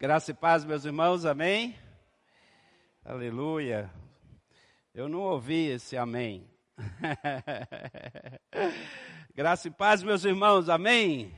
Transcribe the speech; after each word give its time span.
Graça 0.00 0.30
e 0.30 0.34
paz, 0.34 0.64
meus 0.64 0.84
irmãos, 0.84 1.24
amém? 1.24 1.74
Aleluia. 3.04 3.90
Eu 4.94 5.08
não 5.08 5.22
ouvi 5.22 5.70
esse 5.70 5.96
amém. 5.96 6.48
Graça 9.34 9.66
e 9.66 9.72
paz, 9.72 10.00
meus 10.00 10.24
irmãos, 10.24 10.68
amém? 10.68 11.34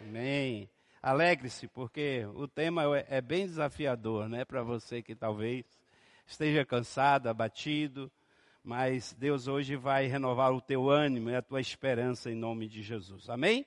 Amém. 0.00 0.66
Alegre-se, 1.02 1.68
porque 1.68 2.26
o 2.34 2.48
tema 2.48 2.84
é, 2.96 3.18
é 3.18 3.20
bem 3.20 3.44
desafiador, 3.44 4.30
né? 4.30 4.46
Para 4.46 4.62
você 4.62 5.02
que 5.02 5.14
talvez 5.14 5.66
esteja 6.26 6.64
cansado, 6.64 7.28
abatido, 7.28 8.10
mas 8.64 9.12
Deus 9.12 9.46
hoje 9.46 9.76
vai 9.76 10.06
renovar 10.06 10.54
o 10.54 10.60
teu 10.62 10.88
ânimo 10.88 11.28
e 11.28 11.36
a 11.36 11.42
tua 11.42 11.60
esperança 11.60 12.30
em 12.30 12.34
nome 12.34 12.66
de 12.66 12.82
Jesus. 12.82 13.28
Amém? 13.28 13.66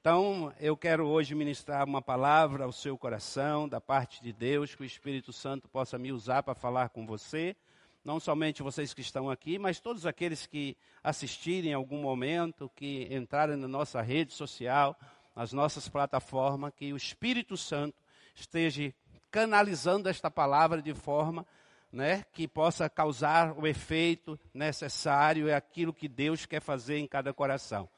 Então, 0.00 0.54
eu 0.60 0.76
quero 0.76 1.08
hoje 1.08 1.34
ministrar 1.34 1.84
uma 1.84 2.00
palavra 2.00 2.64
ao 2.64 2.70
seu 2.70 2.96
coração, 2.96 3.68
da 3.68 3.80
parte 3.80 4.22
de 4.22 4.32
Deus, 4.32 4.72
que 4.72 4.82
o 4.82 4.84
Espírito 4.84 5.32
Santo 5.32 5.68
possa 5.68 5.98
me 5.98 6.12
usar 6.12 6.44
para 6.44 6.54
falar 6.54 6.90
com 6.90 7.04
você. 7.04 7.56
Não 8.04 8.20
somente 8.20 8.62
vocês 8.62 8.94
que 8.94 9.00
estão 9.00 9.28
aqui, 9.28 9.58
mas 9.58 9.80
todos 9.80 10.06
aqueles 10.06 10.46
que 10.46 10.76
assistirem 11.02 11.72
em 11.72 11.74
algum 11.74 12.00
momento, 12.00 12.70
que 12.76 13.08
entrarem 13.10 13.56
na 13.56 13.66
nossa 13.66 14.00
rede 14.00 14.32
social, 14.32 14.96
nas 15.34 15.52
nossas 15.52 15.88
plataformas, 15.88 16.72
que 16.76 16.92
o 16.92 16.96
Espírito 16.96 17.56
Santo 17.56 18.00
esteja 18.36 18.94
canalizando 19.32 20.08
esta 20.08 20.30
palavra 20.30 20.80
de 20.80 20.94
forma 20.94 21.44
né, 21.90 22.24
que 22.32 22.46
possa 22.46 22.88
causar 22.88 23.58
o 23.58 23.66
efeito 23.66 24.38
necessário, 24.54 25.48
é 25.48 25.54
aquilo 25.54 25.92
que 25.92 26.08
Deus 26.08 26.46
quer 26.46 26.60
fazer 26.60 26.98
em 26.98 27.06
cada 27.06 27.34
coração. 27.34 27.88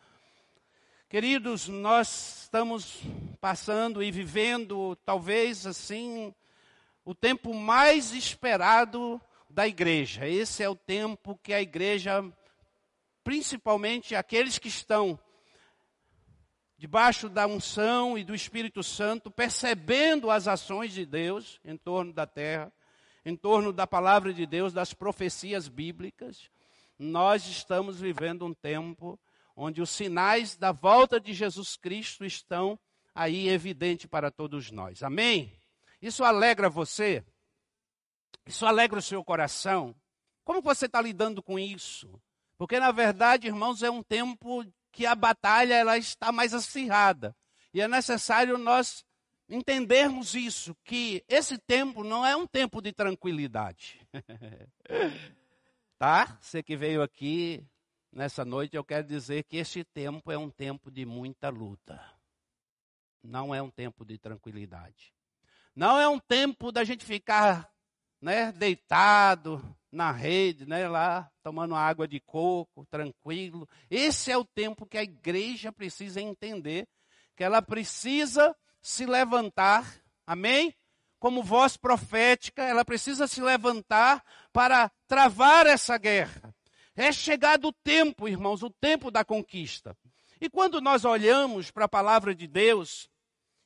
Queridos, 1.11 1.67
nós 1.67 2.43
estamos 2.43 3.03
passando 3.41 4.01
e 4.01 4.13
vivendo, 4.13 4.95
talvez 5.05 5.67
assim, 5.67 6.33
o 7.05 7.17
tempo 7.17 7.53
mais 7.53 8.13
esperado 8.13 9.21
da 9.49 9.67
igreja. 9.67 10.29
Esse 10.29 10.63
é 10.63 10.69
o 10.69 10.77
tempo 10.77 11.37
que 11.43 11.53
a 11.53 11.61
igreja, 11.61 12.25
principalmente 13.25 14.15
aqueles 14.15 14.57
que 14.57 14.69
estão 14.69 15.19
debaixo 16.79 17.29
da 17.29 17.45
unção 17.45 18.17
e 18.17 18.23
do 18.23 18.33
Espírito 18.33 18.81
Santo, 18.81 19.33
percebendo 19.33 20.31
as 20.31 20.47
ações 20.47 20.93
de 20.93 21.05
Deus 21.05 21.61
em 21.65 21.77
torno 21.77 22.13
da 22.13 22.25
terra, 22.25 22.73
em 23.25 23.35
torno 23.35 23.73
da 23.73 23.85
palavra 23.85 24.33
de 24.33 24.47
Deus, 24.47 24.73
das 24.73 24.95
profecias 24.95 25.67
bíblicas, 25.67 26.49
nós 26.97 27.49
estamos 27.49 27.99
vivendo 27.99 28.47
um 28.47 28.55
tempo 28.55 29.19
onde 29.57 29.81
os 29.83 29.91
sinais 29.91 30.57
da 30.57 30.73
volta 30.73 31.21
de 31.21 31.33
Jesus 31.33 31.77
Cristo 31.77 32.25
estão 32.25 32.79
aí 33.15 33.49
evidente 33.49 34.09
para 34.09 34.31
todos 34.31 34.71
nós. 34.71 35.03
Amém? 35.03 35.53
Isso 36.01 36.25
alegra 36.25 36.69
você? 36.69 37.25
Isso 38.47 38.65
alegra 38.67 38.99
o 38.99 39.03
seu 39.03 39.23
coração? 39.25 39.95
Como 40.45 40.63
você 40.63 40.87
está 40.87 41.01
lidando 41.01 41.43
com 41.43 41.59
isso? 41.59 42.21
Porque 42.57 42.79
na 42.79 42.91
verdade, 42.93 43.47
irmãos, 43.47 43.83
é 43.83 43.91
um 43.91 44.03
tempo 44.03 44.65
que 44.93 45.07
a 45.07 45.15
batalha 45.15 45.75
ela 45.75 45.97
está 45.99 46.33
mais 46.33 46.53
acirrada 46.53 47.37
e 47.73 47.81
é 47.81 47.87
necessário 47.87 48.59
nós 48.59 49.05
entendermos 49.49 50.35
isso, 50.35 50.77
que 50.85 51.25
esse 51.29 51.59
tempo 51.59 52.05
não 52.05 52.25
é 52.25 52.37
um 52.37 52.47
tempo 52.47 52.81
de 52.81 52.93
tranquilidade. 52.93 54.01
tá? 55.99 56.39
Você 56.41 56.63
que 56.63 56.77
veio 56.77 57.03
aqui 57.03 57.65
nessa 58.13 58.45
noite, 58.45 58.77
eu 58.77 58.85
quero 58.85 59.07
dizer 59.07 59.45
que 59.45 59.57
este 59.57 59.85
tempo 59.85 60.31
é 60.31 60.39
um 60.39 60.51
tempo 60.51 60.91
de 60.91 61.05
muita 61.05 61.49
luta. 61.49 62.03
Não 63.23 63.55
é 63.55 63.63
um 63.63 63.71
tempo 63.71 64.05
de 64.05 64.19
tranquilidade. 64.19 65.13
Não 65.75 65.99
é 65.99 66.09
um 66.09 66.19
tempo 66.19 66.73
da 66.73 66.85
gente 66.85 67.05
ficar 67.05 67.71
né, 68.21 68.53
deitado 68.53 69.63
na 69.91 70.13
rede, 70.13 70.67
né, 70.67 70.89
lá 70.89 71.31
tomando 71.43 71.75
água 71.75 72.07
de 72.07 72.21
coco, 72.21 72.87
tranquilo. 72.87 73.69
Esse 73.91 74.31
é 74.31 74.37
o 74.37 74.45
tempo 74.45 74.87
que 74.87 74.99
a 74.99 75.03
igreja 75.03 75.73
precisa 75.73 76.21
entender, 76.21 76.87
que 77.37 77.45
ela 77.45 77.63
precisa 77.63 78.55
se 78.83 79.07
levantar, 79.07 80.01
amém? 80.27 80.75
Como 81.19 81.43
voz 81.43 81.77
profética, 81.77 82.63
ela 82.63 82.85
precisa 82.85 83.27
se 83.27 83.43
levantar 83.43 84.25
para 84.53 84.91
travar 85.07 85.67
essa 85.67 85.99
guerra. 85.99 86.50
É 87.01 87.11
chegado 87.13 87.69
o 87.69 87.73
tempo, 87.73 88.29
irmãos, 88.29 88.63
o 88.63 88.69
tempo 88.69 89.11
da 89.11 89.25
conquista. 89.25 89.97
E 90.39 90.51
quando 90.51 90.83
nós 90.83 91.03
olhamos 91.03 91.71
para 91.71 91.87
a 91.87 91.89
palavra 91.89 92.35
de 92.35 92.47
Deus, 92.47 93.09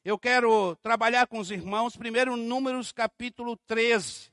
eu 0.04 0.16
quero 0.16 0.76
trabalhar 0.76 1.26
com 1.26 1.40
os 1.40 1.50
irmãos, 1.50 1.96
primeiro 1.96 2.36
Números 2.36 2.92
capítulo 2.92 3.56
13. 3.66 4.32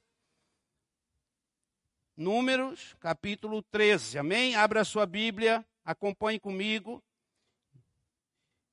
Números 2.15 2.95
capítulo 2.99 3.63
13, 3.63 4.19
amém? 4.19 4.55
Abra 4.55 4.81
a 4.81 4.85
sua 4.85 5.07
Bíblia, 5.07 5.65
acompanhe 5.83 6.39
comigo. 6.39 7.03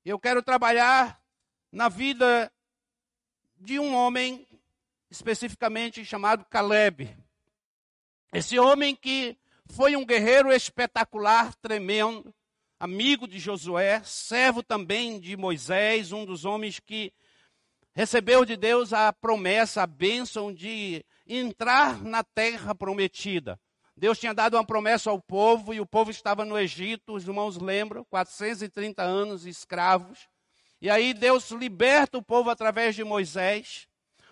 Eu 0.05 0.19
quero 0.19 0.43
trabalhar 0.43 1.19
na 1.71 1.89
vida 1.89 2.53
de 3.57 3.79
um 3.79 3.95
homem 3.95 4.47
especificamente 5.09 6.05
chamado 6.05 6.45
Caleb. 6.45 7.17
Esse 8.31 8.59
homem 8.59 8.95
que 8.95 9.35
foi 9.71 9.95
um 9.95 10.05
guerreiro 10.05 10.51
espetacular, 10.51 11.53
tremendo, 11.55 12.33
amigo 12.79 13.27
de 13.27 13.39
Josué, 13.39 14.01
servo 14.03 14.63
também 14.63 15.19
de 15.19 15.37
Moisés, 15.37 16.11
um 16.11 16.25
dos 16.25 16.43
homens 16.43 16.79
que 16.79 17.13
recebeu 17.93 18.45
de 18.45 18.55
Deus 18.55 18.93
a 18.93 19.13
promessa, 19.13 19.83
a 19.83 19.87
bênção 19.87 20.53
de 20.53 21.05
entrar 21.27 22.03
na 22.03 22.23
terra 22.23 22.73
prometida. 22.73 23.59
Deus 23.95 24.17
tinha 24.17 24.33
dado 24.33 24.55
uma 24.55 24.65
promessa 24.65 25.09
ao 25.09 25.21
povo 25.21 25.73
e 25.73 25.81
o 25.81 25.85
povo 25.85 26.09
estava 26.09 26.45
no 26.45 26.57
Egito, 26.57 27.13
os 27.13 27.27
irmãos 27.27 27.57
lembram, 27.57 28.05
430 28.05 29.03
anos 29.03 29.45
escravos. 29.45 30.27
E 30.81 30.89
aí 30.89 31.13
Deus 31.13 31.51
liberta 31.51 32.17
o 32.17 32.23
povo 32.23 32.49
através 32.49 32.95
de 32.95 33.03
Moisés, 33.03 33.87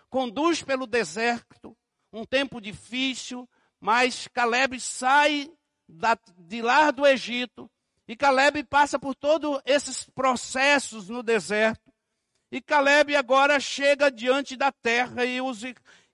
conduz 0.10 0.64
pelo 0.64 0.88
deserto, 0.88 1.76
um 2.14 2.24
tempo 2.24 2.62
difícil, 2.62 3.48
mas 3.80 4.28
Caleb 4.28 4.80
sai 4.80 5.52
da, 5.88 6.18
de 6.38 6.62
lá 6.62 6.92
do 6.92 7.06
Egito 7.06 7.70
e 8.08 8.16
Caleb 8.16 8.64
passa 8.64 8.98
por 8.98 9.14
todos 9.14 9.60
esses 9.66 10.10
processos 10.10 11.10
no 11.10 11.22
deserto. 11.22 11.94
E 12.52 12.62
Caleb 12.62 13.16
agora 13.16 13.60
chega 13.60 14.10
diante 14.10 14.56
da 14.56 14.72
terra 14.72 15.26
e, 15.26 15.42
os, 15.42 15.62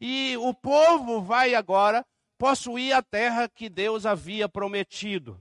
e 0.01 0.35
o 0.37 0.53
povo 0.53 1.21
vai 1.21 1.53
agora 1.53 2.03
possuir 2.37 2.93
a 2.93 3.03
terra 3.03 3.47
que 3.47 3.69
Deus 3.69 4.05
havia 4.05 4.49
prometido. 4.49 5.39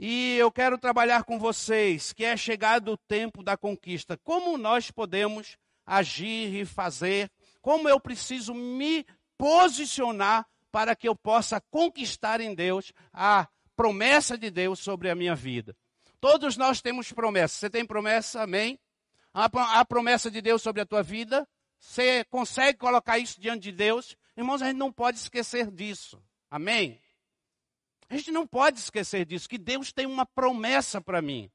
E 0.00 0.36
eu 0.36 0.50
quero 0.50 0.78
trabalhar 0.78 1.24
com 1.24 1.38
vocês, 1.38 2.12
que 2.12 2.24
é 2.24 2.36
chegado 2.36 2.92
o 2.92 2.98
tempo 2.98 3.42
da 3.42 3.56
conquista. 3.56 4.18
Como 4.24 4.56
nós 4.56 4.90
podemos 4.90 5.56
agir 5.84 6.54
e 6.54 6.64
fazer? 6.64 7.30
Como 7.60 7.88
eu 7.88 8.00
preciso 8.00 8.54
me 8.54 9.06
posicionar 9.38 10.46
para 10.76 10.94
que 10.94 11.08
eu 11.08 11.16
possa 11.16 11.58
conquistar 11.70 12.38
em 12.38 12.54
Deus 12.54 12.92
a 13.10 13.48
promessa 13.74 14.36
de 14.36 14.50
Deus 14.50 14.78
sobre 14.78 15.08
a 15.08 15.14
minha 15.14 15.34
vida? 15.34 15.74
Todos 16.20 16.58
nós 16.58 16.82
temos 16.82 17.10
promessas. 17.10 17.56
Você 17.60 17.70
tem 17.70 17.82
promessa? 17.82 18.42
Amém? 18.42 18.78
A 19.32 19.86
promessa 19.86 20.30
de 20.30 20.42
Deus 20.42 20.60
sobre 20.60 20.82
a 20.82 20.84
tua 20.84 21.02
vida? 21.02 21.48
Você 21.80 22.24
consegue 22.24 22.76
colocar 22.76 23.18
isso 23.18 23.40
diante 23.40 23.62
de 23.62 23.72
Deus? 23.72 24.18
Irmãos, 24.36 24.60
a 24.60 24.66
gente 24.66 24.76
não 24.76 24.92
pode 24.92 25.16
esquecer 25.16 25.70
disso. 25.70 26.22
Amém? 26.50 27.00
A 28.10 28.16
gente 28.18 28.30
não 28.30 28.46
pode 28.46 28.78
esquecer 28.78 29.24
disso, 29.24 29.48
que 29.48 29.56
Deus 29.56 29.94
tem 29.94 30.04
uma 30.04 30.26
promessa 30.26 31.00
para 31.00 31.22
mim. 31.22 31.50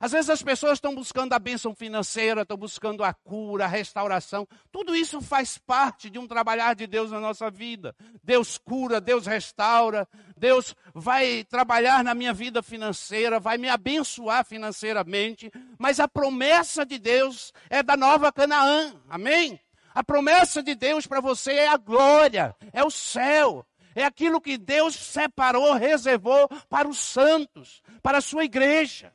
Às 0.00 0.12
vezes 0.12 0.30
as 0.30 0.42
pessoas 0.42 0.78
estão 0.78 0.94
buscando 0.94 1.34
a 1.34 1.38
bênção 1.38 1.74
financeira, 1.74 2.40
estão 2.40 2.56
buscando 2.56 3.04
a 3.04 3.12
cura, 3.12 3.66
a 3.66 3.68
restauração. 3.68 4.48
Tudo 4.72 4.96
isso 4.96 5.20
faz 5.20 5.58
parte 5.58 6.08
de 6.08 6.18
um 6.18 6.26
trabalhar 6.26 6.74
de 6.74 6.86
Deus 6.86 7.10
na 7.10 7.20
nossa 7.20 7.50
vida. 7.50 7.94
Deus 8.24 8.56
cura, 8.56 8.98
Deus 8.98 9.26
restaura, 9.26 10.08
Deus 10.34 10.74
vai 10.94 11.44
trabalhar 11.44 12.02
na 12.02 12.14
minha 12.14 12.32
vida 12.32 12.62
financeira, 12.62 13.38
vai 13.38 13.58
me 13.58 13.68
abençoar 13.68 14.42
financeiramente. 14.42 15.52
Mas 15.78 16.00
a 16.00 16.08
promessa 16.08 16.86
de 16.86 16.98
Deus 16.98 17.52
é 17.68 17.82
da 17.82 17.94
nova 17.94 18.32
Canaã. 18.32 18.94
Amém? 19.06 19.60
A 19.94 20.02
promessa 20.02 20.62
de 20.62 20.74
Deus 20.74 21.06
para 21.06 21.20
você 21.20 21.52
é 21.52 21.68
a 21.68 21.76
glória, 21.76 22.56
é 22.72 22.82
o 22.82 22.90
céu, 22.90 23.66
é 23.94 24.04
aquilo 24.04 24.40
que 24.40 24.56
Deus 24.56 24.94
separou, 24.94 25.74
reservou 25.74 26.48
para 26.70 26.88
os 26.88 26.98
santos, 26.98 27.82
para 28.02 28.16
a 28.16 28.22
sua 28.22 28.44
igreja. 28.44 29.12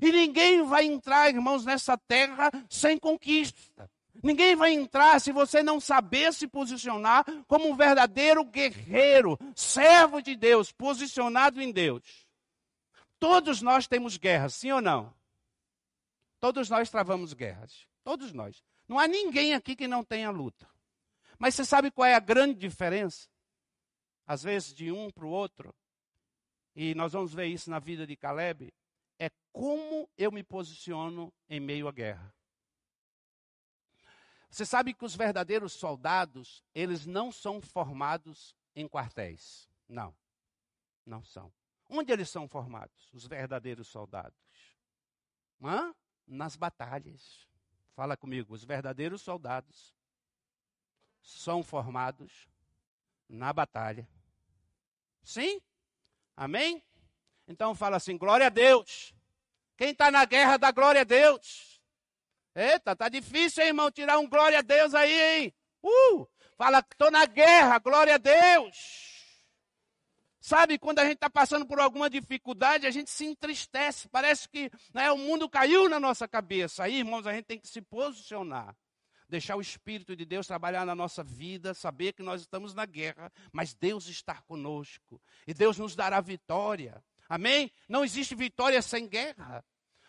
E 0.00 0.12
ninguém 0.12 0.62
vai 0.64 0.84
entrar, 0.84 1.28
irmãos, 1.28 1.64
nessa 1.64 1.96
terra 1.96 2.50
sem 2.68 2.98
conquista. 2.98 3.90
Ninguém 4.22 4.56
vai 4.56 4.72
entrar 4.72 5.20
se 5.20 5.32
você 5.32 5.62
não 5.62 5.78
saber 5.80 6.32
se 6.32 6.46
posicionar 6.46 7.24
como 7.46 7.68
um 7.68 7.76
verdadeiro 7.76 8.44
guerreiro, 8.44 9.38
servo 9.54 10.22
de 10.22 10.34
Deus, 10.34 10.72
posicionado 10.72 11.60
em 11.60 11.70
Deus. 11.70 12.26
Todos 13.18 13.60
nós 13.60 13.86
temos 13.86 14.16
guerras, 14.16 14.54
sim 14.54 14.72
ou 14.72 14.80
não? 14.80 15.12
Todos 16.40 16.70
nós 16.70 16.90
travamos 16.90 17.32
guerras. 17.32 17.86
Todos 18.02 18.32
nós. 18.32 18.62
Não 18.86 18.98
há 18.98 19.08
ninguém 19.08 19.54
aqui 19.54 19.74
que 19.74 19.88
não 19.88 20.04
tenha 20.04 20.30
luta. 20.30 20.68
Mas 21.38 21.54
você 21.54 21.64
sabe 21.64 21.90
qual 21.90 22.06
é 22.06 22.14
a 22.14 22.20
grande 22.20 22.54
diferença? 22.54 23.28
Às 24.26 24.42
vezes, 24.42 24.72
de 24.72 24.90
um 24.92 25.10
para 25.10 25.26
o 25.26 25.30
outro, 25.30 25.74
e 26.74 26.94
nós 26.94 27.12
vamos 27.12 27.32
ver 27.32 27.46
isso 27.46 27.70
na 27.70 27.78
vida 27.78 28.06
de 28.06 28.16
Caleb, 28.16 28.72
é 29.18 29.30
como 29.52 30.08
eu 30.16 30.30
me 30.32 30.42
posiciono 30.42 31.32
em 31.48 31.60
meio 31.60 31.88
à 31.88 31.92
guerra. 31.92 32.34
Você 34.50 34.64
sabe 34.64 34.94
que 34.94 35.04
os 35.04 35.16
verdadeiros 35.16 35.72
soldados, 35.72 36.64
eles 36.74 37.06
não 37.06 37.32
são 37.32 37.60
formados 37.60 38.54
em 38.74 38.88
quartéis. 38.88 39.68
Não, 39.88 40.16
não 41.04 41.24
são. 41.24 41.52
Onde 41.88 42.12
eles 42.12 42.30
são 42.30 42.48
formados, 42.48 43.12
os 43.12 43.26
verdadeiros 43.26 43.88
soldados? 43.88 44.38
Hã? 45.62 45.94
Nas 46.26 46.56
batalhas. 46.56 47.48
Fala 47.94 48.16
comigo, 48.16 48.54
os 48.54 48.64
verdadeiros 48.64 49.22
soldados 49.22 49.94
são 51.22 51.62
formados 51.62 52.48
na 53.28 53.52
batalha. 53.52 54.08
Sim? 55.22 55.60
Amém? 56.36 56.82
Então 57.46 57.74
fala 57.74 57.96
assim: 57.96 58.16
glória 58.16 58.46
a 58.46 58.50
Deus. 58.50 59.14
Quem 59.76 59.90
está 59.90 60.10
na 60.10 60.24
guerra 60.24 60.56
dá 60.56 60.70
glória 60.70 61.02
a 61.02 61.04
Deus. 61.04 61.80
Eita, 62.54 62.94
tá 62.94 63.08
difícil, 63.08 63.62
hein, 63.62 63.68
irmão, 63.70 63.90
tirar 63.90 64.18
um 64.18 64.28
glória 64.28 64.60
a 64.60 64.62
Deus 64.62 64.94
aí, 64.94 65.42
hein? 65.42 65.54
Uh! 65.82 66.26
Fala, 66.56 66.78
estou 66.78 67.10
na 67.10 67.26
guerra, 67.26 67.78
glória 67.80 68.14
a 68.14 68.18
Deus. 68.18 69.12
Sabe, 70.40 70.78
quando 70.78 70.98
a 70.98 71.04
gente 71.04 71.14
está 71.14 71.30
passando 71.30 71.66
por 71.66 71.80
alguma 71.80 72.08
dificuldade, 72.08 72.86
a 72.86 72.90
gente 72.90 73.10
se 73.10 73.24
entristece. 73.24 74.08
Parece 74.08 74.48
que 74.48 74.70
né, 74.92 75.10
o 75.10 75.16
mundo 75.16 75.48
caiu 75.48 75.88
na 75.88 75.98
nossa 75.98 76.28
cabeça. 76.28 76.84
Aí, 76.84 76.98
irmãos, 76.98 77.26
a 77.26 77.32
gente 77.32 77.46
tem 77.46 77.58
que 77.58 77.66
se 77.66 77.80
posicionar. 77.80 78.76
Deixar 79.26 79.56
o 79.56 79.60
Espírito 79.60 80.14
de 80.14 80.24
Deus 80.24 80.46
trabalhar 80.46 80.84
na 80.84 80.94
nossa 80.94 81.24
vida, 81.24 81.72
saber 81.72 82.12
que 82.12 82.22
nós 82.22 82.42
estamos 82.42 82.74
na 82.74 82.84
guerra, 82.84 83.32
mas 83.50 83.74
Deus 83.74 84.06
está 84.06 84.40
conosco. 84.42 85.20
E 85.46 85.54
Deus 85.54 85.78
nos 85.78 85.96
dará 85.96 86.20
vitória. 86.20 87.02
Amém? 87.28 87.70
Não 87.88 88.04
existe 88.04 88.34
vitória 88.34 88.80
sem 88.82 89.08
guerra. 89.08 89.64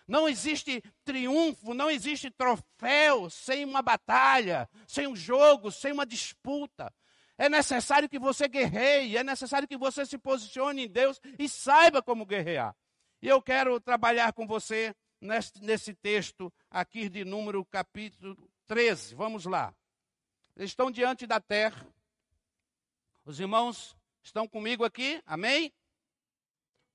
Não 0.07 0.29
existe 0.29 0.83
triunfo, 1.03 1.73
não 1.73 1.89
existe 1.89 2.29
troféu 2.29 3.29
sem 3.29 3.65
uma 3.65 3.81
batalha, 3.81 4.69
sem 4.87 5.07
um 5.07 5.15
jogo, 5.15 5.71
sem 5.71 5.91
uma 5.91 6.05
disputa. 6.05 6.93
É 7.37 7.49
necessário 7.49 8.07
que 8.07 8.19
você 8.19 8.47
guerreie, 8.47 9.17
é 9.17 9.23
necessário 9.23 9.67
que 9.67 9.77
você 9.77 10.05
se 10.05 10.17
posicione 10.17 10.85
em 10.85 10.87
Deus 10.87 11.19
e 11.39 11.49
saiba 11.49 12.01
como 12.01 12.25
guerrear. 12.25 12.75
E 13.21 13.27
eu 13.27 13.41
quero 13.41 13.79
trabalhar 13.79 14.31
com 14.33 14.45
você 14.45 14.95
nesse, 15.19 15.93
texto 15.95 16.53
aqui 16.69 17.09
de 17.09 17.25
número 17.25 17.65
capítulo 17.65 18.37
13. 18.67 19.15
Vamos 19.15 19.45
lá. 19.45 19.73
Eles 20.55 20.69
estão 20.69 20.91
diante 20.91 21.25
da 21.25 21.39
terra. 21.39 21.85
Os 23.25 23.39
irmãos 23.39 23.97
estão 24.23 24.47
comigo 24.47 24.85
aqui, 24.85 25.21
amém? 25.25 25.73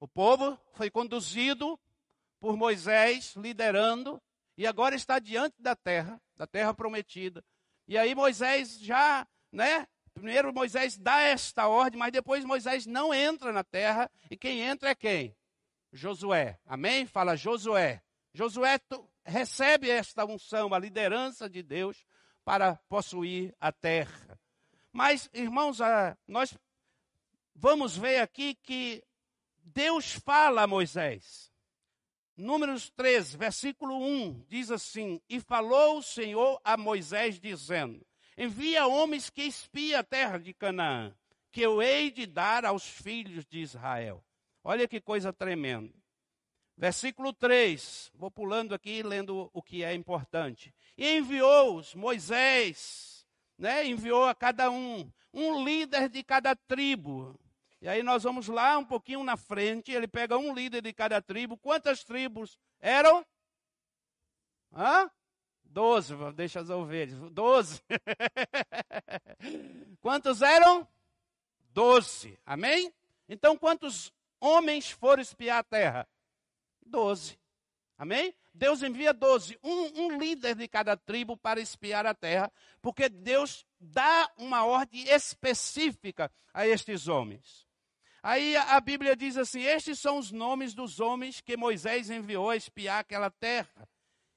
O 0.01 0.09
povo 0.09 0.59
foi 0.73 0.91
conduzido 0.91 1.79
por 2.41 2.57
Moisés, 2.57 3.35
liderando, 3.37 4.21
e 4.57 4.67
agora 4.67 4.97
está 4.97 5.19
diante 5.19 5.61
da 5.61 5.77
terra, 5.77 6.21
da 6.37 6.47
terra 6.47 6.75
prometida. 6.75 7.45
E 7.87 7.97
aí 7.99 8.15
Moisés 8.15 8.81
já, 8.81 9.27
né, 9.53 9.87
Primeiro 10.13 10.53
Moisés 10.53 10.99
dá 10.99 11.21
esta 11.23 11.69
ordem, 11.69 11.99
mas 11.99 12.13
depois 12.13 12.45
Moisés 12.45 12.85
não 12.87 13.15
entra 13.15 13.53
na 13.53 13.65
terra. 13.65 14.11
E 14.31 14.37
quem 14.37 14.61
entra 14.61 14.91
é 14.91 14.95
quem? 14.95 15.37
Josué. 15.93 16.59
Amém? 16.67 17.07
Fala 17.07 17.37
Josué. 17.37 18.03
Josué 18.35 18.79
recebe 19.25 19.89
esta 19.89 20.25
unção, 20.25 20.75
a 20.75 20.79
liderança 20.79 21.49
de 21.49 21.63
Deus 21.63 22.05
para 22.45 22.77
possuir 22.89 23.55
a 23.61 23.73
terra. 23.73 24.39
Mas, 24.93 25.31
irmãos, 25.33 25.79
nós 26.27 26.57
vamos 27.55 27.97
ver 27.97 28.19
aqui 28.19 28.55
que 28.57 29.03
Deus 29.73 30.13
fala 30.13 30.63
a 30.63 30.67
Moisés. 30.67 31.51
Números 32.37 32.91
13, 32.91 33.37
versículo 33.37 33.97
1, 33.99 34.47
diz 34.49 34.71
assim: 34.71 35.21
E 35.29 35.39
falou 35.41 35.99
o 35.99 36.03
Senhor 36.03 36.61
a 36.65 36.77
Moisés, 36.77 37.39
dizendo: 37.39 38.05
Envia 38.37 38.87
homens 38.87 39.29
que 39.29 39.43
espiem 39.43 39.95
a 39.95 40.03
terra 40.03 40.39
de 40.39 40.55
Canaã, 40.55 41.15
que 41.53 41.61
eu 41.61 41.83
hei 41.83 42.11
de 42.11 42.27
dar 42.27 42.65
aos 42.65 42.89
filhos 42.89 43.45
de 43.47 43.61
Israel. 43.61 44.25
Olha 44.65 44.89
que 44.89 45.01
coisa 45.01 45.33
tremenda. 45.33 45.95
Versículo 46.77 47.33
3, 47.33 48.11
vou 48.15 48.31
pulando 48.31 48.75
aqui 48.75 49.03
lendo 49.03 49.51
o 49.53 49.63
que 49.63 49.85
é 49.85 49.95
importante. 49.95 50.75
E 50.97 51.19
enviou-os 51.19 51.95
Moisés, 51.95 53.27
né? 53.59 53.87
enviou 53.87 54.25
a 54.25 54.35
cada 54.35 54.71
um, 54.71 55.11
um 55.33 55.63
líder 55.63 56.09
de 56.09 56.25
cada 56.25 56.57
tribo. 56.57 57.39
E 57.81 57.89
aí 57.89 58.03
nós 58.03 58.23
vamos 58.23 58.49
lá 58.49 58.77
um 58.77 58.85
pouquinho 58.85 59.25
na 59.25 59.37
frente, 59.37 59.91
ele 59.91 60.07
pega 60.07 60.37
um 60.37 60.55
líder 60.55 60.83
de 60.83 60.93
cada 60.93 61.21
tribo. 61.23 61.57
Quantas 61.57 62.05
tribos 62.05 62.59
eram? 62.79 63.25
Hã? 64.73 65.11
Doze, 65.65 66.15
deixa 66.35 66.61
as 66.61 66.69
ovelhas. 66.69 67.19
Doze. 67.31 67.81
quantos 70.01 70.43
eram? 70.43 70.87
Doze. 71.73 72.39
Amém? 72.45 72.93
Então, 73.29 73.57
quantos 73.57 74.13
homens 74.41 74.91
foram 74.91 75.23
espiar 75.23 75.61
a 75.61 75.65
terra? 75.65 76.09
Doze. 76.85 77.39
Amém? 77.97 78.35
Deus 78.53 78.83
envia 78.83 79.13
doze, 79.13 79.59
um, 79.63 80.03
um, 80.03 80.19
líder 80.19 80.57
de 80.57 80.67
cada 80.67 80.97
tribo 80.97 81.37
para 81.37 81.61
espiar 81.61 82.05
a 82.05 82.15
terra, 82.15 82.51
porque 82.83 83.09
Deus 83.09 83.65
dá 83.79 84.29
uma 84.37 84.65
ordem 84.65 85.09
específica 85.09 86.33
a 86.53 86.67
estes 86.67 87.07
homens. 87.07 87.70
Aí 88.23 88.57
a 88.57 88.81
Bíblia 88.81 89.17
diz 89.17 89.37
assim: 89.37 89.63
Estes 89.63 89.99
são 89.99 90.19
os 90.19 90.31
nomes 90.31 90.75
dos 90.75 91.01
homens 91.01 91.41
que 91.41 91.57
Moisés 91.57 92.11
enviou 92.11 92.51
a 92.51 92.57
espiar 92.57 93.01
aquela 93.01 93.31
terra. 93.31 93.89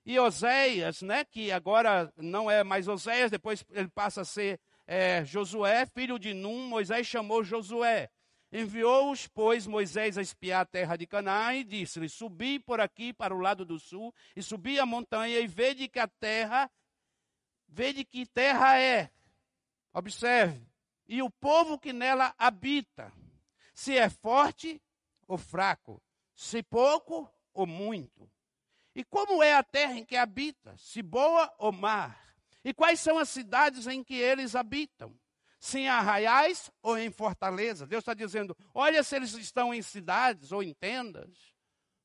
E 0.06 0.20
Oséias, 0.20 1.02
né, 1.02 1.24
que 1.24 1.52
agora 1.52 2.12
não 2.18 2.52
é 2.52 2.64
mais 2.64 2.88
Oséias, 2.88 3.32
depois 3.32 3.64
ele 3.72 3.88
passa 3.88 4.22
a 4.22 4.26
ser 4.26 4.60
é, 4.86 5.24
Josué, 5.24 5.86
filho 5.86 6.20
de 6.20 6.34
Num, 6.34 6.68
Moisés 6.68 7.08
chamou 7.08 7.44
Josué. 7.44 8.10
Enviou-os, 8.52 9.28
pois, 9.28 9.66
Moisés 9.66 10.18
a 10.18 10.22
espiar 10.22 10.62
a 10.62 10.66
terra 10.66 10.96
de 10.96 11.08
Canaã 11.08 11.56
e 11.56 11.64
disse-lhe: 11.64 12.08
Subi 12.08 12.60
por 12.60 12.80
aqui 12.80 13.12
para 13.12 13.34
o 13.34 13.40
lado 13.40 13.66
do 13.66 13.80
sul, 13.80 14.14
e 14.36 14.44
subi 14.44 14.80
a 14.80 14.86
montanha, 14.86 15.40
e 15.40 15.48
vede 15.48 15.88
que 15.88 16.00
a 16.00 16.08
terra, 16.08 16.70
vede 17.68 18.06
que 18.06 18.26
terra 18.28 18.80
é. 18.80 19.10
Observe, 19.92 20.68
e 21.08 21.22
o 21.22 21.30
povo 21.30 21.80
que 21.80 21.92
nela 21.92 22.34
habita, 22.38 23.12
se 23.74 23.98
é 23.98 24.10
forte 24.10 24.82
ou 25.28 25.38
fraco, 25.38 26.02
se 26.36 26.62
pouco 26.62 27.30
ou 27.54 27.66
muito. 27.66 28.30
E 28.96 29.04
como 29.04 29.42
é 29.42 29.56
a 29.56 29.64
terra 29.64 29.94
em 29.94 30.06
que 30.06 30.16
habita, 30.16 30.76
se 30.78 31.02
boa 31.02 31.52
ou 31.58 31.72
má? 31.72 32.16
E 32.64 32.74
quais 32.74 33.00
são 33.00 33.18
as 33.18 33.30
cidades 33.30 33.88
em 33.88 34.04
que 34.04 34.16
eles 34.16 34.56
habitam? 34.56 35.14
Se 35.60 35.80
em 35.80 35.88
arraiais 35.88 36.70
ou 36.82 36.98
em 36.98 37.10
fortaleza? 37.10 37.88
Deus 37.88 38.02
está 38.02 38.14
dizendo: 38.14 38.56
olha 38.74 39.02
se 39.04 39.16
eles 39.16 39.34
estão 39.34 39.74
em 39.74 39.82
cidades 39.82 40.52
ou 40.52 40.62
em 40.62 40.74
tendas, 40.74 41.54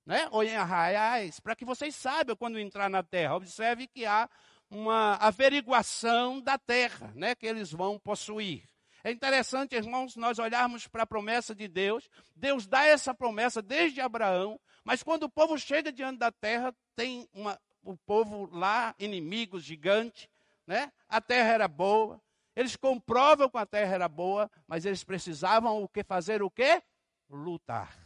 né? 0.06 0.26
ou 0.30 0.42
em 0.42 0.56
arraiais, 0.56 1.38
para 1.38 1.54
que 1.54 1.64
vocês 1.64 1.94
saibam 1.94 2.34
quando 2.34 2.58
entrar 2.58 2.88
na 2.88 3.02
terra. 3.02 3.36
Observe 3.36 3.86
que 3.86 4.06
há 4.06 4.28
uma 4.70 5.16
averiguação 5.16 6.40
da 6.40 6.56
terra 6.56 7.12
né? 7.14 7.34
que 7.34 7.46
eles 7.46 7.70
vão 7.70 7.98
possuir. 7.98 8.66
É 9.08 9.10
interessante, 9.10 9.74
irmãos, 9.74 10.16
nós 10.16 10.38
olharmos 10.38 10.86
para 10.86 11.04
a 11.04 11.06
promessa 11.06 11.54
de 11.54 11.66
Deus. 11.66 12.10
Deus 12.36 12.66
dá 12.66 12.84
essa 12.84 13.14
promessa 13.14 13.62
desde 13.62 14.02
Abraão, 14.02 14.60
mas 14.84 15.02
quando 15.02 15.22
o 15.22 15.30
povo 15.30 15.56
chega 15.58 15.90
diante 15.90 16.18
da 16.18 16.30
terra, 16.30 16.76
tem 16.94 17.26
uma, 17.32 17.58
o 17.82 17.96
povo 17.96 18.54
lá, 18.54 18.94
inimigos, 18.98 19.64
gigante, 19.64 20.28
né? 20.66 20.92
A 21.08 21.22
terra 21.22 21.54
era 21.54 21.66
boa. 21.66 22.20
Eles 22.54 22.76
comprovam 22.76 23.48
que 23.48 23.56
a 23.56 23.64
terra 23.64 23.94
era 23.94 24.08
boa, 24.10 24.50
mas 24.66 24.84
eles 24.84 25.02
precisavam 25.02 25.82
o 25.82 25.88
que 25.88 26.04
fazer 26.04 26.42
o 26.42 26.50
quê? 26.50 26.82
Lutar. 27.30 27.98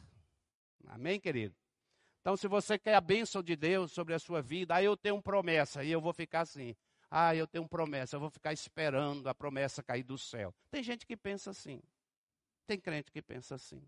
Amém, 0.87 1.19
querido? 1.19 1.57
Então, 2.21 2.37
se 2.37 2.47
você 2.47 2.79
quer 2.79 2.95
a 2.95 3.01
bênção 3.01 3.43
de 3.43 3.57
Deus 3.57 3.91
sobre 3.91 4.15
a 4.15 4.21
sua 4.21 4.41
vida, 4.41 4.77
aí 4.77 4.85
eu 4.85 4.97
tenho 4.97 5.21
promessa 5.21 5.83
e 5.83 5.91
eu 5.91 6.01
vou 6.01 6.13
ficar 6.13 6.43
assim. 6.43 6.77
Ah, 7.15 7.37
eu 7.37 7.47
tenho 7.47 7.69
promessa, 7.69 8.17
eu 8.17 8.21
vou 8.21 8.31
ficar 8.31 8.55
esperando 8.55 9.29
a 9.29 9.35
promessa 9.35 9.83
cair 9.83 10.03
do 10.03 10.17
céu. 10.17 10.55
Tem 10.71 10.83
gente 10.83 11.05
que 11.05 11.15
pensa 11.15 11.51
assim. 11.51 11.79
Tem 12.67 12.81
crente 12.81 13.13
que 13.13 13.21
pensa 13.21 13.55
assim. 13.55 13.83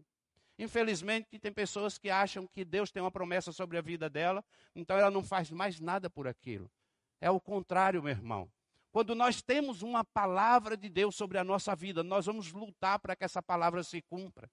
Infelizmente, 0.59 1.39
tem 1.39 1.51
pessoas 1.51 1.97
que 1.97 2.11
acham 2.11 2.47
que 2.47 2.67
Deus 2.67 2.91
tem 2.91 3.03
uma 3.03 3.11
promessa 3.11 3.51
sobre 3.51 3.79
a 3.79 3.81
vida 3.81 4.11
dela, 4.11 4.45
então 4.77 4.99
ela 4.99 5.11
não 5.11 5.23
faz 5.23 5.51
mais 5.51 5.81
nada 5.81 6.11
por 6.11 6.29
aquilo. 6.29 6.71
É 7.19 7.31
o 7.31 7.41
contrário, 7.41 8.03
meu 8.03 8.11
irmão. 8.11 8.47
Quando 8.93 9.15
nós 9.15 9.41
temos 9.41 9.81
uma 9.81 10.05
palavra 10.05 10.77
de 10.77 10.91
Deus 10.91 11.17
sobre 11.17 11.39
a 11.39 11.43
nossa 11.43 11.75
vida, 11.75 12.03
nós 12.03 12.27
vamos 12.27 12.53
lutar 12.53 12.99
para 12.99 13.17
que 13.17 13.25
essa 13.25 13.43
palavra 13.43 13.83
se 13.83 14.03
cumpra. 14.03 14.51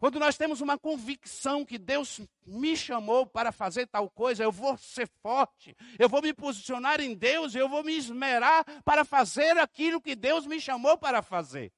Quando 0.00 0.18
nós 0.18 0.34
temos 0.38 0.62
uma 0.62 0.78
convicção 0.78 1.62
que 1.62 1.76
Deus 1.76 2.22
me 2.46 2.74
chamou 2.74 3.26
para 3.26 3.52
fazer 3.52 3.86
tal 3.86 4.08
coisa, 4.08 4.42
eu 4.42 4.50
vou 4.50 4.74
ser 4.78 5.06
forte, 5.22 5.76
eu 5.98 6.08
vou 6.08 6.22
me 6.22 6.32
posicionar 6.32 7.02
em 7.02 7.14
Deus, 7.14 7.54
eu 7.54 7.68
vou 7.68 7.84
me 7.84 7.94
esmerar 7.94 8.64
para 8.82 9.04
fazer 9.04 9.58
aquilo 9.58 10.00
que 10.00 10.16
Deus 10.16 10.46
me 10.46 10.58
chamou 10.58 10.96
para 10.96 11.20
fazer. 11.20 11.70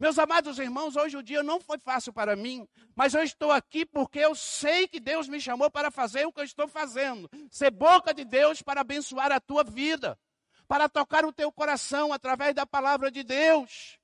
Meus 0.00 0.18
amados 0.18 0.58
irmãos, 0.58 0.96
hoje 0.96 1.16
o 1.16 1.22
dia 1.22 1.40
não 1.40 1.60
foi 1.60 1.78
fácil 1.78 2.12
para 2.12 2.34
mim, 2.34 2.66
mas 2.96 3.14
eu 3.14 3.22
estou 3.22 3.52
aqui 3.52 3.86
porque 3.86 4.18
eu 4.18 4.34
sei 4.34 4.88
que 4.88 4.98
Deus 4.98 5.28
me 5.28 5.40
chamou 5.40 5.70
para 5.70 5.92
fazer 5.92 6.26
o 6.26 6.32
que 6.32 6.40
eu 6.40 6.44
estou 6.44 6.66
fazendo 6.66 7.30
ser 7.52 7.70
boca 7.70 8.12
de 8.12 8.24
Deus 8.24 8.62
para 8.62 8.80
abençoar 8.80 9.30
a 9.30 9.38
tua 9.38 9.62
vida, 9.62 10.18
para 10.66 10.88
tocar 10.88 11.24
o 11.24 11.32
teu 11.32 11.52
coração 11.52 12.12
através 12.12 12.52
da 12.52 12.66
palavra 12.66 13.12
de 13.12 13.22
Deus. 13.22 13.97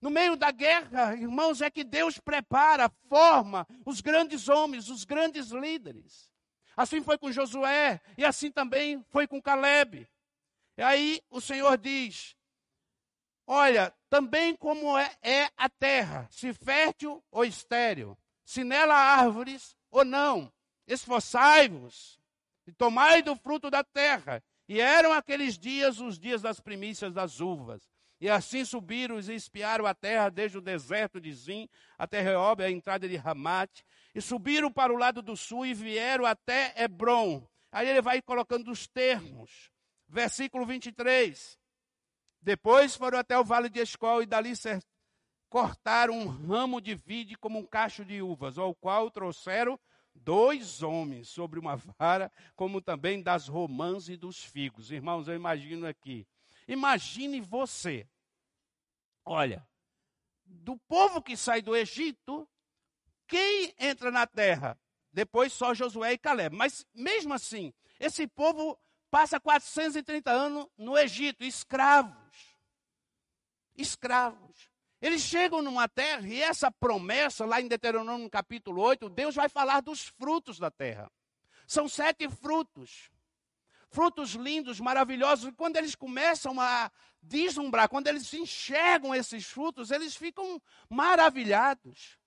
No 0.00 0.10
meio 0.10 0.36
da 0.36 0.50
guerra, 0.50 1.14
irmãos, 1.14 1.60
é 1.60 1.70
que 1.70 1.82
Deus 1.82 2.18
prepara, 2.18 2.88
forma 3.08 3.66
os 3.84 4.00
grandes 4.00 4.48
homens, 4.48 4.88
os 4.88 5.04
grandes 5.04 5.50
líderes. 5.50 6.30
Assim 6.76 7.02
foi 7.02 7.18
com 7.18 7.32
Josué 7.32 8.00
e 8.16 8.24
assim 8.24 8.50
também 8.50 9.04
foi 9.10 9.26
com 9.26 9.42
Caleb. 9.42 10.08
E 10.76 10.82
aí 10.82 11.20
o 11.28 11.40
Senhor 11.40 11.76
diz: 11.76 12.36
Olha, 13.44 13.92
também 14.08 14.54
como 14.54 14.96
é, 14.96 15.10
é 15.20 15.50
a 15.56 15.68
terra, 15.68 16.28
se 16.30 16.52
fértil 16.52 17.20
ou 17.32 17.44
estéril, 17.44 18.16
se 18.44 18.62
nela 18.62 18.94
há 18.94 19.16
árvores 19.16 19.76
ou 19.90 20.04
não, 20.04 20.52
esforçai-vos 20.86 22.20
e 22.66 22.72
tomai 22.72 23.22
do 23.22 23.34
fruto 23.34 23.68
da 23.70 23.82
terra. 23.82 24.40
E 24.68 24.80
eram 24.80 25.12
aqueles 25.12 25.58
dias 25.58 25.98
os 25.98 26.18
dias 26.18 26.42
das 26.42 26.60
primícias 26.60 27.12
das 27.12 27.40
uvas. 27.40 27.82
E 28.20 28.28
assim 28.28 28.64
subiram 28.64 29.18
e 29.20 29.34
espiaram 29.34 29.86
a 29.86 29.94
terra 29.94 30.28
desde 30.28 30.58
o 30.58 30.60
deserto 30.60 31.20
de 31.20 31.32
Zim 31.32 31.68
até 31.96 32.20
Reob, 32.20 32.62
a 32.62 32.70
entrada 32.70 33.08
de 33.08 33.16
Ramate. 33.16 33.84
E 34.14 34.20
subiram 34.20 34.72
para 34.72 34.92
o 34.92 34.96
lado 34.96 35.22
do 35.22 35.36
sul 35.36 35.64
e 35.64 35.72
vieram 35.72 36.26
até 36.26 36.74
Hebron. 36.76 37.46
Aí 37.70 37.88
ele 37.88 38.02
vai 38.02 38.20
colocando 38.20 38.70
os 38.70 38.88
termos. 38.88 39.70
Versículo 40.08 40.66
23. 40.66 41.58
Depois 42.40 42.96
foram 42.96 43.18
até 43.18 43.38
o 43.38 43.44
vale 43.44 43.68
de 43.68 43.80
Escol 43.80 44.22
e 44.22 44.26
dali 44.26 44.52
cortaram 45.48 46.14
um 46.14 46.26
ramo 46.26 46.80
de 46.80 46.94
vide 46.94 47.36
como 47.36 47.58
um 47.58 47.66
cacho 47.66 48.04
de 48.04 48.20
uvas, 48.20 48.58
ao 48.58 48.74
qual 48.74 49.10
trouxeram 49.10 49.78
dois 50.14 50.82
homens 50.82 51.28
sobre 51.28 51.58
uma 51.58 51.76
vara, 51.76 52.30
como 52.54 52.80
também 52.80 53.22
das 53.22 53.48
romãs 53.48 54.08
e 54.08 54.16
dos 54.16 54.44
figos. 54.44 54.90
Irmãos, 54.90 55.28
eu 55.28 55.34
imagino 55.34 55.86
aqui 55.86 56.26
Imagine 56.68 57.40
você. 57.40 58.06
Olha, 59.24 59.66
do 60.44 60.76
povo 60.86 61.22
que 61.22 61.36
sai 61.36 61.62
do 61.62 61.74
Egito, 61.74 62.46
quem 63.26 63.74
entra 63.78 64.10
na 64.10 64.26
terra? 64.26 64.78
Depois 65.10 65.52
só 65.52 65.74
Josué 65.74 66.12
e 66.12 66.18
Caleb. 66.18 66.54
Mas 66.54 66.86
mesmo 66.94 67.32
assim, 67.32 67.72
esse 67.98 68.26
povo 68.26 68.78
passa 69.10 69.40
430 69.40 70.30
anos 70.30 70.66
no 70.76 70.96
Egito, 70.96 71.42
escravos. 71.42 72.56
Escravos. 73.74 74.70
Eles 75.00 75.22
chegam 75.22 75.62
numa 75.62 75.88
terra 75.88 76.26
e 76.26 76.42
essa 76.42 76.70
promessa, 76.70 77.46
lá 77.46 77.60
em 77.60 77.68
Deuteronômio 77.68 78.28
capítulo 78.28 78.82
8, 78.82 79.08
Deus 79.08 79.34
vai 79.34 79.48
falar 79.48 79.80
dos 79.80 80.08
frutos 80.08 80.58
da 80.58 80.70
terra. 80.70 81.10
São 81.66 81.88
sete 81.88 82.28
frutos 82.28 83.10
frutos 83.90 84.32
lindos, 84.34 84.80
maravilhosos, 84.80 85.48
e 85.48 85.52
quando 85.52 85.76
eles 85.76 85.94
começam 85.94 86.60
a 86.60 86.90
deslumbrar, 87.22 87.88
quando 87.88 88.06
eles 88.06 88.32
enxergam 88.32 89.14
esses 89.14 89.46
frutos, 89.46 89.90
eles 89.90 90.14
ficam 90.14 90.60
maravilhados. 90.88 92.18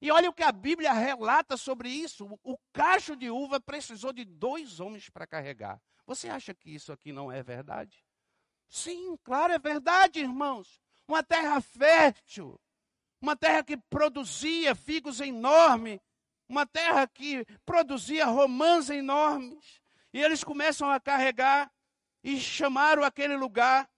E 0.00 0.10
olha 0.10 0.30
o 0.30 0.32
que 0.32 0.42
a 0.42 0.52
Bíblia 0.52 0.92
relata 0.92 1.56
sobre 1.56 1.90
isso: 1.90 2.38
o 2.42 2.56
cacho 2.72 3.14
de 3.14 3.30
uva 3.30 3.60
precisou 3.60 4.12
de 4.12 4.24
dois 4.24 4.80
homens 4.80 5.10
para 5.10 5.26
carregar. 5.26 5.80
Você 6.06 6.28
acha 6.28 6.54
que 6.54 6.70
isso 6.74 6.92
aqui 6.92 7.12
não 7.12 7.30
é 7.30 7.42
verdade? 7.42 8.04
Sim, 8.68 9.16
claro, 9.22 9.52
é 9.52 9.58
verdade, 9.58 10.20
irmãos. 10.20 10.80
Uma 11.06 11.22
terra 11.22 11.60
fértil, 11.60 12.58
uma 13.20 13.36
terra 13.36 13.62
que 13.62 13.76
produzia 13.76 14.74
figos 14.74 15.20
enormes, 15.20 16.00
uma 16.48 16.66
terra 16.66 17.06
que 17.06 17.44
produzia 17.66 18.26
romãs 18.26 18.88
enormes. 18.88 19.79
E 20.12 20.20
eles 20.20 20.42
começam 20.42 20.90
a 20.90 20.98
carregar 20.98 21.70
e 22.22 22.38
chamaram 22.38 23.02
aquele 23.02 23.36
lugar, 23.36 23.88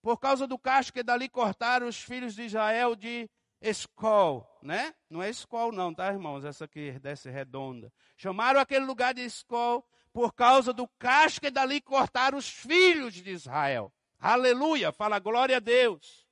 por 0.00 0.18
causa 0.18 0.46
do 0.46 0.58
cacho 0.58 0.92
que 0.92 1.02
dali 1.02 1.28
cortaram 1.28 1.86
os 1.86 2.00
filhos 2.00 2.34
de 2.34 2.42
Israel 2.42 2.96
de 2.96 3.28
Escol, 3.60 4.46
né? 4.62 4.94
Não 5.10 5.22
é 5.22 5.28
Escol 5.28 5.72
não, 5.72 5.92
tá, 5.92 6.10
irmãos? 6.10 6.44
Essa 6.44 6.64
aqui 6.64 6.98
desce 7.00 7.28
redonda. 7.28 7.92
Chamaram 8.16 8.58
aquele 8.58 8.86
lugar 8.86 9.12
de 9.12 9.22
Escol 9.22 9.86
por 10.12 10.32
causa 10.32 10.72
do 10.72 10.88
cacho 10.98 11.40
que 11.40 11.50
dali 11.50 11.80
cortaram 11.80 12.38
os 12.38 12.48
filhos 12.48 13.12
de 13.12 13.30
Israel. 13.30 13.92
Aleluia, 14.18 14.92
fala 14.92 15.18
glória 15.18 15.56
a 15.56 15.60
Deus. 15.60 16.26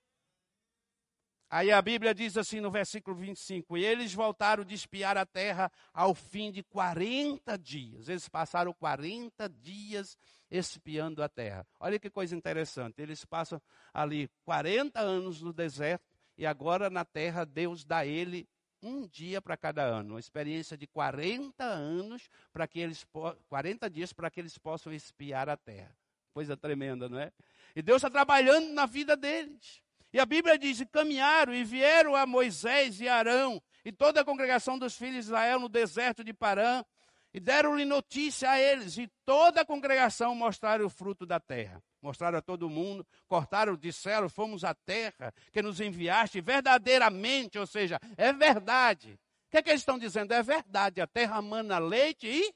Aí 1.50 1.72
a 1.72 1.80
Bíblia 1.80 2.14
diz 2.14 2.36
assim 2.36 2.60
no 2.60 2.70
versículo 2.70 3.16
25: 3.16 3.78
E 3.78 3.84
eles 3.84 4.12
voltaram 4.12 4.64
de 4.64 4.74
espiar 4.74 5.16
a 5.16 5.24
terra 5.24 5.72
ao 5.94 6.14
fim 6.14 6.52
de 6.52 6.62
40 6.62 7.56
dias. 7.56 8.08
Eles 8.08 8.28
passaram 8.28 8.72
40 8.74 9.48
dias 9.48 10.18
espiando 10.50 11.22
a 11.22 11.28
terra. 11.28 11.66
Olha 11.80 11.98
que 11.98 12.10
coisa 12.10 12.36
interessante. 12.36 13.00
Eles 13.00 13.24
passam 13.24 13.60
ali 13.94 14.30
40 14.44 15.00
anos 15.00 15.40
no 15.40 15.52
deserto 15.52 16.04
e 16.36 16.44
agora 16.44 16.90
na 16.90 17.04
terra 17.04 17.46
Deus 17.46 17.82
dá 17.82 17.98
a 17.98 18.06
ele 18.06 18.46
um 18.82 19.06
dia 19.08 19.40
para 19.40 19.56
cada 19.56 19.82
ano, 19.82 20.14
uma 20.14 20.20
experiência 20.20 20.76
de 20.76 20.86
40 20.86 21.64
anos 21.64 22.28
para 22.52 22.68
que 22.68 22.78
eles 22.78 23.06
40 23.48 23.88
dias 23.90 24.12
para 24.12 24.30
que 24.30 24.38
eles 24.38 24.56
possam 24.58 24.92
espiar 24.92 25.48
a 25.48 25.56
terra. 25.56 25.96
Coisa 26.32 26.56
tremenda, 26.56 27.08
não 27.08 27.18
é? 27.18 27.32
E 27.74 27.82
Deus 27.82 27.96
está 27.96 28.10
trabalhando 28.10 28.72
na 28.72 28.86
vida 28.86 29.16
deles. 29.16 29.82
E 30.12 30.18
a 30.18 30.26
Bíblia 30.26 30.58
diz: 30.58 30.80
e 30.80 30.86
caminharam 30.86 31.54
e 31.54 31.64
vieram 31.64 32.16
a 32.16 32.26
Moisés 32.26 33.00
e 33.00 33.08
Arão 33.08 33.62
e 33.84 33.92
toda 33.92 34.20
a 34.20 34.24
congregação 34.24 34.78
dos 34.78 34.96
filhos 34.96 35.24
de 35.24 35.30
Israel 35.30 35.60
no 35.60 35.68
deserto 35.68 36.22
de 36.22 36.34
Parã, 36.34 36.84
e 37.32 37.40
deram-lhe 37.40 37.84
notícia 37.84 38.50
a 38.50 38.60
eles, 38.60 38.98
e 38.98 39.06
toda 39.24 39.60
a 39.60 39.64
congregação 39.64 40.34
mostraram 40.34 40.86
o 40.86 40.90
fruto 40.90 41.24
da 41.24 41.38
terra. 41.38 41.82
Mostraram 42.00 42.38
a 42.38 42.42
todo 42.42 42.70
mundo, 42.70 43.06
cortaram, 43.26 43.76
disseram: 43.76 44.28
Fomos 44.28 44.64
à 44.64 44.74
terra 44.74 45.32
que 45.52 45.62
nos 45.62 45.80
enviaste 45.80 46.40
verdadeiramente, 46.40 47.58
ou 47.58 47.66
seja, 47.66 47.98
é 48.16 48.32
verdade. 48.32 49.18
O 49.46 49.50
que, 49.50 49.58
é 49.58 49.62
que 49.62 49.70
eles 49.70 49.80
estão 49.80 49.98
dizendo? 49.98 50.32
É 50.32 50.42
verdade, 50.42 51.00
a 51.00 51.06
terra 51.06 51.40
mana 51.40 51.78
leite 51.78 52.26
e 52.26 52.54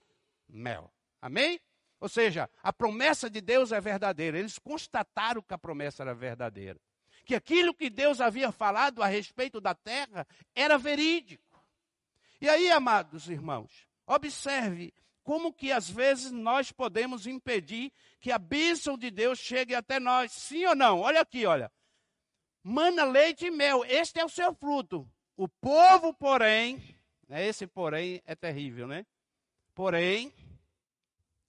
mel. 0.49 0.93
Amém? 1.21 1.59
Ou 1.99 2.09
seja, 2.09 2.49
a 2.63 2.73
promessa 2.73 3.31
de 3.31 3.41
Deus 3.41 3.73
é 3.73 3.81
verdadeira. 3.81 4.39
Eles 4.39 4.59
constataram 4.59 5.41
que 5.41 5.55
a 5.55 5.59
promessa 5.59 6.03
era 6.03 6.15
verdadeira 6.15 6.79
que 7.25 7.35
aquilo 7.35 7.75
que 7.75 7.89
Deus 7.89 8.21
havia 8.21 8.51
falado 8.51 9.03
a 9.03 9.07
respeito 9.07 9.61
da 9.61 9.75
terra 9.75 10.27
era 10.55 10.77
verídico. 10.77 11.65
E 12.41 12.49
aí, 12.49 12.71
amados 12.71 13.29
irmãos, 13.29 13.87
observe 14.07 14.93
como 15.23 15.53
que 15.53 15.71
às 15.71 15.89
vezes 15.89 16.33
nós 16.33 16.73
podemos 16.73 17.27
impedir 17.27 17.93
que 18.21 18.33
a 18.33 18.39
bênção 18.39 18.99
de 18.99 19.11
Deus 19.11 19.39
chegue 19.39 19.75
até 19.75 20.01
nós. 20.01 20.33
Sim 20.33 20.65
ou 20.67 20.75
não? 20.75 21.01
Olha 21.01 21.21
aqui, 21.21 21.47
olha. 21.47 21.71
Mana 22.63 23.05
leite 23.05 23.47
e 23.47 23.51
mel, 23.51 23.85
este 23.85 24.21
é 24.21 24.25
o 24.25 24.29
seu 24.29 24.55
fruto. 24.55 25.09
O 25.37 25.49
povo, 25.49 26.15
porém, 26.15 26.97
né, 27.29 27.47
esse 27.47 27.67
porém 27.67 28.23
é 28.25 28.35
terrível, 28.35 28.87
né? 28.87 29.05
Porém, 29.75 30.33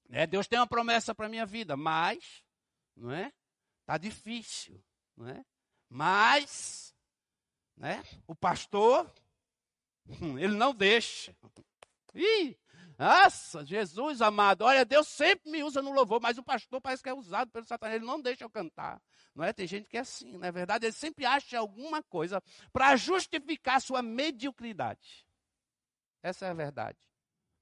né, 0.10 0.25
Deus 0.25 0.48
tem 0.48 0.58
uma 0.60 0.68
promessa 0.68 1.13
para 1.13 1.25
a 1.25 1.30
minha 1.30 1.46
vida, 1.46 1.75
mas, 1.75 2.44
não 2.96 3.12
é? 3.12 3.32
Está 3.82 3.98
difícil, 3.98 4.82
não 5.15 5.27
é? 5.27 5.44
Mas, 5.96 6.92
né, 7.78 8.04
o 8.26 8.34
pastor, 8.34 9.08
hum, 10.08 10.40
ele 10.40 10.56
não 10.56 10.74
deixa. 10.74 11.36
Ih, 12.16 12.58
nossa, 12.98 13.64
Jesus 13.64 14.20
amado, 14.20 14.64
olha, 14.64 14.84
Deus 14.84 15.08
sempre 15.08 15.52
me 15.52 15.64
usa 15.64 15.84
no 15.84 15.92
louvor, 15.92 16.20
mas 16.20 16.40
o 16.40 16.44
pastor 16.44 16.82
parece 16.82 17.04
que 17.04 17.10
é 17.10 17.14
usado 17.14 17.52
pelo 17.52 17.68
Satanás, 17.68 17.98
ele 17.98 18.08
não 18.08 18.20
deixa 18.20 18.44
eu 18.44 18.50
cantar. 18.50 19.00
Não 19.36 19.44
é? 19.44 19.54
Tem 19.54 19.68
gente 19.68 19.88
que 19.88 19.96
é 19.96 20.00
assim, 20.00 20.36
não 20.36 20.48
é 20.48 20.52
verdade? 20.52 20.88
Ele 20.88 20.94
sempre 20.94 21.28
acha 21.28 21.60
alguma 21.60 22.02
coisa 22.02 22.42
para 22.72 22.96
justificar 22.96 23.80
sua 23.80 24.02
mediocridade. 24.02 25.28
Essa 26.24 26.48
é 26.48 26.50
a 26.50 26.56
verdade. 26.56 26.98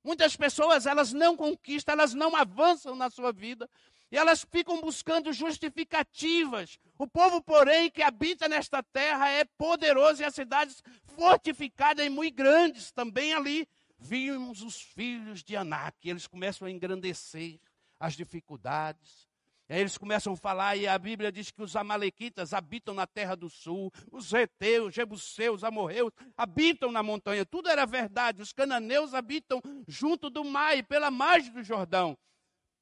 Muitas 0.02 0.38
pessoas, 0.38 0.86
elas 0.86 1.12
não 1.12 1.36
conquistam, 1.36 1.92
elas 1.92 2.14
não 2.14 2.34
avançam 2.34 2.96
na 2.96 3.10
sua 3.10 3.34
vida, 3.34 3.70
e 4.12 4.18
elas 4.18 4.46
ficam 4.52 4.82
buscando 4.82 5.32
justificativas. 5.32 6.78
O 6.98 7.08
povo, 7.08 7.42
porém, 7.42 7.90
que 7.90 8.04
habita 8.04 8.48
nesta 8.50 8.84
terra 8.84 9.30
é 9.30 9.46
poderoso 9.46 10.22
e 10.22 10.26
as 10.26 10.36
cidades 10.36 10.84
fortificadas 11.16 12.06
e 12.06 12.10
muito 12.10 12.36
grandes. 12.36 12.92
Também 12.92 13.34
ali 13.34 13.68
vimos 13.98 14.62
os 14.62 14.82
filhos 14.82 15.44
de 15.44 15.56
Anak. 15.56 15.98
Eles 16.08 16.28
começam 16.28 16.68
a 16.68 16.72
engrandecer 16.72 17.58
as 17.98 18.14
dificuldades. 18.14 19.30
E 19.70 19.74
aí 19.74 19.80
eles 19.80 19.98
começam 19.98 20.34
a 20.34 20.36
falar, 20.36 20.76
e 20.76 20.86
a 20.86 21.00
Bíblia 21.00 21.32
diz 21.32 21.50
que 21.50 21.64
os 21.64 21.78
Amalequitas 21.78 22.54
habitam 22.54 22.94
na 22.94 23.08
terra 23.08 23.36
do 23.36 23.50
sul, 23.50 23.90
os 24.12 24.30
Reteus, 24.30 24.94
Jebuseus, 24.94 25.64
Amorreus 25.64 26.12
habitam 26.36 26.92
na 26.92 27.02
montanha. 27.02 27.46
Tudo 27.46 27.70
era 27.70 27.86
verdade. 27.86 28.42
Os 28.42 28.52
cananeus 28.52 29.14
habitam 29.14 29.62
junto 29.88 30.30
do 30.30 30.44
mar 30.44 30.78
e 30.78 30.84
pela 30.84 31.10
margem 31.10 31.54
do 31.54 31.64
Jordão. 31.64 32.18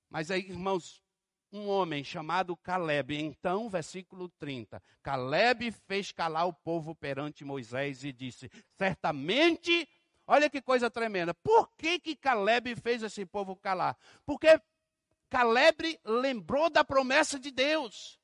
Mas 0.10 0.32
aí, 0.32 0.42
irmãos, 0.50 1.04
um 1.52 1.68
homem 1.68 2.04
chamado 2.04 2.56
Caleb, 2.56 3.16
então, 3.18 3.70
versículo 3.70 4.30
30, 4.38 4.82
Caleb 5.02 5.72
fez 5.72 6.12
calar 6.12 6.48
o 6.48 6.54
povo 6.54 6.94
perante 6.94 7.44
Moisés 7.44 8.04
e 8.04 8.12
disse: 8.12 8.50
Certamente, 8.78 9.88
olha 10.28 10.50
que 10.50 10.62
coisa 10.62 10.90
tremenda, 10.90 11.34
por 11.34 11.70
que, 11.78 12.00
que 12.00 12.16
Caleb 12.16 12.76
fez 12.76 13.04
esse 13.04 13.26
povo 13.26 13.56
calar? 13.56 13.98
Porque 14.26 14.60
Caleb 15.30 16.00
lembrou 16.04 16.70
da 16.70 16.84
promessa 16.84 17.40
de 17.40 17.52
Deus. 17.52 18.20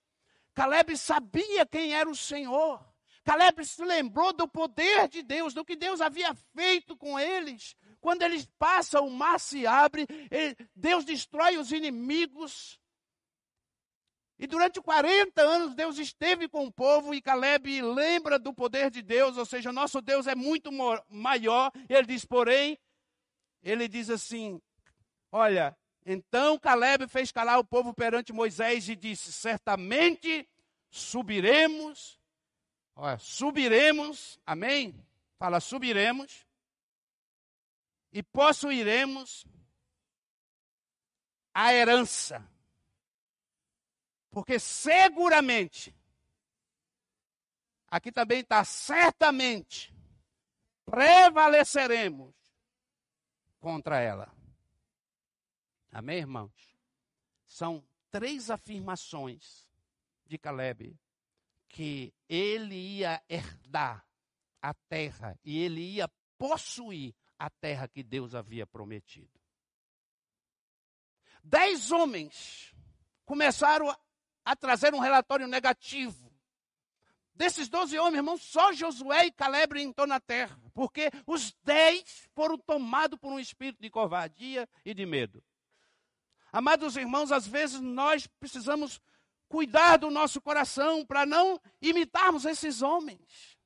Caleb 0.53 0.97
sabia 0.97 1.65
quem 1.65 1.93
era 1.93 2.09
o 2.09 2.15
Senhor. 2.15 2.83
Caleb 3.23 3.65
se 3.65 3.83
lembrou 3.83 4.31
do 4.31 4.47
poder 4.47 5.07
de 5.07 5.23
Deus, 5.23 5.53
do 5.53 5.65
que 5.65 5.75
Deus 5.75 5.99
havia 5.99 6.33
feito 6.55 6.95
com 6.95 7.19
eles. 7.19 7.75
Quando 7.99 8.21
eles 8.21 8.47
passam, 8.59 9.07
o 9.07 9.11
mar 9.11 9.39
se 9.39 9.65
abre, 9.65 10.07
Deus 10.75 11.03
destrói 11.03 11.57
os 11.57 11.71
inimigos. 11.71 12.79
E 14.37 14.47
durante 14.47 14.81
40 14.81 15.41
anos 15.41 15.75
Deus 15.75 15.97
esteve 15.97 16.47
com 16.49 16.65
o 16.65 16.71
povo 16.71 17.13
e 17.13 17.21
Caleb 17.21 17.81
lembra 17.81 18.37
do 18.37 18.53
poder 18.53 18.91
de 18.91 19.01
Deus, 19.01 19.37
ou 19.37 19.45
seja, 19.45 19.71
nosso 19.71 20.01
Deus 20.01 20.27
é 20.27 20.35
muito 20.35 20.69
maior. 21.09 21.71
Ele 21.87 22.05
diz, 22.05 22.25
porém, 22.25 22.77
ele 23.63 23.87
diz 23.87 24.09
assim: 24.09 24.61
Olha, 25.31 25.75
então 26.05 26.59
Caleb 26.59 27.07
fez 27.07 27.31
calar 27.31 27.59
o 27.59 27.65
povo 27.65 27.93
perante 27.93 28.31
Moisés 28.31 28.87
e 28.89 28.95
disse: 28.95 29.31
Certamente 29.31 30.47
subiremos, 30.89 32.19
olha, 32.95 33.17
subiremos, 33.17 34.39
amém? 34.45 34.95
Fala, 35.37 35.59
subiremos 35.59 36.45
e 38.13 38.21
possuiremos 38.21 39.45
a 41.53 41.73
herança. 41.73 42.47
Porque 44.35 44.59
seguramente, 44.59 45.95
aqui 47.87 48.11
também 48.11 48.41
está 48.41 48.65
certamente, 48.65 49.95
prevaleceremos 50.83 52.35
contra 53.61 54.01
ela. 54.01 54.29
Amém, 55.89 56.17
irmãos? 56.17 56.77
São 57.45 57.81
três 58.11 58.49
afirmações 58.51 59.71
de 60.25 60.37
Caleb 60.37 60.99
que 61.69 62.13
ele 62.27 62.75
ia 62.75 63.23
herdar 63.29 64.05
a 64.61 64.73
terra 64.73 65.39
e 65.45 65.59
ele 65.59 65.79
ia 65.79 66.09
possuir 66.37 67.15
a 67.39 67.49
terra 67.49 67.87
que 67.87 68.03
Deus 68.03 68.35
havia 68.35 68.67
prometido. 68.67 69.39
Dez 71.41 71.89
homens 71.89 72.75
começaram 73.23 73.97
a 74.45 74.55
trazer 74.55 74.93
um 74.93 74.99
relatório 74.99 75.47
negativo. 75.47 76.31
Desses 77.33 77.67
doze 77.67 77.97
homens, 77.99 78.17
irmãos, 78.17 78.41
só 78.43 78.71
Josué 78.71 79.25
e 79.25 79.31
Caleb 79.31 79.81
entrou 79.81 80.07
na 80.07 80.21
terra, 80.21 80.57
porque 80.73 81.11
os 81.27 81.53
dez 81.63 82.29
foram 82.33 82.57
tomados 82.57 83.19
por 83.19 83.33
um 83.33 83.39
espírito 83.39 83.81
de 83.81 83.89
covardia 83.89 84.69
e 84.85 84.93
de 84.93 85.05
medo. 85.05 85.43
Amados 86.53 86.95
irmãos, 86.95 87.33
às 87.33 87.45
vezes 87.45 87.81
nós 87.81 88.27
precisamos 88.39 89.01
cuidar 89.49 89.97
do 89.97 90.09
nosso 90.09 90.39
coração 90.39 91.05
para 91.05 91.25
não 91.25 91.59
imitarmos 91.81 92.45
esses 92.45 92.81
homens. 92.81 93.57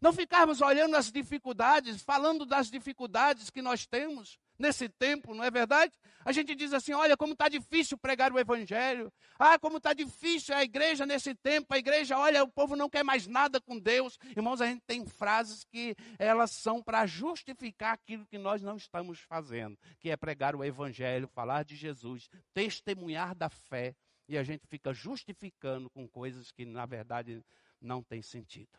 Não 0.00 0.12
ficarmos 0.12 0.60
olhando 0.60 0.96
as 0.96 1.10
dificuldades, 1.10 2.02
falando 2.02 2.46
das 2.46 2.70
dificuldades 2.70 3.50
que 3.50 3.62
nós 3.62 3.86
temos, 3.86 4.38
nesse 4.64 4.88
tempo, 4.88 5.34
não 5.34 5.44
é 5.44 5.50
verdade? 5.50 5.92
A 6.24 6.32
gente 6.32 6.54
diz 6.54 6.72
assim: 6.72 6.92
olha, 6.92 7.16
como 7.16 7.34
está 7.34 7.48
difícil 7.48 7.98
pregar 7.98 8.32
o 8.32 8.38
Evangelho. 8.38 9.12
Ah, 9.38 9.58
como 9.58 9.76
está 9.76 9.92
difícil 9.92 10.54
a 10.54 10.64
igreja 10.64 11.04
nesse 11.04 11.34
tempo. 11.34 11.72
A 11.74 11.78
igreja, 11.78 12.18
olha, 12.18 12.42
o 12.42 12.50
povo 12.50 12.74
não 12.74 12.88
quer 12.88 13.04
mais 13.04 13.26
nada 13.26 13.60
com 13.60 13.78
Deus. 13.78 14.18
Irmãos, 14.36 14.60
a 14.60 14.66
gente 14.66 14.82
tem 14.86 15.06
frases 15.06 15.64
que 15.64 15.94
elas 16.18 16.50
são 16.50 16.82
para 16.82 17.06
justificar 17.06 17.94
aquilo 17.94 18.26
que 18.26 18.38
nós 18.38 18.62
não 18.62 18.76
estamos 18.76 19.20
fazendo, 19.20 19.78
que 20.00 20.10
é 20.10 20.16
pregar 20.16 20.56
o 20.56 20.64
Evangelho, 20.64 21.28
falar 21.28 21.64
de 21.64 21.76
Jesus, 21.76 22.28
testemunhar 22.54 23.34
da 23.34 23.48
fé. 23.48 23.94
E 24.26 24.38
a 24.38 24.42
gente 24.42 24.66
fica 24.66 24.94
justificando 24.94 25.90
com 25.90 26.08
coisas 26.08 26.50
que, 26.50 26.64
na 26.64 26.86
verdade, 26.86 27.44
não 27.78 28.02
tem 28.02 28.22
sentido. 28.22 28.78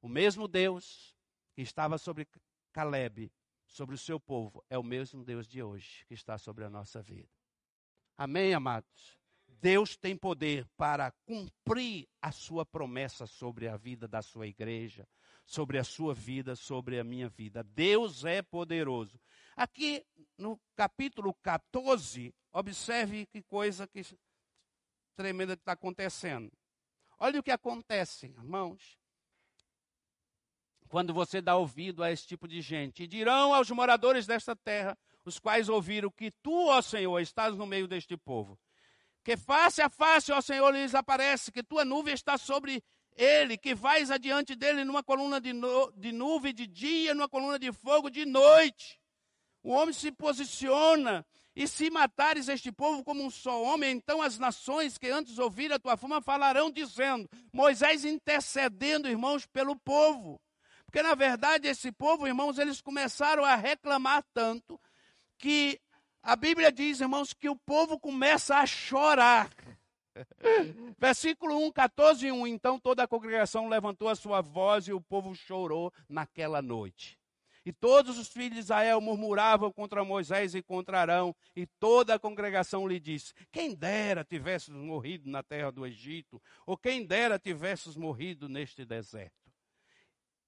O 0.00 0.08
mesmo 0.08 0.48
Deus 0.48 1.14
que 1.54 1.60
estava 1.60 1.98
sobre 1.98 2.26
Caleb 2.72 3.30
sobre 3.68 3.94
o 3.94 3.98
seu 3.98 4.18
povo 4.18 4.64
é 4.68 4.78
o 4.78 4.82
mesmo 4.82 5.24
Deus 5.24 5.46
de 5.46 5.62
hoje 5.62 6.04
que 6.06 6.14
está 6.14 6.38
sobre 6.38 6.64
a 6.64 6.70
nossa 6.70 7.02
vida. 7.02 7.28
Amém, 8.16 8.54
amados? 8.54 9.18
Deus 9.46 9.96
tem 9.96 10.16
poder 10.16 10.66
para 10.76 11.12
cumprir 11.24 12.08
a 12.20 12.32
sua 12.32 12.64
promessa 12.64 13.26
sobre 13.26 13.68
a 13.68 13.76
vida 13.76 14.08
da 14.08 14.22
sua 14.22 14.46
igreja, 14.46 15.06
sobre 15.44 15.78
a 15.78 15.84
sua 15.84 16.14
vida, 16.14 16.56
sobre 16.56 16.98
a 16.98 17.04
minha 17.04 17.28
vida. 17.28 17.62
Deus 17.62 18.24
é 18.24 18.42
poderoso. 18.42 19.20
Aqui 19.56 20.04
no 20.36 20.60
capítulo 20.76 21.34
14, 21.34 22.34
observe 22.52 23.26
que 23.26 23.42
coisa 23.42 23.86
que 23.86 24.02
tremenda 25.16 25.56
que 25.56 25.62
está 25.62 25.72
acontecendo. 25.72 26.52
Olha 27.18 27.40
o 27.40 27.42
que 27.42 27.50
acontece, 27.50 28.26
irmãos 28.26 28.98
quando 30.88 31.14
você 31.14 31.40
dá 31.40 31.56
ouvido 31.56 32.02
a 32.02 32.10
esse 32.10 32.26
tipo 32.26 32.48
de 32.48 32.60
gente. 32.60 33.04
E 33.04 33.06
dirão 33.06 33.54
aos 33.54 33.70
moradores 33.70 34.26
desta 34.26 34.56
terra, 34.56 34.96
os 35.24 35.38
quais 35.38 35.68
ouviram 35.68 36.10
que 36.10 36.30
tu, 36.42 36.68
ó 36.68 36.80
Senhor, 36.82 37.18
estás 37.20 37.54
no 37.54 37.66
meio 37.66 37.86
deste 37.86 38.16
povo. 38.16 38.58
Que 39.22 39.36
face 39.36 39.82
a 39.82 39.88
face, 39.88 40.32
ó 40.32 40.40
Senhor, 40.40 40.70
lhes 40.70 40.94
aparece, 40.94 41.52
que 41.52 41.62
tua 41.62 41.84
nuvem 41.84 42.14
está 42.14 42.38
sobre 42.38 42.82
ele, 43.14 43.58
que 43.58 43.74
vais 43.74 44.10
adiante 44.10 44.54
dele 44.54 44.84
numa 44.84 45.02
coluna 45.02 45.40
de, 45.40 45.52
nu 45.52 45.92
de 45.96 46.12
nuvem 46.12 46.54
de 46.54 46.66
dia, 46.66 47.14
numa 47.14 47.28
coluna 47.28 47.58
de 47.58 47.70
fogo 47.72 48.08
de 48.08 48.24
noite. 48.24 48.98
O 49.62 49.72
homem 49.72 49.92
se 49.92 50.10
posiciona, 50.12 51.26
e 51.58 51.66
se 51.66 51.90
matares 51.90 52.48
este 52.48 52.70
povo 52.70 53.02
como 53.02 53.24
um 53.24 53.28
só 53.28 53.60
homem, 53.60 53.90
então 53.90 54.22
as 54.22 54.38
nações 54.38 54.96
que 54.96 55.08
antes 55.08 55.40
ouviram 55.40 55.74
a 55.74 55.78
tua 55.80 55.96
fama 55.96 56.22
falarão, 56.22 56.70
dizendo: 56.70 57.28
Moisés 57.52 58.04
intercedendo, 58.04 59.08
irmãos, 59.08 59.44
pelo 59.44 59.74
povo. 59.74 60.40
Porque, 60.88 61.02
na 61.02 61.14
verdade, 61.14 61.68
esse 61.68 61.92
povo, 61.92 62.26
irmãos, 62.26 62.58
eles 62.58 62.80
começaram 62.80 63.44
a 63.44 63.54
reclamar 63.54 64.24
tanto 64.32 64.80
que 65.36 65.78
a 66.22 66.34
Bíblia 66.34 66.72
diz, 66.72 67.02
irmãos, 67.02 67.34
que 67.34 67.46
o 67.46 67.54
povo 67.54 68.00
começa 68.00 68.56
a 68.56 68.64
chorar. 68.64 69.50
Versículo 70.98 71.62
1, 71.66 71.72
14 71.72 72.32
1. 72.32 72.46
Então 72.46 72.80
toda 72.80 73.02
a 73.02 73.06
congregação 73.06 73.68
levantou 73.68 74.08
a 74.08 74.16
sua 74.16 74.40
voz 74.40 74.88
e 74.88 74.92
o 74.94 75.00
povo 75.00 75.34
chorou 75.34 75.92
naquela 76.08 76.62
noite. 76.62 77.18
E 77.66 77.72
todos 77.72 78.16
os 78.16 78.28
filhos 78.28 78.54
de 78.54 78.60
Israel 78.60 78.98
murmuravam 78.98 79.70
contra 79.70 80.02
Moisés 80.02 80.54
e 80.54 80.62
contra 80.62 81.02
Arão, 81.02 81.36
e 81.54 81.66
toda 81.66 82.14
a 82.14 82.18
congregação 82.18 82.88
lhe 82.88 82.98
disse: 82.98 83.34
Quem 83.52 83.74
dera 83.74 84.24
tivesses 84.24 84.70
morrido 84.70 85.28
na 85.28 85.42
terra 85.42 85.70
do 85.70 85.84
Egito, 85.86 86.40
ou 86.64 86.78
quem 86.78 87.04
dera 87.04 87.38
tivesses 87.38 87.94
morrido 87.94 88.48
neste 88.48 88.86
deserto. 88.86 89.47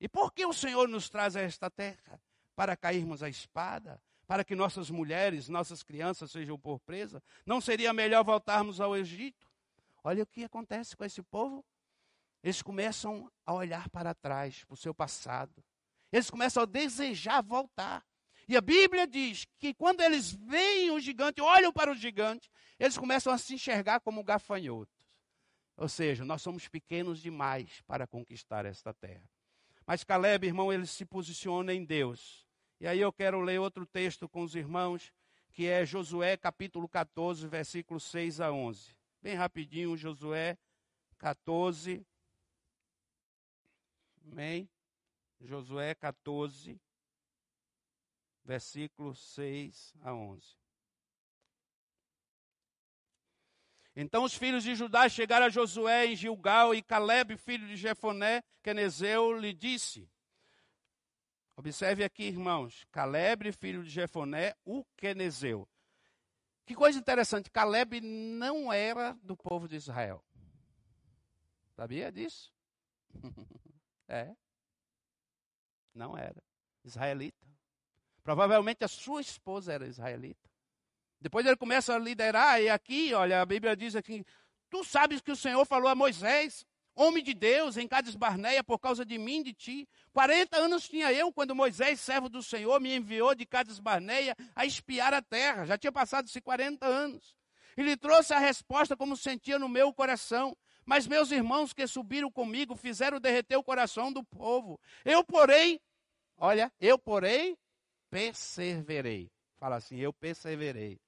E 0.01 0.09
por 0.09 0.33
que 0.33 0.47
o 0.47 0.53
Senhor 0.53 0.89
nos 0.89 1.11
traz 1.11 1.37
a 1.37 1.41
esta 1.41 1.71
terra? 1.71 2.21
Para 2.57 2.77
cairmos 2.77 3.23
a 3.23 3.29
espada? 3.29 4.01
Para 4.27 4.45
que 4.45 4.55
nossas 4.55 4.91
mulheres, 4.91 5.49
nossas 5.49 5.83
crianças 5.83 6.31
sejam 6.31 6.59
por 6.59 6.81
presa? 6.81 7.23
Não 7.45 7.61
seria 7.61 7.93
melhor 7.93 8.25
voltarmos 8.25 8.81
ao 8.81 8.97
Egito? 8.97 9.47
Olha 10.03 10.23
o 10.23 10.27
que 10.27 10.45
acontece 10.45 10.97
com 10.97 11.05
esse 11.05 11.23
povo. 11.23 11.65
Eles 12.43 12.63
começam 12.63 13.31
a 13.45 13.53
olhar 13.53 13.91
para 13.91 14.15
trás, 14.15 14.65
para 14.65 14.75
o 14.75 14.77
seu 14.77 14.95
passado. 14.95 15.63
Eles 16.11 16.31
começam 16.31 16.63
a 16.63 16.67
desejar 16.67 17.43
voltar. 17.43 18.03
E 18.49 18.57
a 18.57 18.61
Bíblia 18.61 19.07
diz 19.07 19.47
que 19.59 19.75
quando 19.75 20.01
eles 20.01 20.33
veem 20.33 20.91
o 20.91 20.99
gigante, 20.99 21.41
olham 21.41 21.73
para 21.73 21.93
o 21.93 21.95
gigante, 21.95 22.51
eles 22.79 22.97
começam 22.97 23.33
a 23.33 23.39
se 23.39 23.55
enxergar 23.55 24.01
como 24.01 24.25
gafanhotos. 24.25 25.07
Ou 25.77 25.89
seja, 25.89 26.25
nós 26.25 26.41
somos 26.43 26.67
pequenos 26.67 27.21
demais 27.21 27.83
para 27.87 28.07
conquistar 28.07 28.65
esta 28.65 28.93
terra. 28.95 29.29
Mas 29.91 30.05
Caleb, 30.05 30.47
irmão, 30.47 30.73
ele 30.73 30.87
se 30.87 31.05
posiciona 31.05 31.75
em 31.75 31.85
Deus. 31.85 32.47
E 32.79 32.87
aí 32.87 33.01
eu 33.01 33.13
quero 33.13 33.41
ler 33.41 33.59
outro 33.59 33.85
texto 33.85 34.29
com 34.29 34.45
os 34.45 34.55
irmãos, 34.55 35.13
que 35.53 35.67
é 35.67 35.85
Josué 35.85 36.37
capítulo 36.37 36.89
14, 36.89 37.49
versículos 37.49 38.05
6 38.05 38.41
a 38.41 38.53
11. 38.53 38.97
Bem 39.21 39.35
rapidinho, 39.35 39.97
Josué 39.97 40.57
14. 41.19 42.07
Amém? 44.31 44.71
Josué 45.41 45.93
14, 45.97 46.81
versículos 48.45 49.19
6 49.35 49.93
a 50.03 50.15
11. 50.15 50.57
Então 54.01 54.25
os 54.25 54.35
filhos 54.35 54.65
de 54.65 54.75
Judá 54.75 55.07
chegaram 55.11 55.45
a 55.45 55.51
Josué 55.51 56.07
em 56.07 56.17
Gilgal 56.17 56.75
e 56.75 56.81
Caleb, 56.81 57.37
filho 57.37 57.69
de 57.69 57.77
Jefoné, 57.77 58.43
Quenezeu, 58.63 59.39
lhe 59.39 59.53
disse: 59.53 60.11
Observe 61.55 62.03
aqui, 62.03 62.23
irmãos, 62.23 62.87
Caleb, 62.91 63.53
filho 63.53 63.85
de 63.85 63.91
Jefoné, 63.91 64.55
o 64.65 64.87
Quenezeu. 64.97 65.69
Que 66.65 66.75
coisa 66.75 66.99
interessante, 66.99 67.51
Caleb 67.51 68.01
não 68.01 68.73
era 68.73 69.13
do 69.23 69.37
povo 69.37 69.69
de 69.69 69.77
Israel. 69.77 70.25
Sabia 71.77 72.11
disso? 72.11 72.51
é. 74.09 74.35
Não 75.93 76.17
era. 76.17 76.43
Israelita. 76.83 77.47
Provavelmente 78.23 78.83
a 78.83 78.89
sua 78.89 79.21
esposa 79.21 79.75
era 79.75 79.87
israelita. 79.87 80.50
Depois 81.21 81.45
ele 81.45 81.57
começa 81.57 81.95
a 81.95 81.99
liderar, 81.99 82.63
e 82.63 82.69
aqui, 82.69 83.13
olha, 83.13 83.43
a 83.43 83.47
Bíblia 83.47 83.77
diz 83.77 83.95
aqui: 83.95 84.25
Tu 84.71 84.85
sabes 84.85 85.21
que 85.21 85.31
o 85.31 85.37
Senhor 85.37 85.65
falou 85.67 85.89
a 85.89 85.95
Moisés, 85.95 86.65
homem 86.95 87.23
de 87.23 87.35
Deus, 87.35 87.77
em 87.77 87.87
Cades 87.87 88.15
Barneia, 88.15 88.65
por 88.65 88.79
causa 88.79 89.05
de 89.05 89.19
mim 89.19 89.43
de 89.43 89.53
ti. 89.53 89.89
40 90.13 90.57
anos 90.57 90.89
tinha 90.89 91.13
eu 91.13 91.33
quando 91.33 91.55
Moisés, 91.55 92.01
servo 92.01 92.29
do 92.29 92.43
Senhor, 92.43 92.81
me 92.81 92.95
enviou 92.95 93.35
de 93.35 93.45
Cades 93.45 93.79
Barneia 93.79 94.37
a 94.55 94.65
espiar 94.65 95.13
a 95.13 95.21
terra. 95.21 95.67
Já 95.67 95.77
tinha 95.77 95.93
passado-se 95.93 96.41
40 96.41 96.87
anos. 96.87 97.35
E 97.77 97.97
trouxe 97.97 98.35
a 98.35 98.39
resposta 98.39 98.97
como 98.97 99.17
sentia 99.17 99.59
no 99.59 99.69
meu 99.69 99.93
coração. 99.93 100.57
Mas 100.85 101.07
meus 101.07 101.31
irmãos 101.31 101.73
que 101.73 101.87
subiram 101.87 102.31
comigo 102.31 102.75
fizeram 102.75 103.21
derreter 103.21 103.57
o 103.57 103.63
coração 103.63 104.13
do 104.13 104.25
povo. 104.25 104.81
Eu, 105.05 105.23
porém, 105.23 105.81
olha, 106.37 106.73
eu, 106.81 106.99
porém, 106.99 107.57
perseverei. 108.11 109.31
Fala 109.57 109.77
assim, 109.77 109.99
eu 109.99 110.13
perseverei. 110.13 110.99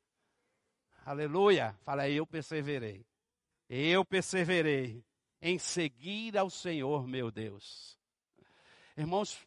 Aleluia. 1.05 1.77
Fala 1.85 2.09
eu 2.09 2.25
perseverei. 2.25 3.05
Eu 3.69 4.05
perseverei 4.05 5.05
em 5.41 5.59
seguir 5.59 6.39
ao 6.39 6.49
Senhor, 6.49 7.07
meu 7.09 7.31
Deus. 7.31 7.99
Irmãos, 8.97 9.39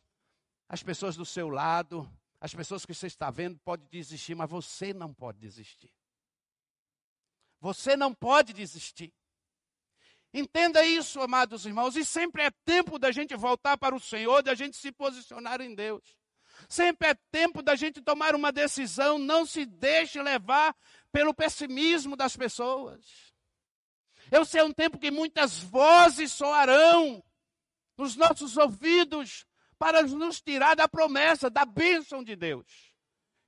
as 0.67 0.83
pessoas 0.83 1.15
do 1.15 1.25
seu 1.25 1.47
lado, 1.47 2.09
as 2.41 2.53
pessoas 2.53 2.85
que 2.85 2.93
você 2.93 3.07
está 3.07 3.31
vendo, 3.31 3.57
podem 3.59 3.87
desistir, 3.89 4.35
mas 4.35 4.49
você 4.49 4.93
não 4.93 5.13
pode 5.13 5.39
desistir. 5.39 5.91
Você 7.61 7.95
não 7.95 8.13
pode 8.13 8.51
desistir. 8.51 9.13
Entenda 10.33 10.85
isso, 10.85 11.21
amados 11.21 11.65
irmãos, 11.65 11.95
e 11.95 12.03
sempre 12.03 12.43
é 12.43 12.51
tempo 12.65 12.99
da 12.99 13.11
gente 13.11 13.33
voltar 13.35 13.77
para 13.77 13.95
o 13.95 13.99
Senhor, 13.99 14.43
da 14.43 14.53
gente 14.53 14.75
se 14.75 14.91
posicionar 14.91 15.61
em 15.61 15.73
Deus. 15.73 16.03
Sempre 16.67 17.09
é 17.09 17.15
tempo 17.31 17.61
da 17.61 17.75
gente 17.75 18.01
tomar 18.01 18.35
uma 18.35 18.51
decisão, 18.51 19.17
não 19.17 19.45
se 19.45 19.65
deixe 19.65 20.21
levar 20.21 20.75
pelo 21.11 21.33
pessimismo 21.33 22.15
das 22.15 22.35
pessoas. 22.35 23.33
Eu 24.31 24.43
sei 24.43 24.63
um 24.63 24.73
tempo 24.73 24.97
que 24.97 25.11
muitas 25.11 25.59
vozes 25.59 26.31
soarão 26.31 27.23
nos 27.97 28.15
nossos 28.15 28.57
ouvidos 28.57 29.45
para 29.77 30.01
nos 30.03 30.41
tirar 30.41 30.75
da 30.75 30.87
promessa, 30.87 31.49
da 31.49 31.65
bênção 31.65 32.23
de 32.23 32.35
Deus. 32.35 32.65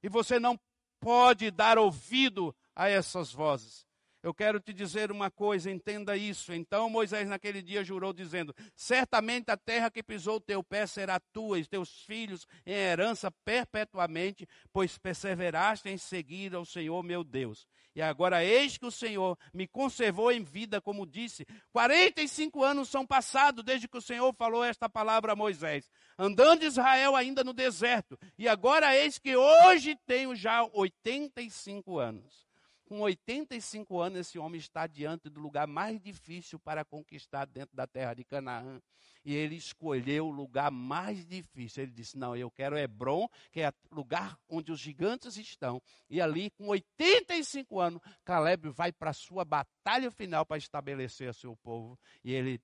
E 0.03 0.09
você 0.09 0.39
não 0.39 0.59
pode 0.99 1.49
dar 1.51 1.77
ouvido 1.77 2.55
a 2.75 2.87
essas 2.89 3.31
vozes. 3.31 3.86
Eu 4.23 4.33
quero 4.33 4.59
te 4.59 4.73
dizer 4.73 5.11
uma 5.11 5.29
coisa, 5.29 5.69
entenda 5.69 6.17
isso. 6.17 6.51
Então 6.51 6.89
Moisés 6.89 7.29
naquele 7.29 7.61
dia 7.61 7.83
jurou, 7.83 8.11
dizendo: 8.11 8.53
Certamente 8.75 9.51
a 9.51 9.57
terra 9.57 9.91
que 9.91 10.01
pisou 10.01 10.37
o 10.37 10.41
teu 10.41 10.63
pé 10.63 10.87
será 10.87 11.19
tua 11.19 11.59
e 11.59 11.65
teus 11.65 12.03
filhos 12.03 12.47
em 12.65 12.73
herança 12.73 13.29
perpetuamente, 13.45 14.47
pois 14.73 14.97
perseveraste 14.97 15.87
em 15.87 15.97
seguir 15.97 16.55
ao 16.55 16.65
Senhor 16.65 17.03
meu 17.03 17.23
Deus. 17.23 17.67
E 17.95 18.01
agora 18.01 18.43
eis 18.43 18.77
que 18.77 18.85
o 18.85 18.91
Senhor 18.91 19.37
me 19.53 19.67
conservou 19.67 20.31
em 20.31 20.43
vida, 20.43 20.79
como 20.79 21.05
disse. 21.05 21.45
45 21.71 22.63
anos 22.63 22.89
são 22.89 23.05
passados 23.05 23.63
desde 23.63 23.87
que 23.87 23.97
o 23.97 24.01
Senhor 24.01 24.33
falou 24.35 24.63
esta 24.63 24.87
palavra 24.87 25.33
a 25.33 25.35
Moisés, 25.35 25.89
andando 26.17 26.63
Israel 26.63 27.15
ainda 27.15 27.43
no 27.43 27.53
deserto. 27.53 28.17
E 28.37 28.47
agora 28.47 28.95
eis 28.95 29.17
que 29.17 29.35
hoje 29.35 29.97
tenho 30.05 30.35
já 30.35 30.63
85 30.73 31.97
anos. 31.97 32.46
Com 32.87 33.01
85 33.01 33.99
anos, 33.99 34.19
esse 34.19 34.39
homem 34.39 34.57
está 34.57 34.87
diante 34.87 35.29
do 35.29 35.41
lugar 35.41 35.67
mais 35.67 35.99
difícil 35.99 36.57
para 36.57 36.85
conquistar 36.85 37.43
dentro 37.43 37.75
da 37.75 37.85
terra 37.85 38.13
de 38.13 38.23
Canaã. 38.23 38.81
E 39.25 39.35
ele 39.35 39.55
escolheu 39.57 40.27
o 40.27 40.31
lugar 40.31 40.71
mais 40.71 41.27
difícil. 41.27 41.83
Ele 41.83 41.91
disse: 41.91 42.17
Não, 42.17 42.33
eu 42.33 42.49
quero 42.49 42.77
Hebron, 42.77 43.27
que 43.51 43.59
é 43.59 43.73
o 43.91 43.95
lugar 43.95 44.39
onde 44.47 44.71
os 44.71 44.79
gigantes 44.79 45.35
estão. 45.35 45.81
E 46.09 46.21
ali, 46.21 46.49
com 46.51 46.69
85 46.69 47.77
anos, 47.77 48.01
Caleb 48.23 48.69
vai 48.69 48.93
para 48.93 49.09
a 49.09 49.13
sua 49.13 49.43
batalha 49.43 50.09
final 50.09 50.45
para 50.45 50.57
estabelecer 50.57 51.33
seu 51.33 51.57
povo. 51.57 51.99
E 52.23 52.33
ele 52.33 52.61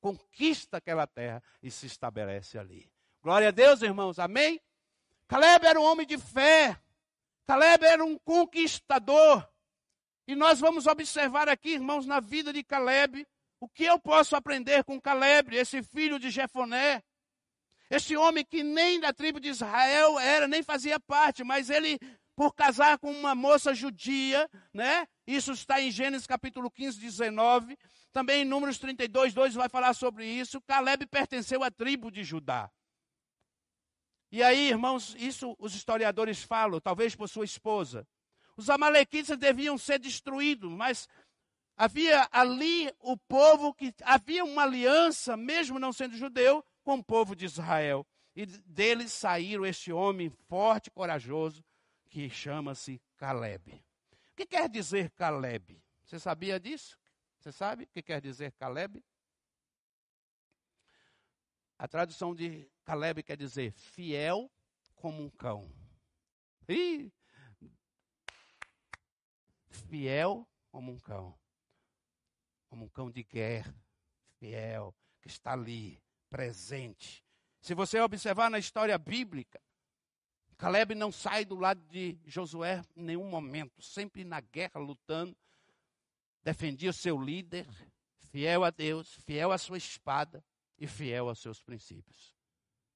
conquista 0.00 0.76
aquela 0.76 1.04
terra 1.04 1.42
e 1.60 1.68
se 1.68 1.86
estabelece 1.86 2.56
ali. 2.56 2.88
Glória 3.20 3.48
a 3.48 3.50
Deus, 3.50 3.82
irmãos. 3.82 4.20
Amém? 4.20 4.60
Caleb 5.26 5.66
era 5.66 5.80
um 5.80 5.84
homem 5.84 6.06
de 6.06 6.16
fé. 6.16 6.80
Caleb 7.44 7.84
era 7.84 8.04
um 8.04 8.16
conquistador. 8.18 9.52
E 10.26 10.34
nós 10.34 10.58
vamos 10.58 10.86
observar 10.86 11.48
aqui, 11.48 11.70
irmãos, 11.70 12.06
na 12.06 12.18
vida 12.18 12.52
de 12.52 12.62
Caleb, 12.64 13.26
o 13.60 13.68
que 13.68 13.84
eu 13.84 13.98
posso 13.98 14.34
aprender 14.34 14.84
com 14.84 15.00
Caleb, 15.00 15.54
esse 15.56 15.82
filho 15.82 16.18
de 16.18 16.30
Jefoné. 16.30 17.02
Esse 17.90 18.16
homem 18.16 18.44
que 18.44 18.62
nem 18.62 18.98
da 18.98 19.12
tribo 19.12 19.38
de 19.38 19.48
Israel 19.48 20.18
era, 20.18 20.48
nem 20.48 20.62
fazia 20.62 20.98
parte, 20.98 21.44
mas 21.44 21.68
ele, 21.68 21.98
por 22.34 22.54
casar 22.54 22.98
com 22.98 23.12
uma 23.12 23.34
moça 23.34 23.74
judia, 23.74 24.48
né? 24.72 25.06
Isso 25.26 25.52
está 25.52 25.80
em 25.80 25.90
Gênesis 25.90 26.26
capítulo 26.26 26.70
15, 26.70 26.98
19. 26.98 27.78
Também 28.12 28.42
em 28.42 28.44
Números 28.44 28.78
32, 28.78 29.34
2 29.34 29.54
vai 29.54 29.68
falar 29.68 29.92
sobre 29.94 30.26
isso. 30.26 30.60
Caleb 30.62 31.06
pertenceu 31.06 31.62
à 31.62 31.70
tribo 31.70 32.10
de 32.10 32.24
Judá. 32.24 32.70
E 34.32 34.42
aí, 34.42 34.68
irmãos, 34.68 35.14
isso 35.18 35.54
os 35.58 35.74
historiadores 35.74 36.42
falam, 36.42 36.80
talvez 36.80 37.14
por 37.14 37.28
sua 37.28 37.44
esposa. 37.44 38.06
Os 38.56 38.70
amalequitas 38.70 39.36
deviam 39.36 39.76
ser 39.76 39.98
destruídos, 39.98 40.70
mas 40.70 41.08
havia 41.76 42.28
ali 42.30 42.92
o 43.00 43.16
povo 43.16 43.74
que 43.74 43.92
havia 44.02 44.44
uma 44.44 44.62
aliança, 44.62 45.36
mesmo 45.36 45.78
não 45.78 45.92
sendo 45.92 46.16
judeu, 46.16 46.64
com 46.82 46.96
o 46.96 47.04
povo 47.04 47.34
de 47.34 47.44
Israel. 47.44 48.06
E 48.36 48.46
deles 48.46 49.12
saíram 49.12 49.64
este 49.64 49.92
homem 49.92 50.30
forte 50.48 50.88
e 50.88 50.90
corajoso, 50.90 51.64
que 52.10 52.28
chama-se 52.28 53.00
Caleb. 53.16 53.72
O 54.32 54.36
que 54.36 54.46
quer 54.46 54.68
dizer 54.68 55.10
Caleb? 55.10 55.80
Você 56.04 56.18
sabia 56.18 56.58
disso? 56.58 56.98
Você 57.38 57.52
sabe 57.52 57.84
o 57.84 57.86
que 57.88 58.02
quer 58.02 58.20
dizer 58.20 58.52
Caleb? 58.52 59.04
A 61.78 61.88
tradução 61.88 62.34
de 62.34 62.68
Caleb 62.84 63.22
quer 63.22 63.36
dizer 63.36 63.72
fiel 63.72 64.50
como 64.94 65.22
um 65.22 65.30
cão. 65.30 65.70
Ih, 66.68 67.12
fiel 69.94 70.44
como 70.72 70.90
um 70.90 70.98
cão. 70.98 71.38
Como 72.68 72.86
um 72.86 72.88
cão 72.88 73.08
de 73.08 73.22
guerra, 73.22 73.72
fiel, 74.40 74.92
que 75.22 75.28
está 75.28 75.52
ali, 75.52 76.02
presente. 76.28 77.24
Se 77.60 77.74
você 77.74 78.00
observar 78.00 78.50
na 78.50 78.58
história 78.58 78.98
bíblica, 78.98 79.62
Caleb 80.58 80.96
não 80.96 81.12
sai 81.12 81.44
do 81.44 81.54
lado 81.54 81.80
de 81.86 82.18
Josué 82.24 82.82
em 82.96 83.04
nenhum 83.04 83.28
momento, 83.28 83.80
sempre 83.80 84.24
na 84.24 84.40
guerra, 84.40 84.80
lutando, 84.80 85.36
defendia 86.42 86.92
seu 86.92 87.16
líder, 87.16 87.68
fiel 88.32 88.64
a 88.64 88.70
Deus, 88.70 89.14
fiel 89.24 89.52
à 89.52 89.58
sua 89.58 89.78
espada 89.78 90.44
e 90.76 90.88
fiel 90.88 91.28
aos 91.28 91.38
seus 91.38 91.62
princípios. 91.62 92.34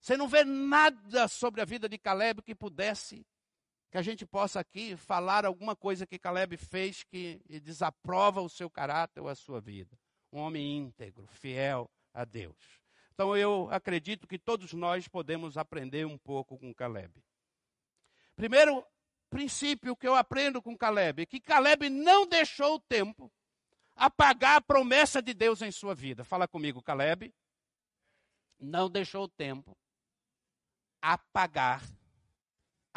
Você 0.01 0.17
não 0.17 0.27
vê 0.27 0.43
nada 0.43 1.29
sobre 1.29 1.61
a 1.61 1.65
vida 1.65 1.89
de 1.89 1.97
Caleb 1.97 2.43
que 2.43 2.57
pudesse 2.57 3.25
que 3.91 3.99
a 3.99 4.03
gente 4.03 4.27
possa 4.27 4.61
aqui 4.61 4.97
falar 4.97 5.47
alguma 5.47 5.75
coisa 5.75 6.07
que 6.07 6.19
Caleb 6.19 6.57
fez 6.57 7.03
que 7.05 7.41
desaprova 7.63 8.41
o 8.41 8.49
seu 8.49 8.69
caráter 8.69 9.21
ou 9.21 9.29
a 9.29 9.35
sua 9.35 9.61
vida. 9.61 9.99
Um 10.33 10.41
homem 10.41 10.77
íntegro, 10.77 11.27
fiel 11.27 11.91
a 12.13 12.25
Deus. 12.25 12.57
Então 13.15 13.37
eu 13.37 13.69
acredito 13.71 14.27
que 14.27 14.39
todos 14.39 14.73
nós 14.75 15.09
podemos 15.09 15.57
aprender 15.57 16.07
um 16.07 16.19
pouco 16.19 16.59
com 16.59 16.75
Caleb. 16.75 17.13
Primeiro 18.37 18.85
princípio 19.31 19.97
que 19.97 20.07
eu 20.07 20.15
aprendo 20.15 20.63
com 20.63 20.77
Caleb 20.77 21.23
é 21.23 21.27
que 21.27 21.41
Caleb 21.41 21.89
não 21.89 22.27
deixou 22.27 22.77
o 22.77 22.81
tempo 22.81 23.33
apagar 23.97 24.57
a 24.57 24.61
promessa 24.61 25.21
de 25.21 25.35
Deus 25.35 25.63
em 25.63 25.73
sua 25.73 25.95
vida. 25.95 26.25
Fala 26.25 26.47
comigo, 26.47 26.83
Caleb. 26.83 27.35
Não 28.61 28.89
deixou 28.89 29.25
o 29.25 29.29
tempo 29.29 29.77
apagar 31.01 31.83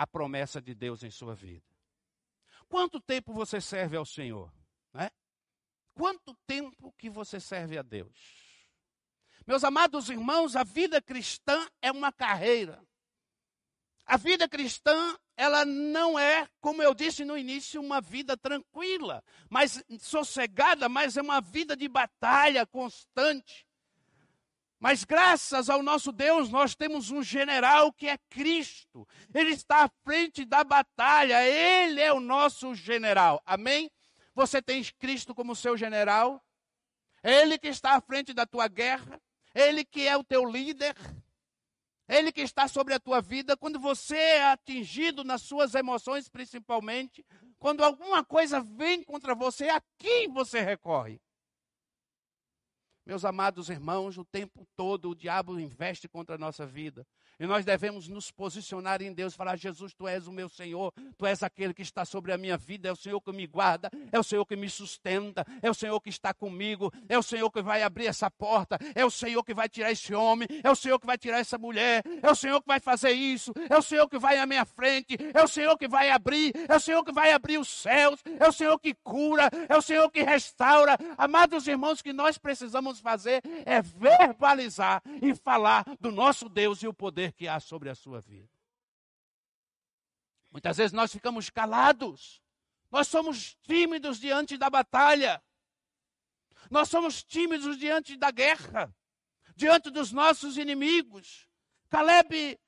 a 0.01 0.07
promessa 0.07 0.59
de 0.59 0.73
Deus 0.73 1.03
em 1.03 1.11
sua 1.11 1.35
vida. 1.35 1.63
Quanto 2.67 2.99
tempo 2.99 3.31
você 3.31 3.61
serve 3.61 3.95
ao 3.95 4.03
Senhor? 4.03 4.51
Né? 4.91 5.11
Quanto 5.93 6.33
tempo 6.47 6.91
que 6.97 7.07
você 7.07 7.39
serve 7.39 7.77
a 7.77 7.83
Deus? 7.83 8.11
Meus 9.45 9.63
amados 9.63 10.09
irmãos, 10.09 10.55
a 10.55 10.63
vida 10.63 10.99
cristã 10.99 11.69
é 11.83 11.91
uma 11.91 12.11
carreira. 12.11 12.83
A 14.03 14.17
vida 14.17 14.49
cristã 14.49 15.15
ela 15.37 15.63
não 15.65 16.17
é, 16.17 16.49
como 16.59 16.81
eu 16.81 16.95
disse 16.95 17.23
no 17.23 17.37
início, 17.37 17.79
uma 17.79 18.01
vida 18.01 18.35
tranquila, 18.35 19.23
mas 19.51 19.83
sossegada, 19.99 20.89
mas 20.89 21.15
é 21.15 21.21
uma 21.21 21.39
vida 21.39 21.77
de 21.77 21.87
batalha 21.87 22.65
constante. 22.65 23.67
Mas 24.81 25.03
graças 25.03 25.69
ao 25.69 25.83
nosso 25.83 26.11
Deus, 26.11 26.49
nós 26.49 26.73
temos 26.73 27.11
um 27.11 27.21
general 27.21 27.93
que 27.93 28.07
é 28.07 28.17
Cristo. 28.31 29.07
Ele 29.31 29.51
está 29.51 29.83
à 29.83 29.89
frente 30.03 30.43
da 30.43 30.63
batalha, 30.63 31.47
ele 31.47 32.01
é 32.01 32.11
o 32.11 32.19
nosso 32.19 32.73
general. 32.73 33.39
Amém? 33.45 33.91
Você 34.33 34.59
tem 34.59 34.83
Cristo 34.97 35.35
como 35.35 35.55
seu 35.55 35.77
general? 35.77 36.43
Ele 37.23 37.59
que 37.59 37.67
está 37.67 37.95
à 37.95 38.01
frente 38.01 38.33
da 38.33 38.43
tua 38.43 38.67
guerra, 38.67 39.21
ele 39.53 39.85
que 39.85 40.07
é 40.07 40.17
o 40.17 40.23
teu 40.23 40.43
líder. 40.43 40.95
Ele 42.09 42.31
que 42.31 42.41
está 42.41 42.67
sobre 42.67 42.95
a 42.95 42.99
tua 42.99 43.21
vida, 43.21 43.55
quando 43.55 43.79
você 43.79 44.17
é 44.17 44.51
atingido 44.51 45.23
nas 45.23 45.43
suas 45.43 45.75
emoções, 45.75 46.27
principalmente, 46.27 47.23
quando 47.59 47.83
alguma 47.83 48.25
coisa 48.25 48.59
vem 48.59 49.03
contra 49.03 49.35
você, 49.35 49.69
a 49.69 49.79
quem 49.99 50.27
você 50.27 50.59
recorre? 50.59 51.21
Meus 53.05 53.25
amados 53.25 53.69
irmãos, 53.69 54.17
o 54.17 54.23
tempo 54.23 54.67
todo 54.75 55.09
o 55.09 55.15
diabo 55.15 55.59
investe 55.59 56.07
contra 56.07 56.35
a 56.35 56.37
nossa 56.37 56.65
vida. 56.65 57.05
E 57.41 57.47
nós 57.47 57.65
devemos 57.65 58.07
nos 58.07 58.29
posicionar 58.29 59.01
em 59.01 59.11
Deus, 59.11 59.33
falar: 59.33 59.55
Jesus, 59.55 59.95
tu 59.95 60.07
és 60.07 60.27
o 60.27 60.31
meu 60.31 60.47
Senhor, 60.47 60.93
tu 61.17 61.25
és 61.25 61.41
aquele 61.41 61.73
que 61.73 61.81
está 61.81 62.05
sobre 62.05 62.31
a 62.31 62.37
minha 62.37 62.55
vida, 62.55 62.87
é 62.87 62.91
o 62.91 62.95
Senhor 62.95 63.19
que 63.19 63.31
me 63.31 63.47
guarda, 63.47 63.89
é 64.11 64.19
o 64.19 64.23
Senhor 64.23 64.45
que 64.45 64.55
me 64.55 64.69
sustenta, 64.69 65.43
é 65.59 65.67
o 65.67 65.73
Senhor 65.73 65.99
que 66.01 66.09
está 66.11 66.35
comigo, 66.35 66.93
é 67.09 67.17
o 67.17 67.23
Senhor 67.23 67.49
que 67.49 67.63
vai 67.63 67.81
abrir 67.81 68.05
essa 68.05 68.29
porta, 68.29 68.77
é 68.93 69.03
o 69.03 69.09
Senhor 69.09 69.43
que 69.43 69.55
vai 69.55 69.67
tirar 69.67 69.91
esse 69.91 70.13
homem, 70.13 70.47
é 70.63 70.69
o 70.69 70.75
Senhor 70.75 70.99
que 70.99 71.07
vai 71.07 71.17
tirar 71.17 71.39
essa 71.39 71.57
mulher, 71.57 72.03
é 72.21 72.29
o 72.29 72.35
Senhor 72.35 72.61
que 72.61 72.67
vai 72.67 72.79
fazer 72.79 73.09
isso, 73.09 73.51
é 73.67 73.75
o 73.75 73.81
Senhor 73.81 74.07
que 74.07 74.19
vai 74.19 74.37
à 74.37 74.45
minha 74.45 74.63
frente, 74.63 75.17
é 75.33 75.41
o 75.41 75.47
Senhor 75.47 75.75
que 75.79 75.87
vai 75.87 76.11
abrir, 76.11 76.53
é 76.69 76.75
o 76.75 76.79
Senhor 76.79 77.03
que 77.03 77.11
vai 77.11 77.31
abrir 77.31 77.57
os 77.57 77.69
céus, 77.69 78.19
é 78.39 78.47
o 78.47 78.51
Senhor 78.51 78.77
que 78.77 78.93
cura, 79.03 79.49
é 79.67 79.75
o 79.75 79.81
Senhor 79.81 80.11
que 80.11 80.21
restaura. 80.21 80.95
Amados 81.17 81.65
irmãos, 81.65 82.01
o 82.01 82.03
que 82.03 82.13
nós 82.13 82.37
precisamos 82.37 82.99
fazer 82.99 83.41
é 83.65 83.81
verbalizar 83.81 85.01
e 85.23 85.33
falar 85.33 85.83
do 85.99 86.11
nosso 86.11 86.47
Deus 86.47 86.83
e 86.83 86.87
o 86.87 86.93
poder 86.93 87.30
que 87.31 87.47
há 87.47 87.59
sobre 87.59 87.89
a 87.89 87.95
sua 87.95 88.19
vida. 88.19 88.49
Muitas 90.51 90.77
vezes 90.77 90.91
nós 90.91 91.11
ficamos 91.11 91.49
calados, 91.49 92.41
nós 92.91 93.07
somos 93.07 93.55
tímidos 93.61 94.19
diante 94.19 94.57
da 94.57 94.69
batalha, 94.69 95.41
nós 96.69 96.89
somos 96.89 97.23
tímidos 97.23 97.77
diante 97.77 98.17
da 98.17 98.31
guerra, 98.31 98.93
diante 99.55 99.89
dos 99.89 100.11
nossos 100.11 100.57
inimigos. 100.57 101.47
Caleb 101.89 102.59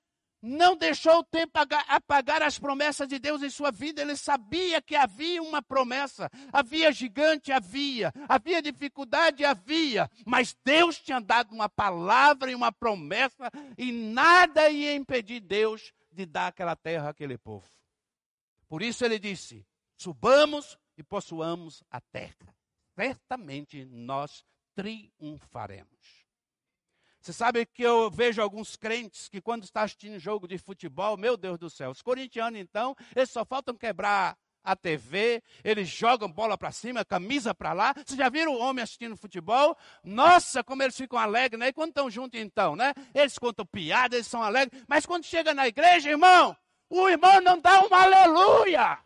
não 0.45 0.75
deixou 0.75 1.19
o 1.19 1.23
tempo 1.23 1.57
apagar 1.87 2.41
as 2.41 2.59
promessas 2.59 3.07
de 3.07 3.17
Deus 3.17 3.41
em 3.41 3.49
sua 3.49 3.71
vida. 3.71 4.01
Ele 4.01 4.17
sabia 4.17 4.81
que 4.81 4.93
havia 4.93 5.41
uma 5.41 5.61
promessa. 5.61 6.29
Havia 6.51 6.91
gigante, 6.91 7.49
havia. 7.49 8.11
Havia 8.27 8.61
dificuldade, 8.61 9.45
havia. 9.45 10.11
Mas 10.25 10.53
Deus 10.65 10.99
tinha 10.99 11.21
dado 11.21 11.53
uma 11.53 11.69
palavra 11.69 12.51
e 12.51 12.55
uma 12.55 12.73
promessa, 12.73 13.49
e 13.77 13.93
nada 13.93 14.69
ia 14.69 14.93
impedir 14.93 15.39
Deus 15.39 15.93
de 16.11 16.25
dar 16.25 16.47
aquela 16.47 16.75
terra 16.75 17.09
àquele 17.09 17.37
povo. 17.37 17.67
Por 18.67 18.81
isso 18.81 19.05
ele 19.05 19.17
disse: 19.17 19.65
subamos 19.95 20.77
e 20.97 21.03
possuamos 21.03 21.83
a 21.89 22.01
terra. 22.01 22.53
Certamente 22.95 23.85
nós 23.85 24.43
triunfaremos. 24.75 26.22
Você 27.23 27.31
sabe 27.31 27.65
que 27.65 27.81
eu 27.81 28.11
vejo 28.11 28.41
alguns 28.41 28.75
crentes 28.75 29.29
que 29.29 29.39
quando 29.39 29.63
está 29.63 29.83
assistindo 29.83 30.19
jogo 30.19 30.45
de 30.45 30.57
futebol, 30.57 31.15
meu 31.15 31.37
Deus 31.37 31.57
do 31.57 31.69
céu, 31.69 31.89
os 31.89 32.01
corintianos 32.01 32.59
então, 32.59 32.93
eles 33.15 33.29
só 33.31 33.45
faltam 33.45 33.77
quebrar 33.77 34.37
a 34.61 34.75
TV, 34.75 35.41
eles 35.63 35.87
jogam 35.87 36.29
bola 36.29 36.57
para 36.57 36.73
cima, 36.73 37.05
camisa 37.05 37.55
para 37.55 37.71
lá. 37.71 37.93
Vocês 37.93 38.17
já 38.17 38.27
viram 38.27 38.53
o 38.53 38.59
homem 38.59 38.83
assistindo 38.83 39.15
futebol? 39.15 39.77
Nossa, 40.03 40.61
como 40.65 40.83
eles 40.83 40.97
ficam 40.97 41.17
alegres, 41.17 41.57
né? 41.57 41.69
E 41.69 41.73
quando 41.73 41.91
estão 41.91 42.11
juntos 42.11 42.37
então, 42.37 42.75
né? 42.75 42.93
Eles 43.15 43.37
contam 43.37 43.65
piada, 43.65 44.17
eles 44.17 44.27
são 44.27 44.43
alegres. 44.43 44.83
Mas 44.85 45.05
quando 45.05 45.23
chega 45.23 45.53
na 45.53 45.65
igreja, 45.65 46.09
irmão, 46.09 46.57
o 46.89 47.07
irmão 47.07 47.39
não 47.39 47.57
dá 47.57 47.79
uma 47.85 48.03
aleluia. 48.03 48.99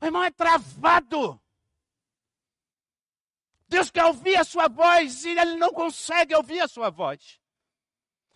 O 0.00 0.06
irmão 0.06 0.24
é 0.24 0.30
travado. 0.30 1.38
Deus 3.74 3.90
quer 3.90 4.04
ouvir 4.04 4.36
a 4.36 4.44
sua 4.44 4.68
voz 4.68 5.24
e 5.24 5.30
ele 5.30 5.56
não 5.56 5.72
consegue 5.72 6.32
ouvir 6.32 6.60
a 6.60 6.68
sua 6.68 6.90
voz. 6.90 7.40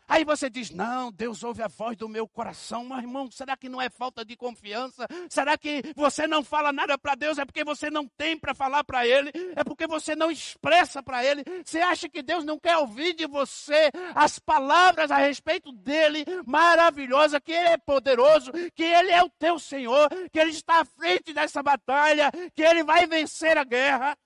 Aí 0.08 0.24
você 0.24 0.50
diz: 0.50 0.70
Não, 0.70 1.12
Deus 1.12 1.44
ouve 1.44 1.62
a 1.62 1.68
voz 1.68 1.96
do 1.96 2.08
meu 2.08 2.26
coração. 2.26 2.84
Mas, 2.84 3.04
irmão, 3.04 3.30
será 3.30 3.56
que 3.56 3.68
não 3.68 3.80
é 3.80 3.88
falta 3.88 4.24
de 4.24 4.36
confiança? 4.36 5.06
Será 5.30 5.56
que 5.56 5.80
você 5.94 6.26
não 6.26 6.42
fala 6.42 6.72
nada 6.72 6.98
para 6.98 7.14
Deus? 7.14 7.38
É 7.38 7.44
porque 7.44 7.62
você 7.62 7.88
não 7.88 8.08
tem 8.08 8.36
para 8.36 8.52
falar 8.52 8.82
para 8.82 9.06
Ele? 9.06 9.30
É 9.54 9.62
porque 9.62 9.86
você 9.86 10.16
não 10.16 10.28
expressa 10.28 11.04
para 11.04 11.24
Ele? 11.24 11.44
Você 11.64 11.78
acha 11.78 12.08
que 12.08 12.20
Deus 12.20 12.44
não 12.44 12.58
quer 12.58 12.76
ouvir 12.78 13.14
de 13.14 13.28
você 13.28 13.92
as 14.12 14.40
palavras 14.40 15.12
a 15.12 15.18
respeito 15.18 15.70
dele, 15.70 16.24
maravilhosa, 16.44 17.40
que 17.40 17.52
Ele 17.52 17.68
é 17.68 17.78
poderoso, 17.78 18.50
que 18.74 18.82
Ele 18.82 19.12
é 19.12 19.22
o 19.22 19.30
teu 19.38 19.56
Senhor, 19.56 20.08
que 20.32 20.40
Ele 20.40 20.50
está 20.50 20.80
à 20.80 20.84
frente 20.84 21.32
dessa 21.32 21.62
batalha, 21.62 22.32
que 22.56 22.62
Ele 22.62 22.82
vai 22.82 23.06
vencer 23.06 23.56
a 23.56 23.62
guerra? 23.62 24.16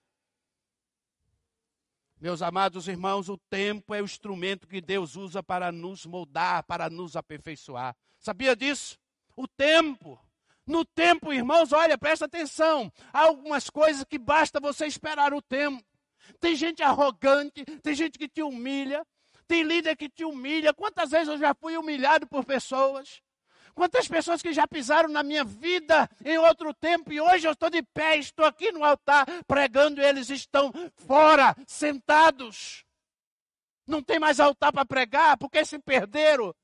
Meus 2.23 2.41
amados 2.41 2.87
irmãos, 2.87 3.29
o 3.29 3.37
tempo 3.37 3.93
é 3.93 4.01
o 4.01 4.05
instrumento 4.05 4.69
que 4.69 4.81
Deus 4.81 5.17
usa 5.17 5.43
para 5.43 5.73
nos 5.73 6.07
moldar, 6.07 6.63
para 6.63 6.89
nos 6.89 7.17
aperfeiçoar. 7.17 7.97
Sabia 8.17 8.55
disso? 8.55 8.97
O 9.35 9.49
tempo. 9.49 10.17
No 10.65 10.85
tempo, 10.85 11.33
irmãos, 11.33 11.73
olha, 11.73 11.99
presta 11.99 12.27
atenção. 12.27 12.93
Há 13.13 13.23
algumas 13.23 13.69
coisas 13.69 14.05
que 14.05 14.21
basta 14.21 14.61
você 14.61 14.87
esperar 14.87 15.35
o 15.35 15.43
tempo. 15.43 15.85
Tem 16.39 16.55
gente 16.55 16.81
arrogante, 16.81 17.65
tem 17.83 17.93
gente 17.93 18.17
que 18.17 18.29
te 18.29 18.41
humilha, 18.41 19.05
tem 19.49 19.65
líder 19.65 19.97
que 19.97 20.09
te 20.09 20.25
humilha. 20.25 20.73
Quantas 20.73 21.11
vezes 21.11 21.27
eu 21.27 21.39
já 21.39 21.53
fui 21.53 21.77
humilhado 21.77 22.29
por 22.29 22.45
pessoas? 22.45 23.21
Quantas 23.75 24.07
pessoas 24.07 24.43
que 24.43 24.53
já 24.53 24.67
pisaram 24.67 25.09
na 25.09 25.23
minha 25.23 25.45
vida 25.45 26.09
em 26.25 26.39
outro 26.39 26.75
tempo 26.75 27.13
e 27.13 27.21
hoje 27.21 27.47
eu 27.47 27.53
estou 27.53 27.71
de 27.71 27.83
pé, 27.83 28.17
estou 28.19 28.45
aqui 28.45 28.71
no 28.71 28.85
altar 28.85 29.27
pregando 29.47 30.01
e 30.01 30.05
eles 30.05 30.29
estão 30.29 30.73
fora, 31.07 31.57
sentados. 31.67 32.85
Não 33.87 34.03
tem 34.03 34.19
mais 34.19 34.39
altar 34.41 34.73
para 34.73 34.85
pregar 34.85 35.37
porque 35.39 35.65
se 35.65 35.79
perderam. 35.79 36.55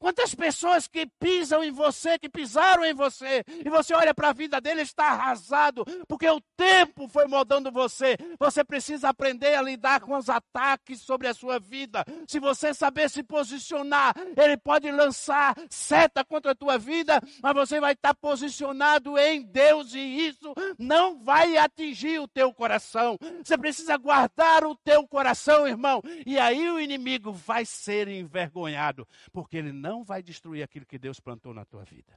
Quantas 0.00 0.34
pessoas 0.34 0.88
que 0.88 1.04
pisam 1.20 1.62
em 1.62 1.70
você, 1.70 2.18
que 2.18 2.28
pisaram 2.28 2.82
em 2.86 2.94
você, 2.94 3.44
e 3.62 3.68
você 3.68 3.92
olha 3.92 4.14
para 4.14 4.30
a 4.30 4.32
vida 4.32 4.58
dele 4.58 4.80
está 4.80 5.08
arrasado, 5.08 5.84
porque 6.08 6.26
o 6.26 6.40
tempo 6.56 7.06
foi 7.06 7.26
moldando 7.26 7.70
você. 7.70 8.16
Você 8.38 8.64
precisa 8.64 9.10
aprender 9.10 9.54
a 9.54 9.62
lidar 9.62 10.00
com 10.00 10.16
os 10.16 10.30
ataques 10.30 11.02
sobre 11.02 11.28
a 11.28 11.34
sua 11.34 11.58
vida. 11.58 12.02
Se 12.26 12.40
você 12.40 12.72
saber 12.72 13.10
se 13.10 13.22
posicionar, 13.22 14.14
ele 14.36 14.56
pode 14.56 14.90
lançar 14.90 15.54
seta 15.68 16.24
contra 16.24 16.52
a 16.52 16.54
tua 16.54 16.78
vida, 16.78 17.20
mas 17.42 17.52
você 17.52 17.78
vai 17.78 17.92
estar 17.92 18.14
posicionado 18.14 19.18
em 19.18 19.42
Deus 19.42 19.92
e 19.92 19.98
isso 19.98 20.54
não 20.78 21.22
vai 21.22 21.58
atingir 21.58 22.20
o 22.20 22.28
teu 22.28 22.54
coração. 22.54 23.18
Você 23.44 23.58
precisa 23.58 23.98
guardar 23.98 24.64
o 24.64 24.74
teu 24.76 25.06
coração, 25.06 25.68
irmão, 25.68 26.00
e 26.24 26.38
aí 26.38 26.70
o 26.70 26.80
inimigo 26.80 27.32
vai 27.32 27.66
ser 27.66 28.08
envergonhado, 28.08 29.06
porque 29.30 29.58
ele 29.58 29.72
não 29.72 29.89
não 29.90 30.04
vai 30.04 30.22
destruir 30.22 30.62
aquilo 30.62 30.86
que 30.86 31.00
Deus 31.00 31.18
plantou 31.18 31.52
na 31.52 31.64
tua 31.64 31.82
vida. 31.82 32.16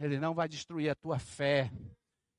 Ele 0.00 0.18
não 0.18 0.34
vai 0.34 0.48
destruir 0.48 0.90
a 0.90 0.96
tua 0.96 1.16
fé. 1.16 1.70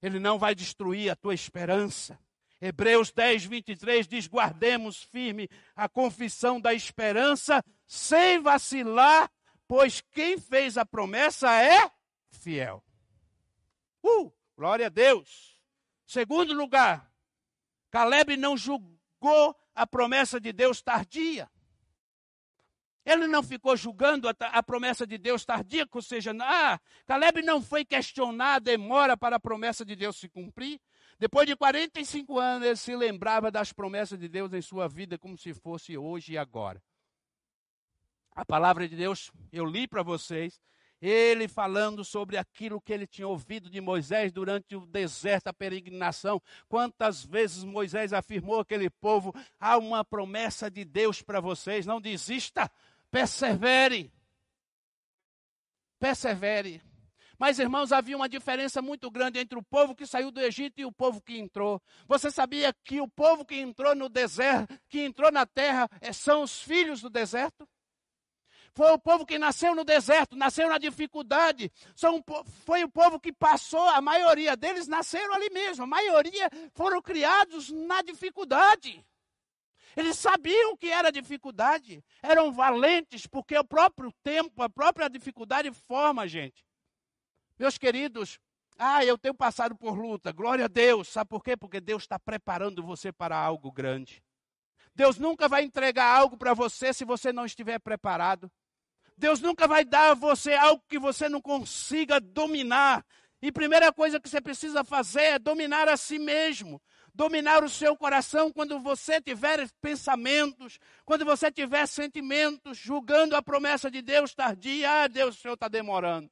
Ele 0.01 0.19
não 0.19 0.37
vai 0.37 0.53
destruir 0.53 1.09
a 1.09 1.15
tua 1.15 1.33
esperança. 1.33 2.19
Hebreus 2.59 3.09
10, 3.09 3.45
23 3.45 4.05
diz: 4.05 4.27
guardemos 4.27 5.01
firme 5.01 5.47
a 5.77 5.87
confissão 5.87 6.59
da 6.59 6.73
esperança, 6.73 7.63
sem 7.87 8.41
vacilar, 8.41 9.31
pois 9.65 10.01
quem 10.11 10.37
fez 10.37 10.77
a 10.77 10.85
promessa 10.85 11.49
é 11.49 11.89
fiel. 12.31 12.83
Uh, 14.03 14.29
glória 14.57 14.87
a 14.87 14.89
Deus. 14.89 15.57
Segundo 16.05 16.53
lugar, 16.53 17.09
Caleb 17.91 18.35
não 18.35 18.57
julgou 18.57 19.55
a 19.73 19.87
promessa 19.87 20.37
de 20.37 20.51
Deus 20.51 20.81
tardia. 20.81 21.49
Ele 23.07 23.25
não 23.25 23.41
ficou 23.41 23.77
julgando 23.77 24.27
a, 24.27 24.33
a, 24.37 24.61
promessa 24.61 25.07
de 25.07 25.17
Deus 25.17 25.45
tardia, 25.45 25.87
ou 25.89 26.01
seja, 26.01 26.35
ah, 26.41 26.77
Caleb 27.05 27.41
não 27.41 27.61
foi 27.61 27.85
questionar 27.85 28.55
a 28.55 28.59
demora 28.59 29.15
para 29.15 29.37
a 29.37 29.39
promessa 29.39 29.85
de 29.85 29.95
Deus 29.95 30.17
se 30.17 30.27
cumprir. 30.27 30.77
Depois 31.17 31.47
de 31.47 31.55
45 31.55 32.37
anos, 32.37 32.67
ele 32.67 32.75
se 32.75 32.93
lembrava 32.97 33.49
das 33.49 33.71
promessas 33.71 34.19
de 34.19 34.27
Deus 34.27 34.51
em 34.51 34.61
sua 34.61 34.89
vida 34.89 35.17
como 35.17 35.37
se 35.37 35.53
fosse 35.53 35.97
hoje 35.97 36.33
e 36.33 36.37
agora. 36.37 36.83
A 38.35 38.43
palavra 38.43 38.85
de 38.89 38.97
Deus, 38.97 39.31
eu 39.53 39.63
li 39.63 39.87
para 39.87 40.03
vocês, 40.03 40.59
ele 41.01 41.47
falando 41.47 42.03
sobre 42.03 42.35
aquilo 42.35 42.81
que 42.81 42.91
ele 42.91 43.07
tinha 43.07 43.27
ouvido 43.27 43.69
de 43.69 43.79
Moisés 43.79 44.33
durante 44.33 44.75
o 44.75 44.85
deserto, 44.85 45.47
a 45.47 45.53
peregrinação. 45.53 46.41
Quantas 46.67 47.23
vezes 47.23 47.63
Moisés 47.63 48.11
afirmou 48.11 48.59
aquele 48.59 48.89
povo: 48.89 49.33
há 49.57 49.77
uma 49.77 50.03
promessa 50.03 50.69
de 50.69 50.83
Deus 50.83 51.21
para 51.21 51.39
vocês, 51.39 51.85
não 51.85 52.01
desista, 52.01 52.69
persevere. 53.17 54.11
Persevere. 55.99 56.83
Mas, 57.39 57.57
irmãos, 57.57 57.91
havia 57.91 58.15
uma 58.15 58.29
diferença 58.29 58.79
muito 58.79 59.09
grande 59.09 59.39
entre 59.39 59.57
o 59.57 59.63
povo 59.63 59.95
que 59.95 60.05
saiu 60.05 60.29
do 60.31 60.39
Egito 60.39 60.79
e 60.79 60.85
o 60.85 60.91
povo 60.91 61.19
que 61.21 61.37
entrou. 61.37 61.81
Você 62.07 62.29
sabia 62.29 62.71
que 62.83 63.01
o 63.01 63.07
povo 63.07 63.43
que 63.43 63.55
entrou 63.55 63.95
no 63.95 64.07
deserto, 64.07 64.79
que 64.87 65.01
entrou 65.01 65.31
na 65.31 65.45
terra, 65.45 65.89
eh, 65.99 66.13
são 66.13 66.43
os 66.43 66.61
filhos 66.61 67.01
do 67.01 67.09
deserto? 67.09 67.67
Foi 68.73 68.91
o 68.91 68.99
povo 68.99 69.25
que 69.25 69.39
nasceu 69.39 69.73
no 69.73 69.83
deserto, 69.83 70.35
nasceu 70.35 70.69
na 70.69 70.77
dificuldade. 70.77 71.71
São, 71.95 72.23
foi 72.65 72.83
o 72.83 72.89
povo 72.89 73.19
que 73.19 73.33
passou, 73.33 73.87
a 73.89 74.01
maioria 74.01 74.55
deles 74.55 74.87
nasceram 74.87 75.33
ali 75.33 75.49
mesmo. 75.49 75.83
A 75.83 75.87
maioria 75.87 76.49
foram 76.73 77.01
criados 77.01 77.71
na 77.71 78.03
dificuldade. 78.03 79.03
Eles 79.97 80.15
sabiam 80.19 80.77
que 80.77 80.91
era 80.91 81.11
dificuldade. 81.11 82.05
Eram 82.21 82.51
valentes, 82.51 83.25
porque 83.25 83.57
o 83.57 83.63
próprio 83.63 84.13
tempo, 84.23 84.61
a 84.61 84.69
própria 84.69 85.09
dificuldade 85.09 85.71
forma 85.71 86.21
a 86.21 86.27
gente. 86.27 86.63
Meus 87.57 87.79
queridos, 87.79 88.39
ah, 88.77 89.03
eu 89.03 89.17
tenho 89.17 89.33
passado 89.33 89.75
por 89.75 89.97
luta. 89.97 90.31
Glória 90.31 90.65
a 90.65 90.67
Deus. 90.67 91.07
Sabe 91.07 91.27
por 91.27 91.43
quê? 91.43 91.57
Porque 91.57 91.81
Deus 91.81 92.03
está 92.03 92.19
preparando 92.19 92.83
você 92.83 93.11
para 93.11 93.35
algo 93.35 93.71
grande. 93.71 94.23
Deus 94.93 95.17
nunca 95.17 95.47
vai 95.47 95.63
entregar 95.63 96.05
algo 96.05 96.37
para 96.37 96.53
você 96.53 96.93
se 96.93 97.03
você 97.03 97.33
não 97.33 97.47
estiver 97.47 97.79
preparado. 97.79 98.51
Deus 99.17 99.41
nunca 99.41 99.67
vai 99.67 99.83
dar 99.83 100.11
a 100.11 100.13
você 100.13 100.53
algo 100.53 100.83
que 100.87 100.99
você 100.99 101.27
não 101.27 101.41
consiga 101.41 102.19
dominar. 102.19 103.03
E 103.41 103.51
primeira 103.51 103.91
coisa 103.91 104.19
que 104.19 104.29
você 104.29 104.39
precisa 104.39 104.83
fazer 104.83 105.23
é 105.23 105.39
dominar 105.39 105.87
a 105.87 105.97
si 105.97 106.19
mesmo. 106.19 106.79
Dominar 107.17 107.63
o 107.63 107.69
seu 107.69 107.97
coração 107.97 108.53
quando 108.53 108.79
você 108.79 109.19
tiver 109.19 109.67
pensamentos, 109.81 110.77
quando 111.03 111.25
você 111.25 111.51
tiver 111.51 111.87
sentimentos, 111.87 112.77
julgando 112.77 113.35
a 113.35 113.41
promessa 113.41 113.89
de 113.89 114.03
Deus 114.03 114.35
tardia. 114.35 114.87
Ah, 115.01 115.07
Deus, 115.07 115.35
o 115.35 115.41
Senhor 115.41 115.55
está 115.55 115.67
demorando. 115.67 116.29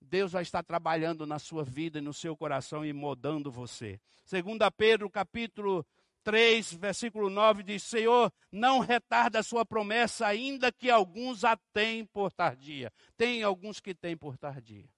Deus 0.00 0.32
vai 0.32 0.42
estar 0.42 0.64
trabalhando 0.64 1.24
na 1.24 1.38
sua 1.38 1.62
vida 1.62 2.00
e 2.00 2.02
no 2.02 2.12
seu 2.12 2.36
coração 2.36 2.84
e 2.84 2.92
modando 2.92 3.48
você. 3.48 4.00
Segundo 4.24 4.68
Pedro, 4.72 5.08
capítulo 5.08 5.86
3, 6.24 6.72
versículo 6.74 7.30
9 7.30 7.62
diz: 7.62 7.84
Senhor, 7.84 8.32
não 8.50 8.80
retarda 8.80 9.38
a 9.38 9.42
sua 9.44 9.64
promessa, 9.64 10.26
ainda 10.26 10.72
que 10.72 10.90
alguns 10.90 11.44
a 11.44 11.56
tenham 11.72 12.06
por 12.06 12.32
tardia. 12.32 12.92
Tem 13.16 13.44
alguns 13.44 13.78
que 13.78 13.94
têm 13.94 14.16
por 14.16 14.36
tardia. 14.36 14.90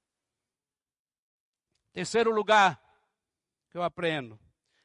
Terceiro 1.93 2.31
lugar 2.31 2.81
que 3.69 3.77
eu 3.77 3.83
aprendo: 3.83 4.41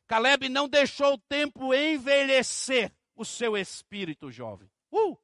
Caleb 0.09 0.49
não 0.49 0.67
deixou 0.67 1.13
o 1.13 1.17
tempo 1.19 1.71
envelhecer 1.71 2.91
o 3.15 3.23
seu 3.23 3.55
espírito 3.55 4.31
jovem. 4.31 4.67
Uh! 4.91 5.15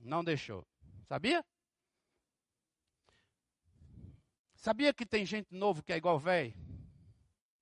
Não 0.00 0.24
deixou. 0.24 0.66
Sabia? 1.08 1.46
Sabia 4.56 4.92
que 4.92 5.06
tem 5.06 5.24
gente 5.24 5.54
novo 5.54 5.80
que 5.80 5.92
é 5.92 5.96
igual 5.96 6.18
velho? 6.18 6.52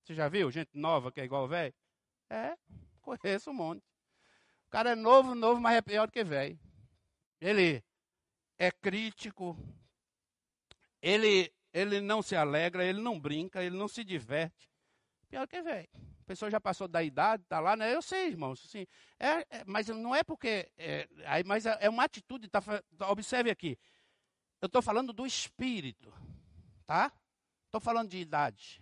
Você 0.03 0.15
já 0.15 0.27
viu 0.27 0.49
gente 0.49 0.71
nova 0.73 1.11
que 1.11 1.21
é 1.21 1.23
igual 1.23 1.47
velho? 1.47 1.73
É, 2.31 2.57
conheço 2.99 3.51
um 3.51 3.53
monte. 3.53 3.83
O 4.65 4.71
cara 4.71 4.93
é 4.93 4.95
novo, 4.95 5.35
novo, 5.35 5.61
mas 5.61 5.77
é 5.77 5.81
pior 5.83 6.07
do 6.07 6.11
que 6.11 6.23
velho. 6.23 6.59
Ele 7.39 7.83
é 8.57 8.71
crítico, 8.71 9.55
ele, 10.99 11.53
ele 11.71 12.01
não 12.01 12.23
se 12.23 12.35
alegra, 12.35 12.83
ele 12.83 13.01
não 13.01 13.19
brinca, 13.19 13.63
ele 13.63 13.77
não 13.77 13.87
se 13.87 14.03
diverte. 14.03 14.67
Pior 15.35 15.47
que 15.49 15.61
velho. 15.61 15.89
A 15.93 16.23
pessoa 16.25 16.49
já 16.49 16.61
passou 16.61 16.87
da 16.87 17.03
idade, 17.03 17.43
está 17.43 17.59
lá, 17.59 17.75
né? 17.75 17.93
Eu 17.93 18.01
sei, 18.01 18.29
irmãos. 18.29 18.63
Assim, 18.63 18.87
é, 19.19 19.45
é, 19.49 19.65
mas 19.65 19.89
não 19.89 20.15
é 20.15 20.23
porque. 20.23 20.71
É, 20.77 21.09
aí, 21.25 21.43
mas 21.43 21.65
é, 21.65 21.77
é 21.81 21.89
uma 21.89 22.05
atitude. 22.05 22.47
Tá, 22.47 22.63
observe 23.09 23.51
aqui. 23.51 23.77
Eu 24.61 24.67
estou 24.67 24.81
falando 24.81 25.11
do 25.11 25.25
espírito. 25.25 26.13
Tá? 26.85 27.11
Estou 27.65 27.81
falando 27.81 28.11
de 28.11 28.17
idade. 28.17 28.81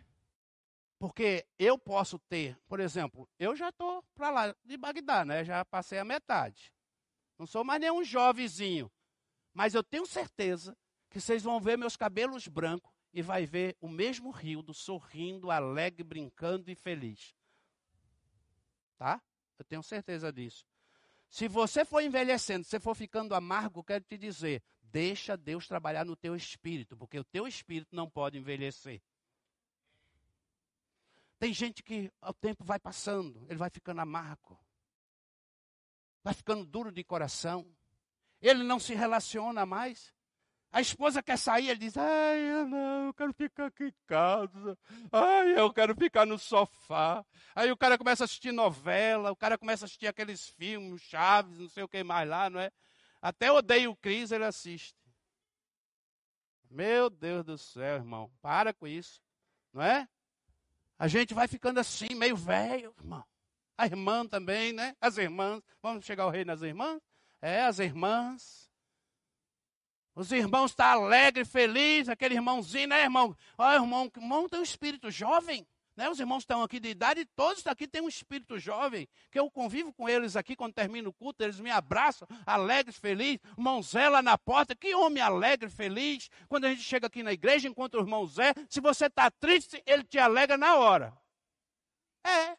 Porque 0.99 1.43
eu 1.57 1.75
posso 1.75 2.19
ter, 2.19 2.55
por 2.67 2.79
exemplo, 2.79 3.27
eu 3.39 3.55
já 3.55 3.69
estou 3.69 4.03
para 4.13 4.29
lá 4.29 4.55
de 4.63 4.77
Bagdá, 4.77 5.25
né? 5.25 5.43
Já 5.43 5.65
passei 5.65 5.97
a 5.97 6.05
metade. 6.05 6.71
Não 7.35 7.47
sou 7.47 7.63
mais 7.63 7.81
nenhum 7.81 8.03
jovenzinho. 8.03 8.91
Mas 9.55 9.73
eu 9.73 9.83
tenho 9.83 10.05
certeza 10.05 10.77
que 11.09 11.19
vocês 11.19 11.41
vão 11.41 11.59
ver 11.59 11.79
meus 11.79 11.97
cabelos 11.97 12.47
brancos 12.47 12.92
e 13.13 13.21
vai 13.21 13.45
ver 13.45 13.77
o 13.79 13.87
mesmo 13.87 14.31
Rildo 14.31 14.73
sorrindo, 14.73 15.51
alegre, 15.51 16.03
brincando 16.03 16.71
e 16.71 16.75
feliz. 16.75 17.35
Tá? 18.97 19.21
Eu 19.57 19.63
tenho 19.65 19.83
certeza 19.83 20.33
disso. 20.33 20.65
Se 21.29 21.47
você 21.47 21.85
for 21.85 22.01
envelhecendo, 22.01 22.65
se 22.65 22.79
for 22.79 22.95
ficando 22.95 23.35
amargo, 23.35 23.83
quero 23.83 24.03
te 24.03 24.17
dizer, 24.17 24.63
deixa 24.81 25.37
Deus 25.37 25.67
trabalhar 25.67 26.05
no 26.05 26.15
teu 26.15 26.35
espírito, 26.35 26.97
porque 26.97 27.19
o 27.19 27.23
teu 27.23 27.47
espírito 27.47 27.95
não 27.95 28.09
pode 28.09 28.37
envelhecer. 28.37 29.01
Tem 31.39 31.53
gente 31.53 31.83
que 31.83 32.11
o 32.21 32.33
tempo 32.33 32.63
vai 32.63 32.79
passando, 32.79 33.45
ele 33.49 33.57
vai 33.57 33.69
ficando 33.69 33.99
amargo, 34.01 34.59
vai 36.23 36.33
ficando 36.33 36.65
duro 36.65 36.91
de 36.91 37.03
coração, 37.03 37.67
ele 38.41 38.63
não 38.63 38.79
se 38.79 38.93
relaciona 38.93 39.65
mais. 39.65 40.13
A 40.73 40.81
esposa 40.81 41.21
quer 41.21 41.37
sair, 41.37 41.69
ele 41.69 41.79
diz: 41.79 41.95
Ai, 41.95 42.39
eu 42.39 42.67
não, 42.67 43.05
eu 43.05 43.13
quero 43.13 43.31
ficar 43.31 43.67
aqui 43.67 43.85
em 43.85 43.93
casa. 44.07 44.75
Ai, 45.11 45.59
eu 45.59 45.71
quero 45.71 45.95
ficar 45.95 46.25
no 46.25 46.39
sofá. 46.39 47.23
Aí 47.53 47.71
o 47.71 47.77
cara 47.77 47.95
começa 47.95 48.23
a 48.23 48.25
assistir 48.25 48.51
novela, 48.51 49.31
o 49.31 49.35
cara 49.35 49.55
começa 49.55 49.83
a 49.83 49.85
assistir 49.85 50.07
aqueles 50.07 50.49
filmes, 50.49 50.99
Chaves, 51.03 51.59
não 51.59 51.69
sei 51.69 51.83
o 51.83 51.87
que 51.87 52.03
mais 52.03 52.27
lá, 52.27 52.49
não 52.49 52.59
é? 52.59 52.71
Até 53.21 53.51
odeio 53.51 53.91
o 53.91 53.95
Cris, 53.95 54.31
ele 54.31 54.45
assiste. 54.45 54.95
Meu 56.71 57.07
Deus 57.07 57.45
do 57.45 57.55
céu, 57.55 57.97
irmão, 57.97 58.31
para 58.41 58.73
com 58.73 58.87
isso, 58.87 59.21
não 59.71 59.83
é? 59.83 60.09
A 60.97 61.07
gente 61.07 61.35
vai 61.35 61.47
ficando 61.47 61.79
assim, 61.79 62.15
meio 62.15 62.35
velho, 62.35 62.95
irmão. 62.97 63.23
A 63.77 63.85
irmã 63.85 64.25
também, 64.25 64.73
né? 64.73 64.95
As 64.99 65.19
irmãs. 65.19 65.61
Vamos 65.83 66.03
chegar 66.03 66.23
ao 66.23 66.31
rei 66.31 66.43
nas 66.43 66.63
irmãs? 66.63 66.99
É, 67.39 67.61
as 67.61 67.77
irmãs. 67.77 68.62
Os 70.15 70.31
irmãos 70.31 70.71
estão 70.71 70.85
tá 70.85 70.91
alegres, 70.91 71.49
felizes, 71.49 72.09
aquele 72.09 72.35
irmãozinho, 72.35 72.89
né, 72.89 73.03
irmão? 73.03 73.35
Olha, 73.57 73.75
irmão, 73.77 74.11
irmão 74.15 74.47
tem 74.47 74.59
um 74.59 74.63
espírito 74.63 75.09
jovem. 75.09 75.65
Né? 75.95 76.09
Os 76.09 76.19
irmãos 76.19 76.39
estão 76.39 76.63
aqui 76.63 76.79
de 76.79 76.89
idade, 76.89 77.25
todos 77.35 77.65
aqui 77.67 77.87
têm 77.87 78.01
um 78.01 78.07
espírito 78.07 78.57
jovem, 78.57 79.07
que 79.31 79.39
eu 79.39 79.49
convivo 79.49 79.93
com 79.93 80.09
eles 80.09 80.35
aqui 80.35 80.55
quando 80.55 80.73
termino 80.73 81.09
o 81.09 81.13
culto, 81.13 81.43
eles 81.43 81.59
me 81.59 81.69
abraçam, 81.69 82.27
alegres, 82.45 82.97
felizes, 82.97 83.39
irmão 83.55 83.81
Zé 83.81 84.09
lá 84.09 84.21
na 84.21 84.35
porta, 84.35 84.75
que 84.75 84.95
homem 84.95 85.21
alegre, 85.21 85.69
feliz. 85.69 86.29
Quando 86.47 86.65
a 86.65 86.69
gente 86.69 86.81
chega 86.81 87.07
aqui 87.07 87.21
na 87.21 87.31
igreja, 87.31 87.67
encontra 87.67 87.99
o 87.99 88.03
irmão 88.03 88.25
Zé, 88.25 88.53
se 88.69 88.79
você 88.79 89.05
está 89.05 89.29
triste, 89.29 89.81
ele 89.85 90.03
te 90.03 90.17
alegra 90.17 90.57
na 90.57 90.75
hora. 90.75 91.13
É. 92.25 92.53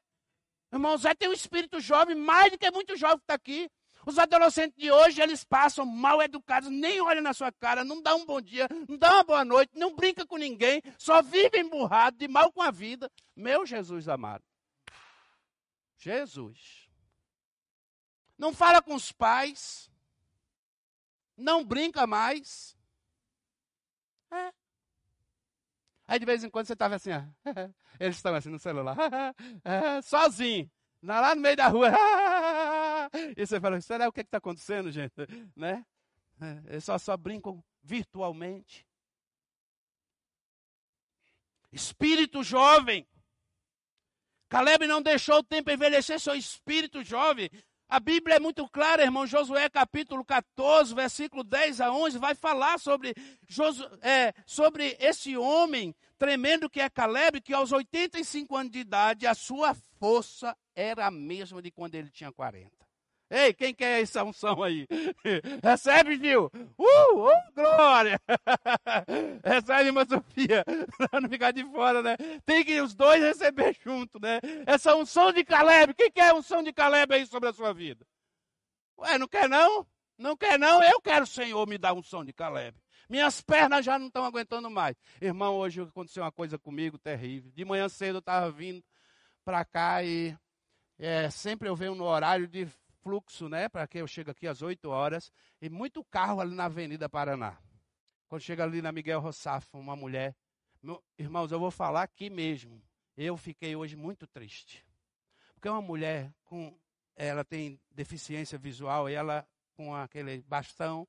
O 0.70 0.76
irmão 0.76 0.96
Zé 0.96 1.14
tem 1.14 1.28
um 1.28 1.32
espírito 1.32 1.80
jovem, 1.80 2.14
mais 2.14 2.52
do 2.52 2.58
que 2.58 2.70
muito 2.70 2.96
jovem 2.96 3.18
que 3.18 3.24
está 3.24 3.34
aqui. 3.34 3.68
Os 4.06 4.18
adolescentes 4.18 4.76
de 4.76 4.90
hoje, 4.90 5.20
eles 5.20 5.44
passam 5.44 5.86
mal 5.86 6.22
educados, 6.22 6.70
nem 6.70 7.00
olham 7.00 7.22
na 7.22 7.32
sua 7.32 7.50
cara, 7.52 7.84
não 7.84 8.02
dá 8.02 8.14
um 8.14 8.24
bom 8.24 8.40
dia, 8.40 8.68
não 8.88 8.96
dá 8.96 9.14
uma 9.14 9.24
boa 9.24 9.44
noite, 9.44 9.72
não 9.74 9.94
brinca 9.94 10.26
com 10.26 10.36
ninguém, 10.36 10.82
só 10.98 11.22
vive 11.22 11.58
emburrado, 11.58 12.16
de 12.16 12.28
mal 12.28 12.52
com 12.52 12.62
a 12.62 12.70
vida. 12.70 13.10
Meu 13.34 13.64
Jesus 13.64 14.08
amado. 14.08 14.44
Jesus. 15.96 16.88
Não 18.36 18.52
fala 18.52 18.82
com 18.82 18.94
os 18.94 19.12
pais, 19.12 19.90
não 21.36 21.64
brinca 21.64 22.06
mais. 22.06 22.76
É. 24.30 24.52
Aí 26.06 26.18
de 26.18 26.26
vez 26.26 26.44
em 26.44 26.50
quando 26.50 26.66
você 26.66 26.74
estava 26.74 26.96
assim, 26.96 27.10
ó, 27.12 27.22
eles 27.98 28.16
estão 28.16 28.34
assim 28.34 28.50
no 28.50 28.58
celular, 28.58 28.96
sozinho, 30.02 30.70
lá 31.02 31.34
no 31.34 31.40
meio 31.40 31.56
da 31.56 31.68
rua. 31.68 31.90
E 33.36 33.46
você 33.46 33.60
fala, 33.60 33.80
será 33.80 34.08
o 34.08 34.12
que 34.12 34.20
é 34.20 34.22
está 34.22 34.38
acontecendo, 34.38 34.90
gente? 34.90 35.14
Né? 35.56 35.84
É, 36.40 36.72
eles 36.72 36.84
só, 36.84 36.98
só 36.98 37.16
brincam 37.16 37.62
virtualmente. 37.82 38.86
Espírito 41.72 42.42
jovem. 42.42 43.06
Caleb 44.48 44.86
não 44.86 45.02
deixou 45.02 45.38
o 45.38 45.42
tempo 45.42 45.70
envelhecer 45.70 46.20
seu 46.20 46.34
espírito 46.34 47.02
jovem. 47.02 47.50
A 47.88 48.00
Bíblia 48.00 48.36
é 48.36 48.40
muito 48.40 48.68
clara, 48.68 49.02
irmão. 49.02 49.26
Josué 49.26 49.68
capítulo 49.68 50.24
14, 50.24 50.94
versículo 50.94 51.44
10 51.44 51.80
a 51.80 51.92
11, 51.92 52.18
vai 52.18 52.34
falar 52.34 52.78
sobre, 52.78 53.14
Josu, 53.48 53.84
é, 54.02 54.32
sobre 54.46 54.96
esse 54.98 55.36
homem 55.36 55.94
tremendo 56.18 56.70
que 56.70 56.80
é 56.80 56.88
Caleb, 56.88 57.40
que 57.40 57.52
aos 57.52 57.72
85 57.72 58.56
anos 58.56 58.72
de 58.72 58.78
idade, 58.80 59.26
a 59.26 59.34
sua 59.34 59.74
força 59.98 60.56
era 60.74 61.06
a 61.06 61.10
mesma 61.10 61.60
de 61.60 61.70
quando 61.70 61.94
ele 61.94 62.10
tinha 62.10 62.32
40. 62.32 62.73
Ei, 63.34 63.52
quem 63.52 63.74
quer 63.74 64.00
essa 64.00 64.22
unção 64.22 64.62
aí? 64.62 64.86
Recebe, 65.60 66.16
Gil. 66.16 66.48
Uh, 66.78 67.26
uh 67.26 67.52
glória. 67.52 68.20
Recebe, 69.44 69.86
irmã 69.86 70.04
Sofia. 70.04 70.64
Para 71.10 71.20
não 71.20 71.28
ficar 71.28 71.50
de 71.50 71.64
fora, 71.64 72.00
né? 72.00 72.16
Tem 72.46 72.64
que 72.64 72.80
os 72.80 72.94
dois 72.94 73.20
receber 73.20 73.76
junto, 73.82 74.20
né? 74.20 74.38
Essa 74.64 74.94
unção 74.94 75.32
de 75.32 75.44
Caleb. 75.44 75.94
Quem 75.94 76.12
quer 76.12 76.32
unção 76.32 76.62
de 76.62 76.72
Caleb 76.72 77.12
aí 77.12 77.26
sobre 77.26 77.48
a 77.48 77.52
sua 77.52 77.74
vida? 77.74 78.06
Ué, 78.98 79.18
não 79.18 79.26
quer 79.26 79.48
não? 79.48 79.84
Não 80.16 80.36
quer 80.36 80.56
não? 80.56 80.80
Eu 80.84 81.00
quero, 81.00 81.26
Senhor, 81.26 81.66
me 81.66 81.76
dar 81.76 81.92
unção 81.92 82.24
de 82.24 82.32
Caleb. 82.32 82.78
Minhas 83.10 83.40
pernas 83.40 83.84
já 83.84 83.98
não 83.98 84.06
estão 84.06 84.24
aguentando 84.24 84.70
mais. 84.70 84.94
Irmão, 85.20 85.56
hoje 85.56 85.80
aconteceu 85.80 86.22
uma 86.22 86.30
coisa 86.30 86.56
comigo 86.56 86.98
terrível. 86.98 87.50
De 87.50 87.64
manhã 87.64 87.88
cedo 87.88 88.16
eu 88.16 88.20
estava 88.20 88.48
vindo 88.52 88.80
para 89.44 89.64
cá 89.64 90.04
e 90.04 90.36
é, 91.00 91.28
sempre 91.30 91.68
eu 91.68 91.74
venho 91.74 91.96
no 91.96 92.04
horário 92.04 92.46
de 92.46 92.68
fluxo, 93.04 93.48
né? 93.50 93.68
Para 93.68 93.86
que 93.86 93.98
eu 93.98 94.06
chego 94.06 94.30
aqui 94.30 94.48
às 94.48 94.62
8 94.62 94.88
horas. 94.88 95.30
E 95.60 95.68
muito 95.68 96.02
carro 96.02 96.40
ali 96.40 96.54
na 96.54 96.64
Avenida 96.64 97.08
Paraná. 97.08 97.58
Quando 98.26 98.40
chega 98.40 98.64
ali 98.64 98.80
na 98.80 98.90
Miguel 98.90 99.20
Rossafo, 99.20 99.78
uma 99.78 99.94
mulher. 99.94 100.34
Meu, 100.82 101.04
irmãos, 101.18 101.52
eu 101.52 101.60
vou 101.60 101.70
falar 101.70 102.02
aqui 102.02 102.30
mesmo. 102.30 102.82
Eu 103.14 103.36
fiquei 103.36 103.76
hoje 103.76 103.94
muito 103.94 104.26
triste. 104.26 104.84
Porque 105.54 105.68
uma 105.68 105.82
mulher 105.82 106.32
com. 106.44 106.76
Ela 107.14 107.44
tem 107.44 107.78
deficiência 107.92 108.58
visual 108.58 109.08
e 109.08 109.12
ela 109.14 109.46
com 109.74 109.94
aquele 109.94 110.42
bastão 110.42 111.06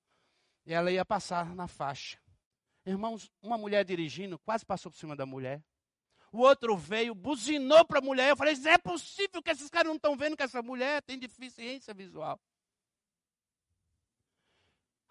e 0.65 0.73
ela 0.73 0.91
ia 0.91 1.03
passar 1.03 1.55
na 1.55 1.67
faixa. 1.67 2.19
Irmãos, 2.85 3.31
uma 3.41 3.57
mulher 3.57 3.83
dirigindo, 3.83 4.37
quase 4.37 4.63
passou 4.63 4.91
por 4.91 4.97
cima 4.97 5.15
da 5.15 5.25
mulher. 5.25 5.63
O 6.35 6.39
outro 6.39 6.75
veio, 6.75 7.15
buzinou 7.15 7.85
para 7.85 7.99
a 7.99 8.01
mulher. 8.01 8.31
Eu 8.31 8.35
falei: 8.35 8.53
é 8.65 8.77
possível 8.77 9.41
que 9.41 9.49
esses 9.49 9.69
caras 9.69 9.87
não 9.87 9.95
estão 9.95 10.17
vendo 10.17 10.35
que 10.35 10.43
essa 10.43 10.61
mulher 10.61 11.01
tem 11.01 11.17
deficiência 11.17 11.93
visual. 11.93 12.37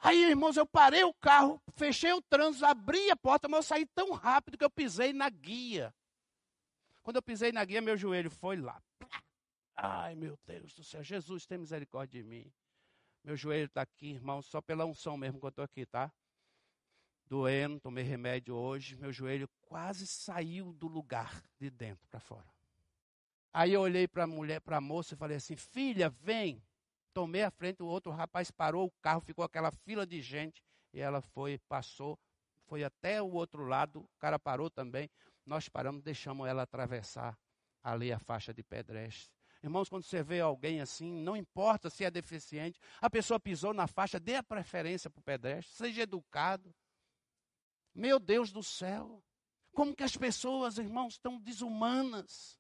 Aí, 0.01 0.23
irmãos, 0.23 0.59
eu 0.59 0.67
parei 0.67 1.03
o 1.03 1.15
carro, 1.15 1.59
fechei 1.77 2.13
o 2.13 2.21
trânsito, 2.21 2.67
abri 2.67 3.11
a 3.11 3.17
porta, 3.17 3.49
mas 3.49 3.57
eu 3.57 3.63
saí 3.63 3.87
tão 3.95 4.13
rápido 4.13 4.59
que 4.59 4.65
eu 4.65 4.69
pisei 4.69 5.15
na 5.15 5.31
guia. 5.31 5.95
Quando 7.03 7.17
eu 7.17 7.23
pisei 7.23 7.53
na 7.53 7.65
guia, 7.65 7.81
meu 7.81 7.97
joelho 7.97 8.31
foi 8.31 8.57
lá. 8.57 8.83
Ai, 9.75 10.15
meu 10.15 10.39
Deus 10.45 10.75
do 10.75 10.85
céu, 10.85 11.03
Jesus 11.03 11.47
tem 11.47 11.57
misericórdia 11.57 12.23
de 12.23 12.29
mim. 12.29 12.53
Meu 13.25 13.35
joelho 13.35 13.65
está 13.65 13.81
aqui, 13.81 14.11
irmão, 14.11 14.43
só 14.43 14.61
pela 14.61 14.85
unção 14.85 15.17
mesmo 15.17 15.41
que 15.41 15.47
eu 15.47 15.49
estou 15.49 15.65
aqui, 15.65 15.87
tá? 15.87 16.13
Doendo, 17.27 17.81
tomei 17.81 18.05
remédio 18.05 18.55
hoje, 18.55 18.97
meu 18.97 19.13
joelho 19.13 19.49
quase 19.63 20.07
saiu 20.07 20.73
do 20.73 20.87
lugar 20.87 21.43
de 21.59 21.71
dentro 21.71 22.07
para 22.09 22.21
fora. 22.21 22.47
Aí 23.53 23.73
eu 23.73 23.81
olhei 23.81 24.07
para 24.07 24.25
a 24.25 24.27
mulher, 24.27 24.61
para 24.61 24.77
a 24.77 24.81
moça 24.81 25.15
e 25.15 25.17
falei 25.17 25.37
assim: 25.37 25.57
"Filha, 25.57 26.11
vem". 26.11 26.63
Tomei 27.13 27.43
a 27.43 27.51
frente, 27.51 27.83
o 27.83 27.87
outro 27.87 28.11
rapaz 28.11 28.51
parou 28.51 28.87
o 28.87 28.91
carro, 29.01 29.21
ficou 29.21 29.45
aquela 29.45 29.71
fila 29.71 30.05
de 30.05 30.21
gente 30.21 30.63
e 30.93 31.01
ela 31.01 31.21
foi, 31.21 31.59
passou, 31.69 32.19
foi 32.67 32.83
até 32.83 33.23
o 33.23 33.31
outro 33.31 33.65
lado, 33.65 34.01
o 34.01 34.19
cara 34.19 34.39
parou 34.39 34.69
também. 34.69 35.09
Nós 35.47 35.69
paramos, 35.69 36.03
deixamos 36.03 36.49
ela 36.49 36.63
atravessar 36.63 37.39
ali 37.83 38.13
a 38.13 38.19
faixa 38.19 38.53
de 38.53 38.63
pedestre. 38.65 39.33
Irmãos, 39.63 39.89
quando 39.89 40.03
você 40.03 40.23
vê 40.23 40.41
alguém 40.41 40.81
assim, 40.81 41.23
não 41.23 41.37
importa 41.37 41.89
se 41.89 42.05
é 42.05 42.11
deficiente, 42.11 42.79
a 43.01 43.09
pessoa 43.09 43.41
pisou 43.41 43.73
na 43.73 43.87
faixa, 43.87 44.21
dê 44.21 44.37
a 44.37 44.43
preferência 44.43 45.09
para 45.09 45.21
o 45.21 45.23
pedestre, 45.23 45.75
seja 45.75 46.03
educado. 46.03 46.75
Meu 47.95 48.19
Deus 48.19 48.51
do 48.51 48.63
céu, 48.63 49.23
como 49.73 49.95
que 49.95 50.03
as 50.03 50.17
pessoas, 50.17 50.79
irmãos, 50.79 51.15
estão 51.15 51.39
desumanas. 51.39 52.59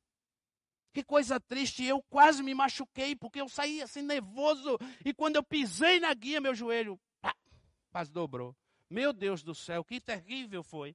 Que 0.93 1.03
coisa 1.03 1.41
triste, 1.41 1.85
eu 1.85 2.01
quase 2.03 2.43
me 2.43 2.55
machuquei, 2.55 3.17
porque 3.17 3.41
eu 3.41 3.49
saí 3.49 3.83
assim 3.83 4.03
nervoso, 4.03 4.79
e 5.05 5.13
quando 5.13 5.37
eu 5.37 5.43
pisei 5.43 5.99
na 5.99 6.15
guia, 6.15 6.41
meu 6.41 6.55
joelho 6.55 7.01
pá, 7.21 7.35
quase 7.91 8.13
dobrou. 8.13 8.57
Meu 8.89 9.13
Deus 9.13 9.43
do 9.43 9.55
céu, 9.55 9.85
que 9.85 10.01
terrível 10.01 10.63
foi. 10.63 10.95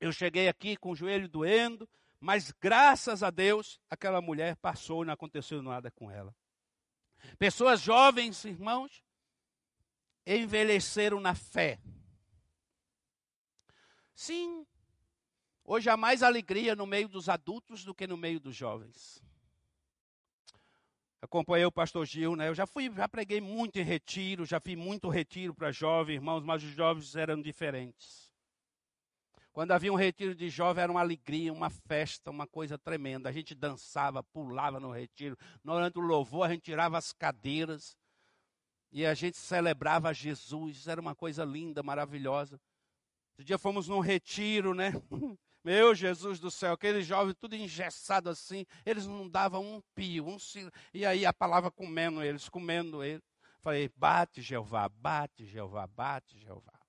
Eu 0.00 0.12
cheguei 0.12 0.48
aqui 0.48 0.76
com 0.76 0.90
o 0.90 0.96
joelho 0.96 1.28
doendo, 1.28 1.88
mas 2.18 2.50
graças 2.50 3.22
a 3.22 3.30
Deus, 3.30 3.80
aquela 3.88 4.20
mulher 4.20 4.56
passou 4.56 5.04
e 5.04 5.06
não 5.06 5.14
aconteceu 5.14 5.62
nada 5.62 5.92
com 5.92 6.10
ela. 6.10 6.34
Pessoas 7.38 7.80
jovens, 7.80 8.44
irmãos, 8.44 9.00
envelheceram 10.26 11.20
na 11.20 11.34
fé. 11.34 11.78
Sim, 14.14 14.66
hoje 15.64 15.90
há 15.90 15.96
mais 15.96 16.22
alegria 16.22 16.76
no 16.76 16.86
meio 16.86 17.08
dos 17.08 17.28
adultos 17.28 17.84
do 17.84 17.94
que 17.94 18.06
no 18.06 18.16
meio 18.16 18.38
dos 18.38 18.54
jovens. 18.54 19.22
Acompanhei 21.20 21.64
o 21.64 21.72
pastor 21.72 22.04
Gil, 22.04 22.34
né? 22.34 22.48
Eu 22.48 22.54
já 22.54 22.66
fui, 22.66 22.90
já 22.92 23.08
preguei 23.08 23.40
muito 23.40 23.78
em 23.78 23.82
retiro, 23.82 24.44
já 24.44 24.58
fiz 24.58 24.76
muito 24.76 25.08
retiro 25.08 25.54
para 25.54 25.70
jovens, 25.70 26.16
irmãos, 26.16 26.42
mas 26.42 26.64
os 26.64 26.70
jovens 26.70 27.14
eram 27.14 27.40
diferentes. 27.40 28.32
Quando 29.52 29.72
havia 29.72 29.92
um 29.92 29.96
retiro 29.96 30.34
de 30.34 30.48
jovem, 30.48 30.82
era 30.82 30.90
uma 30.90 31.00
alegria, 31.00 31.52
uma 31.52 31.68
festa, 31.68 32.30
uma 32.30 32.46
coisa 32.46 32.78
tremenda. 32.78 33.28
A 33.28 33.32
gente 33.32 33.54
dançava, 33.54 34.22
pulava 34.22 34.80
no 34.80 34.90
retiro. 34.90 35.36
Durante 35.62 35.98
o 35.98 36.02
louvor, 36.02 36.46
a 36.46 36.50
gente 36.50 36.62
tirava 36.62 36.96
as 36.96 37.12
cadeiras 37.12 37.96
e 38.92 39.06
a 39.06 39.14
gente 39.14 39.38
celebrava 39.38 40.12
Jesus. 40.12 40.86
Era 40.86 41.00
uma 41.00 41.14
coisa 41.14 41.44
linda, 41.44 41.82
maravilhosa. 41.82 42.60
Um 43.38 43.42
dia 43.42 43.58
fomos 43.58 43.88
num 43.88 44.00
retiro, 44.00 44.74
né? 44.74 44.92
Meu 45.64 45.94
Jesus 45.94 46.38
do 46.38 46.50
céu, 46.50 46.74
aqueles 46.74 47.06
jovens 47.06 47.36
tudo 47.40 47.54
engessado 47.54 48.28
assim, 48.28 48.66
eles 48.84 49.06
não 49.06 49.28
davam 49.28 49.76
um 49.76 49.80
pio, 49.94 50.26
um 50.26 50.36
e 50.92 51.06
aí 51.06 51.24
a 51.24 51.32
palavra 51.32 51.70
comendo 51.70 52.20
eles, 52.20 52.48
comendo 52.48 53.02
eles. 53.02 53.22
Falei, 53.60 53.88
bate 53.96 54.42
Jeová, 54.42 54.88
bate 54.88 55.46
Jeová, 55.46 55.86
bate 55.86 56.36
Jeová. 56.36 56.80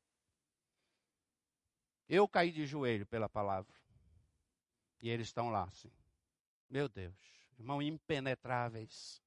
Eu 2.09 2.27
caí 2.27 2.51
de 2.51 2.65
joelho 2.65 3.05
pela 3.05 3.29
palavra. 3.29 3.73
E 4.99 5.07
eles 5.07 5.27
estão 5.27 5.51
lá, 5.51 5.65
assim. 5.65 5.91
Meu 6.67 6.89
Deus, 6.89 7.15
irmão, 7.59 7.79
impenetráveis. 7.79 9.21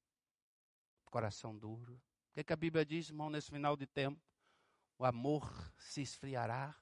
Coração 1.05 1.57
duro. 1.57 2.01
Que, 2.37 2.43
que 2.43 2.53
a 2.53 2.55
Bíblia 2.55 2.85
diz, 2.85 3.09
irmão, 3.09 3.31
nesse 3.31 3.49
final 3.49 3.75
de 3.75 3.87
tempo? 3.87 4.21
O 4.99 5.03
amor 5.03 5.51
se 5.75 6.03
esfriará. 6.03 6.75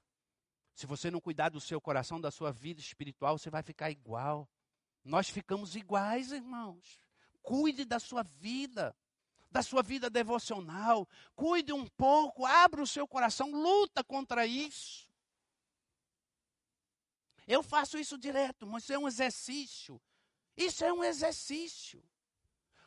Se 0.74 0.84
você 0.84 1.10
não 1.10 1.18
cuidar 1.18 1.48
do 1.48 1.62
seu 1.62 1.80
coração, 1.80 2.20
da 2.20 2.30
sua 2.30 2.52
vida 2.52 2.78
espiritual, 2.78 3.38
você 3.38 3.48
vai 3.48 3.62
ficar 3.62 3.90
igual. 3.90 4.46
Nós 5.02 5.30
ficamos 5.30 5.74
iguais, 5.74 6.30
irmãos. 6.30 7.00
Cuide 7.40 7.86
da 7.86 7.98
sua 7.98 8.22
vida, 8.22 8.94
da 9.50 9.62
sua 9.62 9.82
vida 9.82 10.10
devocional. 10.10 11.08
Cuide 11.34 11.72
um 11.72 11.86
pouco, 11.86 12.44
abra 12.44 12.82
o 12.82 12.86
seu 12.86 13.08
coração, 13.08 13.50
luta 13.50 14.04
contra 14.04 14.46
isso. 14.46 15.08
Eu 17.48 17.62
faço 17.62 17.96
isso 17.96 18.18
direto, 18.18 18.66
mas 18.66 18.82
isso 18.82 18.92
é 18.92 18.98
um 18.98 19.08
exercício. 19.08 19.98
Isso 20.54 20.84
é 20.84 20.92
um 20.92 21.02
exercício. 21.02 22.04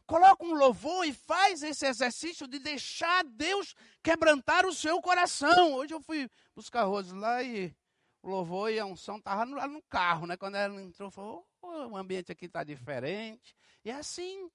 Coloca 0.09 0.43
um 0.43 0.55
louvor 0.55 1.05
e 1.05 1.13
faz 1.13 1.61
esse 1.61 1.85
exercício 1.85 2.47
de 2.47 2.57
deixar 2.57 3.23
Deus 3.23 3.75
quebrantar 4.01 4.65
o 4.65 4.73
seu 4.73 4.99
coração. 5.03 5.75
Hoje 5.75 5.93
eu 5.93 6.01
fui 6.01 6.27
buscar 6.55 6.85
Rose 6.85 7.13
lá 7.13 7.43
e 7.43 7.71
o 8.23 8.27
louvor 8.27 8.71
e 8.71 8.79
a 8.79 8.87
unção 8.87 9.17
estavam 9.17 9.53
lá 9.53 9.67
no 9.67 9.83
carro, 9.83 10.25
né? 10.25 10.35
Quando 10.35 10.55
ela 10.55 10.81
entrou, 10.81 11.11
falou: 11.11 11.47
oh, 11.61 11.89
o 11.89 11.95
ambiente 11.95 12.31
aqui 12.31 12.47
está 12.47 12.63
diferente. 12.63 13.55
E 13.85 13.91
é 13.91 13.93
assim 13.93 14.49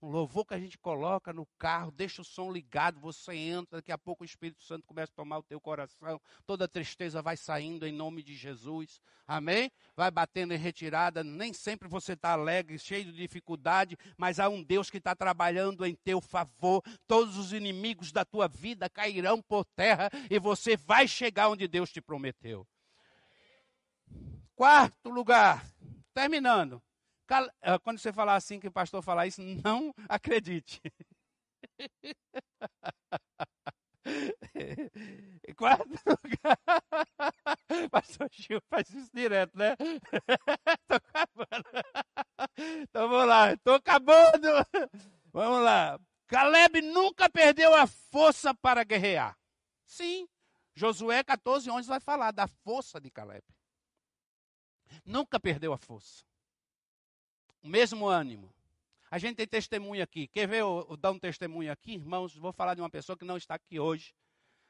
um 0.00 0.08
louvor 0.10 0.44
que 0.44 0.54
a 0.54 0.58
gente 0.58 0.78
coloca 0.78 1.32
no 1.32 1.46
carro, 1.58 1.90
deixa 1.90 2.22
o 2.22 2.24
som 2.24 2.52
ligado, 2.52 3.00
você 3.00 3.34
entra, 3.34 3.78
daqui 3.78 3.90
a 3.90 3.98
pouco 3.98 4.22
o 4.22 4.26
Espírito 4.26 4.62
Santo 4.62 4.86
começa 4.86 5.12
a 5.12 5.16
tomar 5.16 5.38
o 5.38 5.42
teu 5.42 5.60
coração, 5.60 6.20
toda 6.46 6.68
tristeza 6.68 7.20
vai 7.20 7.36
saindo 7.36 7.86
em 7.86 7.92
nome 7.92 8.22
de 8.22 8.34
Jesus, 8.34 9.00
amém? 9.26 9.70
Vai 9.96 10.10
batendo 10.10 10.54
em 10.54 10.58
retirada, 10.58 11.24
nem 11.24 11.52
sempre 11.52 11.88
você 11.88 12.12
está 12.12 12.32
alegre, 12.32 12.78
cheio 12.78 13.06
de 13.06 13.12
dificuldade, 13.12 13.96
mas 14.16 14.38
há 14.38 14.48
um 14.48 14.62
Deus 14.62 14.88
que 14.88 14.98
está 14.98 15.16
trabalhando 15.16 15.84
em 15.84 15.94
teu 15.94 16.20
favor, 16.20 16.82
todos 17.06 17.36
os 17.36 17.52
inimigos 17.52 18.12
da 18.12 18.24
tua 18.24 18.46
vida 18.46 18.88
cairão 18.88 19.42
por 19.42 19.64
terra 19.64 20.10
e 20.30 20.38
você 20.38 20.76
vai 20.76 21.08
chegar 21.08 21.48
onde 21.48 21.66
Deus 21.66 21.90
te 21.90 22.00
prometeu. 22.00 22.66
Quarto 24.54 25.10
lugar, 25.10 25.64
terminando. 26.14 26.82
Ah, 27.30 27.78
quando 27.80 27.98
você 27.98 28.12
falar 28.12 28.36
assim, 28.36 28.58
que 28.58 28.68
o 28.68 28.72
pastor 28.72 29.02
falar 29.02 29.26
isso, 29.26 29.42
não 29.42 29.94
acredite. 30.08 30.80
Quarto 35.56 36.00
lugar. 36.06 36.58
Pastor 37.90 38.28
Gil 38.32 38.60
faz 38.70 38.88
isso 38.90 39.10
direto, 39.12 39.56
né? 39.56 39.72
Estou 39.72 40.96
acabando. 40.96 41.64
Então 42.56 43.08
vamos 43.08 43.28
lá, 43.28 43.52
estou 43.52 43.74
acabando. 43.74 44.48
Vamos 45.32 45.62
lá. 45.62 46.00
Caleb 46.26 46.80
nunca 46.82 47.28
perdeu 47.28 47.74
a 47.74 47.86
força 47.86 48.54
para 48.54 48.84
guerrear. 48.84 49.36
Sim, 49.84 50.28
Josué 50.74 51.22
14, 51.22 51.70
11 51.70 51.88
vai 51.88 52.00
falar 52.00 52.30
da 52.30 52.46
força 52.46 53.00
de 53.00 53.10
Caleb. 53.10 53.44
Nunca 55.04 55.38
perdeu 55.38 55.72
a 55.72 55.78
força 55.78 56.27
o 57.62 57.68
mesmo 57.68 58.06
ânimo, 58.06 58.52
A 59.10 59.18
gente 59.18 59.36
tem 59.36 59.46
testemunho 59.46 60.02
aqui. 60.02 60.28
Quer 60.28 60.46
ver 60.46 60.58
eu, 60.58 60.86
eu 60.90 60.96
dar 60.96 61.10
um 61.10 61.18
testemunho 61.18 61.72
aqui, 61.72 61.94
irmãos? 61.94 62.36
Vou 62.36 62.52
falar 62.52 62.74
de 62.74 62.82
uma 62.82 62.90
pessoa 62.90 63.16
que 63.16 63.24
não 63.24 63.38
está 63.38 63.54
aqui 63.54 63.80
hoje, 63.80 64.14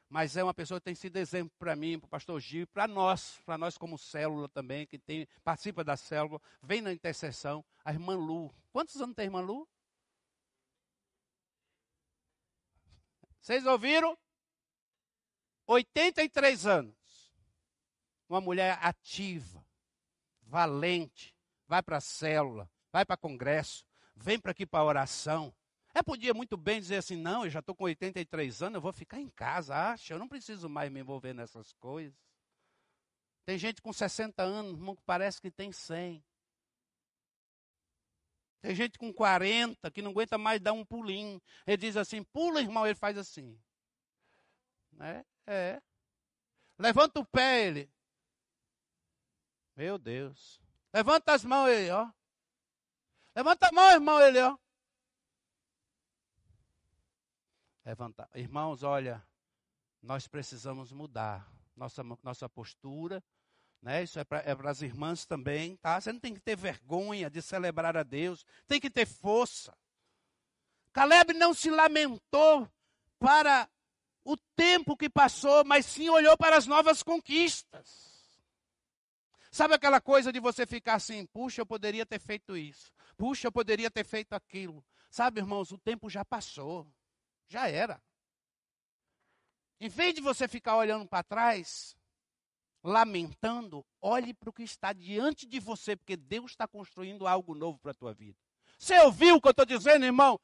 mas 0.07 0.37
é 0.37 0.43
uma 0.43 0.53
pessoa 0.53 0.79
que 0.79 0.85
tem 0.85 0.95
sido 0.95 1.17
exemplo 1.17 1.53
para 1.59 1.75
mim, 1.75 1.99
para 1.99 2.07
o 2.07 2.09
pastor 2.09 2.39
Gil, 2.39 2.65
para 2.67 2.87
nós, 2.87 3.41
para 3.45 3.57
nós 3.57 3.77
como 3.77 3.97
célula 3.97 4.47
também, 4.47 4.87
que 4.87 4.97
tem, 4.97 5.27
participa 5.43 5.83
da 5.83 5.97
célula, 5.97 6.41
vem 6.63 6.81
na 6.81 6.93
intercessão, 6.93 7.65
a 7.83 7.91
irmã 7.91 8.15
Lu. 8.15 8.53
Quantos 8.71 8.95
anos 9.01 9.13
tem 9.13 9.23
a 9.23 9.25
irmã 9.27 9.41
Lu? 9.41 9.67
Vocês 13.41 13.65
ouviram? 13.65 14.17
83 15.67 16.65
anos. 16.65 16.95
Uma 18.27 18.39
mulher 18.39 18.77
ativa, 18.81 19.65
valente, 20.43 21.35
vai 21.67 21.81
para 21.83 21.97
a 21.97 22.01
célula, 22.01 22.69
vai 22.91 23.05
para 23.05 23.17
congresso, 23.17 23.85
vem 24.15 24.39
para 24.39 24.51
aqui 24.51 24.65
para 24.65 24.83
oração. 24.83 25.53
É, 25.93 26.03
podia 26.03 26.33
muito 26.33 26.55
bem 26.55 26.79
dizer 26.79 26.97
assim: 26.97 27.15
não, 27.15 27.45
eu 27.45 27.49
já 27.49 27.59
estou 27.59 27.75
com 27.75 27.85
83 27.85 28.61
anos, 28.61 28.75
eu 28.75 28.81
vou 28.81 28.93
ficar 28.93 29.19
em 29.19 29.29
casa. 29.29 29.75
Acha, 29.75 30.13
eu 30.13 30.19
não 30.19 30.27
preciso 30.27 30.69
mais 30.69 30.91
me 30.91 30.99
envolver 30.99 31.33
nessas 31.33 31.73
coisas. 31.73 32.17
Tem 33.45 33.57
gente 33.57 33.81
com 33.81 33.91
60 33.91 34.43
anos, 34.43 34.73
irmão, 34.73 34.95
que 34.95 35.01
parece 35.03 35.41
que 35.41 35.49
tem 35.49 35.71
100. 35.71 36.23
Tem 38.61 38.75
gente 38.75 38.99
com 38.99 39.11
40 39.11 39.89
que 39.89 40.01
não 40.01 40.11
aguenta 40.11 40.37
mais 40.37 40.59
dar 40.59 40.73
um 40.73 40.85
pulinho. 40.85 41.41
Ele 41.65 41.77
diz 41.77 41.97
assim: 41.97 42.23
pula, 42.23 42.61
irmão, 42.61 42.85
ele 42.85 42.95
faz 42.95 43.17
assim. 43.17 43.59
É, 44.99 45.25
é. 45.47 45.81
Levanta 46.77 47.19
o 47.19 47.25
pé, 47.25 47.65
ele. 47.67 47.91
Meu 49.75 49.97
Deus. 49.97 50.61
Levanta 50.93 51.33
as 51.33 51.43
mãos, 51.43 51.69
ele, 51.69 51.89
ó. 51.89 52.09
Levanta 53.39 53.69
a 53.69 53.71
mão, 53.71 53.89
irmão, 53.91 54.19
ele, 54.19 54.37
ó. 54.41 54.57
Levanta. 57.85 58.29
Irmãos, 58.35 58.83
olha, 58.83 59.25
nós 60.01 60.27
precisamos 60.27 60.91
mudar 60.91 61.49
nossa, 61.73 62.03
nossa 62.21 62.49
postura, 62.49 63.23
né? 63.81 64.03
Isso 64.03 64.19
é 64.19 64.25
para 64.25 64.39
é 64.39 64.53
as 64.67 64.81
irmãs 64.81 65.25
também, 65.25 65.77
tá? 65.77 66.01
Você 66.01 66.11
não 66.11 66.19
tem 66.19 66.33
que 66.33 66.41
ter 66.41 66.57
vergonha 66.57 67.29
de 67.29 67.41
celebrar 67.41 67.95
a 67.95 68.03
Deus, 68.03 68.45
tem 68.67 68.77
que 68.77 68.89
ter 68.89 69.05
força. 69.05 69.73
Caleb 70.91 71.31
não 71.31 71.53
se 71.53 71.69
lamentou 71.69 72.69
para 73.17 73.69
o 74.25 74.35
tempo 74.35 74.97
que 74.97 75.09
passou, 75.09 75.63
mas 75.63 75.85
sim 75.85 76.09
olhou 76.09 76.37
para 76.37 76.57
as 76.57 76.67
novas 76.67 77.01
conquistas. 77.01 78.09
Sabe 79.49 79.75
aquela 79.75 80.01
coisa 80.01 80.29
de 80.29 80.41
você 80.41 80.65
ficar 80.65 80.95
assim, 80.95 81.25
puxa, 81.27 81.61
eu 81.61 81.65
poderia 81.65 82.05
ter 82.05 82.19
feito 82.19 82.57
isso, 82.57 82.91
puxa, 83.19 83.47
eu 83.47 83.51
poderia 83.51 83.91
ter 83.91 84.05
feito 84.05 84.31
aquilo. 84.33 84.83
Sabe, 85.11 85.41
irmãos, 85.41 85.73
o 85.73 85.77
tempo 85.77 86.09
já 86.09 86.23
passou, 86.23 86.89
já 87.49 87.67
era. 87.67 88.01
Em 89.77 89.89
vez 89.89 90.15
de 90.15 90.21
você 90.21 90.47
ficar 90.47 90.77
olhando 90.77 91.05
para 91.05 91.21
trás, 91.21 91.97
lamentando, 92.81 93.85
olhe 94.01 94.33
para 94.33 94.49
o 94.49 94.53
que 94.53 94.63
está 94.63 94.93
diante 94.93 95.45
de 95.45 95.59
você, 95.59 95.97
porque 95.97 96.15
Deus 96.15 96.51
está 96.51 96.65
construindo 96.65 97.27
algo 97.27 97.53
novo 97.53 97.77
para 97.77 97.91
a 97.91 97.95
tua 97.95 98.13
vida. 98.13 98.37
Você 98.77 98.97
ouviu 99.01 99.35
o 99.35 99.41
que 99.41 99.49
eu 99.49 99.51
estou 99.51 99.65
dizendo, 99.65 100.05
irmão? 100.05 100.39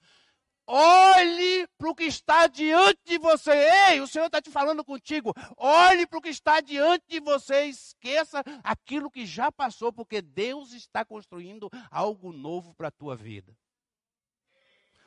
Olhe 0.67 1.67
para 1.77 1.89
o 1.89 1.95
que 1.95 2.05
está 2.05 2.47
diante 2.47 2.99
de 3.05 3.17
você. 3.19 3.51
Ei, 3.89 4.01
o 4.01 4.07
Senhor 4.07 4.25
está 4.25 4.41
te 4.41 4.49
falando 4.49 4.83
contigo. 4.83 5.33
Olhe 5.57 6.07
para 6.07 6.17
o 6.17 6.21
que 6.21 6.29
está 6.29 6.59
diante 6.59 7.05
de 7.07 7.19
você. 7.19 7.65
Esqueça 7.65 8.43
aquilo 8.63 9.11
que 9.11 9.25
já 9.25 9.51
passou, 9.51 9.93
porque 9.93 10.21
Deus 10.21 10.73
está 10.73 11.05
construindo 11.05 11.69
algo 11.91 12.33
novo 12.33 12.73
para 12.73 12.87
a 12.87 12.91
tua 12.91 13.15
vida. 13.15 13.55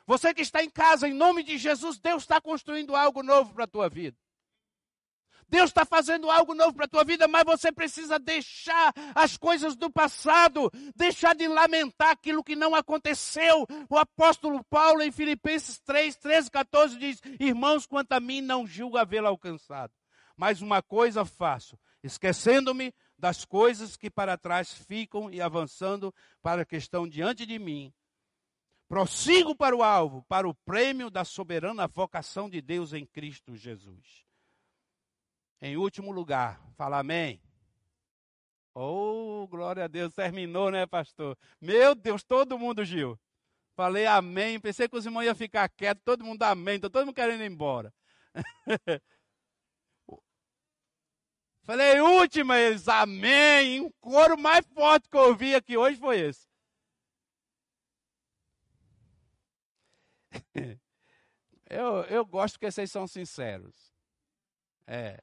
Você 0.05 0.33
que 0.33 0.41
está 0.41 0.63
em 0.63 0.69
casa, 0.69 1.07
em 1.07 1.13
nome 1.13 1.43
de 1.43 1.57
Jesus, 1.57 1.99
Deus 1.99 2.23
está 2.23 2.41
construindo 2.41 2.95
algo 2.95 3.21
novo 3.21 3.53
para 3.53 3.65
a 3.65 3.67
tua 3.67 3.89
vida. 3.89 4.17
Deus 5.49 5.69
está 5.69 5.83
fazendo 5.83 6.29
algo 6.29 6.53
novo 6.53 6.73
para 6.73 6.85
a 6.85 6.89
tua 6.89 7.03
vida, 7.03 7.27
mas 7.27 7.43
você 7.43 7.71
precisa 7.71 8.19
deixar 8.19 8.93
as 9.15 9.35
coisas 9.35 9.75
do 9.75 9.91
passado, 9.91 10.71
deixar 10.95 11.35
de 11.35 11.47
lamentar 11.47 12.11
aquilo 12.11 12.43
que 12.43 12.55
não 12.55 12.75
aconteceu. 12.75 13.65
O 13.89 13.97
apóstolo 13.97 14.63
Paulo, 14.65 15.01
em 15.01 15.11
Filipenses 15.11 15.79
3, 15.79 16.15
13, 16.17 16.51
14, 16.51 16.97
diz: 16.97 17.21
Irmãos, 17.39 17.85
quanto 17.85 18.11
a 18.11 18.19
mim, 18.19 18.41
não 18.41 18.67
julgo 18.67 18.97
havê-lo 18.97 19.27
alcançado. 19.27 19.91
Mas 20.37 20.61
uma 20.61 20.81
coisa 20.81 21.25
faço, 21.25 21.77
esquecendo-me 22.03 22.93
das 23.17 23.43
coisas 23.43 23.97
que 23.97 24.09
para 24.09 24.37
trás 24.37 24.71
ficam 24.71 25.29
e 25.29 25.41
avançando 25.41 26.13
para 26.41 26.61
a 26.61 26.65
questão 26.65 27.07
diante 27.07 27.45
de 27.45 27.59
mim. 27.59 27.93
Prossigo 28.87 29.55
para 29.55 29.75
o 29.75 29.83
alvo, 29.83 30.23
para 30.27 30.47
o 30.47 30.53
prêmio 30.53 31.09
da 31.09 31.25
soberana 31.25 31.87
vocação 31.87 32.49
de 32.49 32.61
Deus 32.61 32.93
em 32.93 33.05
Cristo 33.05 33.55
Jesus. 33.55 34.28
Em 35.61 35.75
último 35.77 36.11
lugar, 36.11 36.61
fala 36.75 36.99
amém. 36.99 37.41
Oh, 38.73 39.47
glória 39.49 39.83
a 39.83 39.87
Deus, 39.87 40.13
terminou, 40.13 40.71
né, 40.71 40.85
pastor? 40.85 41.37
Meu 41.59 41.93
Deus, 41.93 42.23
todo 42.23 42.57
mundo, 42.57 42.85
Gil. 42.85 43.19
Falei 43.75 44.05
amém, 44.05 44.59
pensei 44.59 44.87
que 44.87 44.95
os 44.95 45.05
irmãos 45.05 45.23
iam 45.23 45.35
ficar 45.35 45.67
quietos, 45.69 46.03
todo 46.03 46.23
mundo 46.23 46.43
amém, 46.43 46.79
todo 46.79 46.97
mundo 47.05 47.13
querendo 47.13 47.43
ir 47.43 47.51
embora. 47.51 47.93
Falei, 51.63 51.99
última, 52.01 52.57
eles, 52.57 52.87
amém. 52.87 53.81
Um 53.81 53.91
coro 54.01 54.37
mais 54.37 54.65
forte 54.73 55.07
que 55.07 55.15
eu 55.15 55.21
ouvi 55.21 55.53
aqui 55.53 55.77
hoje 55.77 55.99
foi 55.99 56.19
esse. 56.19 56.47
eu, 61.69 62.03
eu 62.05 62.25
gosto 62.25 62.59
que 62.59 62.69
vocês 62.71 62.91
são 62.91 63.07
sinceros. 63.07 63.93
É. 64.87 65.21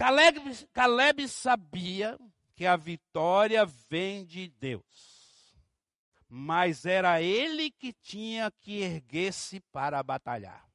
Caleb, 0.00 0.66
Caleb 0.72 1.28
sabia 1.28 2.18
que 2.56 2.64
a 2.64 2.74
vitória 2.74 3.66
vem 3.66 4.24
de 4.24 4.48
Deus, 4.48 5.54
mas 6.26 6.86
era 6.86 7.20
ele 7.20 7.70
que 7.70 7.92
tinha 7.92 8.50
que 8.50 8.80
erguer-se 8.80 9.60
para 9.70 10.02
batalhar. 10.02 10.69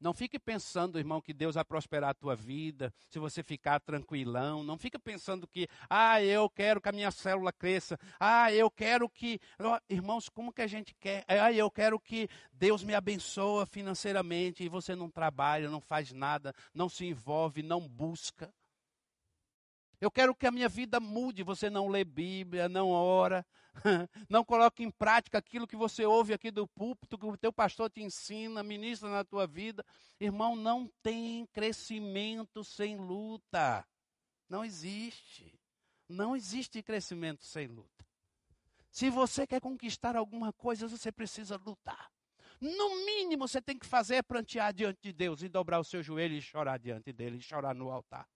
Não 0.00 0.14
fique 0.14 0.38
pensando, 0.38 0.98
irmão, 0.98 1.20
que 1.20 1.34
Deus 1.34 1.56
vai 1.56 1.64
prosperar 1.64 2.10
a 2.10 2.14
tua 2.14 2.34
vida, 2.34 2.92
se 3.10 3.18
você 3.18 3.42
ficar 3.42 3.78
tranquilão. 3.80 4.64
Não 4.64 4.78
fique 4.78 4.98
pensando 4.98 5.46
que, 5.46 5.68
ah, 5.90 6.22
eu 6.22 6.48
quero 6.48 6.80
que 6.80 6.88
a 6.88 6.92
minha 6.92 7.10
célula 7.10 7.52
cresça. 7.52 7.98
Ah, 8.18 8.50
eu 8.50 8.70
quero 8.70 9.10
que. 9.10 9.38
Irmãos, 9.90 10.30
como 10.30 10.54
que 10.54 10.62
a 10.62 10.66
gente 10.66 10.94
quer? 10.94 11.22
Ah, 11.28 11.52
eu 11.52 11.70
quero 11.70 12.00
que 12.00 12.28
Deus 12.50 12.82
me 12.82 12.94
abençoe 12.94 13.66
financeiramente 13.66 14.64
e 14.64 14.70
você 14.70 14.96
não 14.96 15.10
trabalha, 15.10 15.68
não 15.68 15.82
faz 15.82 16.12
nada, 16.12 16.54
não 16.72 16.88
se 16.88 17.04
envolve, 17.04 17.62
não 17.62 17.86
busca. 17.86 18.50
Eu 20.00 20.10
quero 20.10 20.34
que 20.34 20.46
a 20.46 20.50
minha 20.50 20.68
vida 20.68 20.98
mude. 20.98 21.42
Você 21.42 21.68
não 21.68 21.88
lê 21.88 22.04
Bíblia, 22.04 22.70
não 22.70 22.88
ora, 22.88 23.44
não 24.28 24.44
coloca 24.44 24.82
em 24.82 24.90
prática 24.90 25.38
aquilo 25.38 25.66
que 25.66 25.76
você 25.76 26.04
ouve 26.04 26.32
aqui 26.32 26.50
do 26.50 26.66
púlpito, 26.66 27.18
que 27.18 27.26
o 27.26 27.36
teu 27.36 27.52
pastor 27.52 27.90
te 27.90 28.02
ensina, 28.02 28.62
ministra 28.62 29.08
na 29.08 29.24
tua 29.24 29.46
vida. 29.46 29.84
Irmão, 30.18 30.56
não 30.56 30.90
tem 31.02 31.46
crescimento 31.52 32.64
sem 32.64 32.96
luta. 32.96 33.86
Não 34.48 34.64
existe. 34.64 35.58
Não 36.08 36.34
existe 36.34 36.82
crescimento 36.82 37.44
sem 37.44 37.66
luta. 37.66 38.04
Se 38.90 39.08
você 39.08 39.46
quer 39.46 39.60
conquistar 39.60 40.16
alguma 40.16 40.52
coisa, 40.52 40.88
você 40.88 41.12
precisa 41.12 41.56
lutar. 41.56 42.10
No 42.60 43.06
mínimo, 43.06 43.48
você 43.48 43.62
tem 43.62 43.78
que 43.78 43.86
fazer 43.86 44.16
é 44.16 44.22
prantear 44.22 44.74
diante 44.74 44.98
de 45.00 45.12
Deus 45.12 45.42
e 45.42 45.48
dobrar 45.48 45.78
o 45.78 45.84
seu 45.84 46.02
joelho 46.02 46.34
e 46.34 46.42
chorar 46.42 46.78
diante 46.78 47.12
dele, 47.12 47.38
e 47.38 47.40
chorar 47.42 47.74
no 47.74 47.90
altar. 47.90 48.28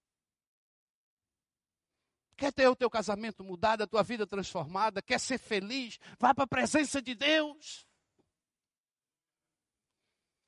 Quer 2.36 2.52
ter 2.52 2.68
o 2.68 2.76
teu 2.76 2.90
casamento 2.90 3.44
mudado, 3.44 3.82
a 3.82 3.86
tua 3.86 4.02
vida 4.02 4.26
transformada? 4.26 5.02
Quer 5.02 5.20
ser 5.20 5.38
feliz? 5.38 5.98
Vá 6.18 6.34
para 6.34 6.44
a 6.44 6.48
presença 6.48 7.00
de 7.00 7.14
Deus. 7.14 7.86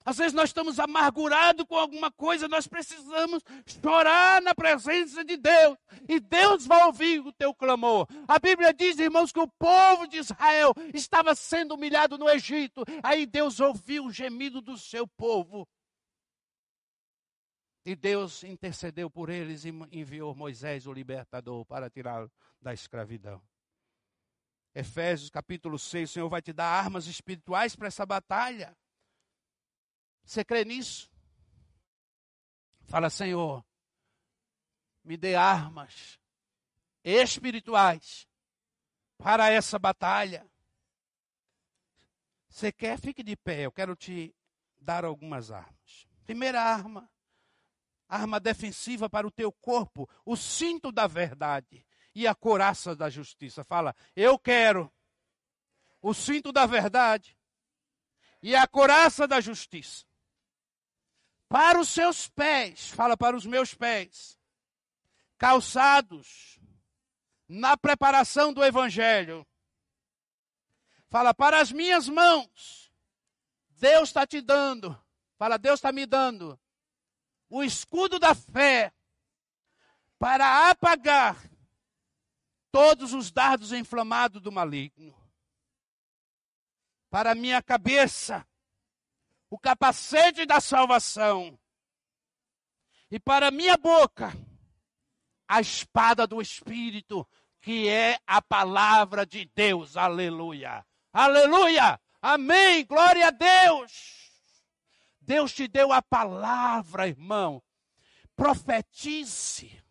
Às 0.07 0.19
vezes 0.19 0.33
nós 0.33 0.51
estamos 0.51 0.79
amargurados 0.79 1.67
com 1.67 1.77
alguma 1.77 2.13
coisa, 2.13 2.47
nós 2.47 2.69
precisamos 2.69 3.43
chorar 3.83 4.41
na 4.41 4.55
presença 4.55 5.25
de 5.25 5.37
Deus. 5.37 5.77
E 6.09 6.21
Deus 6.21 6.65
vai 6.65 6.85
ouvir 6.85 7.19
o 7.19 7.33
teu 7.33 7.53
clamor. 7.53 8.07
A 8.29 8.39
Bíblia 8.39 8.73
diz, 8.73 9.01
irmãos, 9.01 9.33
que 9.33 9.41
o 9.41 9.49
povo 9.59 10.07
de 10.07 10.19
Israel 10.19 10.73
estava 10.95 11.35
sendo 11.35 11.75
humilhado 11.75 12.17
no 12.17 12.31
Egito. 12.31 12.85
Aí 13.03 13.27
Deus 13.27 13.59
ouviu 13.59 14.07
o 14.07 14.13
gemido 14.13 14.61
do 14.61 14.79
seu 14.79 15.09
povo. 15.09 15.67
E 17.87 17.95
Deus 17.95 18.43
intercedeu 18.43 19.09
por 19.09 19.31
eles 19.31 19.65
e 19.65 19.69
enviou 19.93 20.35
Moisés, 20.35 20.89
o 20.89 20.93
libertador, 20.93 21.65
para 21.65 21.89
tirá-lo 21.89 22.29
da 22.61 22.75
escravidão. 22.75 23.41
Efésios 24.75 25.31
capítulo 25.31 25.79
6, 25.79 26.11
o 26.11 26.13
Senhor 26.13 26.29
vai 26.29 26.43
te 26.43 26.53
dar 26.53 26.67
armas 26.67 27.07
espirituais 27.07 27.77
para 27.77 27.87
essa 27.87 28.05
batalha. 28.05 28.77
Você 30.25 30.45
crê 30.45 30.65
nisso? 30.65 31.09
Fala, 32.87 33.09
Senhor, 33.09 33.65
me 35.05 35.17
dê 35.17 35.37
armas 35.37 36.19
espirituais 37.05 38.27
para 39.17 39.49
essa 39.49 39.79
batalha. 39.79 40.45
Você 42.49 42.73
quer? 42.73 42.99
Fique 42.99 43.23
de 43.23 43.37
pé. 43.37 43.61
Eu 43.61 43.71
quero 43.71 43.95
te 43.95 44.35
dar 44.77 45.05
algumas 45.05 45.53
armas. 45.53 46.09
Primeira 46.25 46.61
arma, 46.61 47.09
arma 48.09 48.39
defensiva 48.39 49.09
para 49.09 49.27
o 49.27 49.31
teu 49.31 49.53
corpo, 49.53 50.09
o 50.25 50.37
cinto 50.37 50.93
da 50.93 51.07
verdade 51.07 51.85
e 52.15 52.27
a 52.27 52.35
coraça 52.35 52.95
da 52.95 53.11
justiça. 53.11 53.65
Fala, 53.65 53.95
eu 54.15 54.39
quero 54.39 54.93
o 56.01 56.15
cinto 56.15 56.53
da 56.53 56.67
verdade 56.67 57.37
e 58.43 58.55
a 58.55 58.67
coraça 58.67 59.27
da 59.27 59.41
justiça. 59.41 60.05
Para 61.49 61.81
os 61.81 61.89
seus 61.89 62.29
pés, 62.29 62.91
fala 62.91 63.17
para 63.17 63.37
os 63.37 63.47
meus 63.47 63.75
pés, 63.75 64.39
calçados 65.39 66.59
na 67.49 67.77
preparação 67.77 68.53
do 68.53 68.65
evangelho. 68.65 69.47
Fala 71.09 71.33
para 71.33 71.61
as 71.61 71.71
minhas 71.71 72.09
mãos. 72.09 72.93
Deus 73.71 74.09
está 74.09 74.27
te 74.27 74.41
dando. 74.41 74.99
Fala, 75.37 75.57
Deus 75.57 75.79
está 75.79 75.93
me 75.93 76.05
dando 76.05 76.59
o 77.49 77.63
escudo 77.63 78.19
da 78.19 78.35
fé 78.35 78.93
para 80.19 80.71
apagar 80.71 81.37
todos 82.71 83.13
os 83.13 83.31
dardos 83.31 83.73
inflamados 83.73 84.41
do 84.41 84.53
maligno. 84.53 85.15
Para 87.11 87.35
minha 87.35 87.63
cabeça, 87.63 88.47
o 89.49 89.59
capacete 89.59 90.45
da 90.45 90.61
salvação. 90.61 91.59
E 93.11 93.21
para 93.21 93.51
minha 93.51 93.77
boca, 93.77 94.33
a 95.47 95.61
espada 95.61 96.27
do 96.27 96.41
Espírito, 96.43 97.27
que 97.61 97.89
é 97.89 98.19
a 98.27 98.43
palavra 98.43 99.25
de 99.25 99.51
Deus. 99.55 99.97
Aleluia. 99.97 100.85
Aleluia. 101.13 102.01
Amém. 102.21 102.85
Glória 102.85 103.29
a 103.29 103.31
Deus. 103.31 104.16
Deus 105.27 105.53
te 105.53 105.67
deu 105.67 105.93
a 105.93 106.01
palavra, 106.01 107.09
irmão. 107.09 107.61
Profetize. 108.37 109.83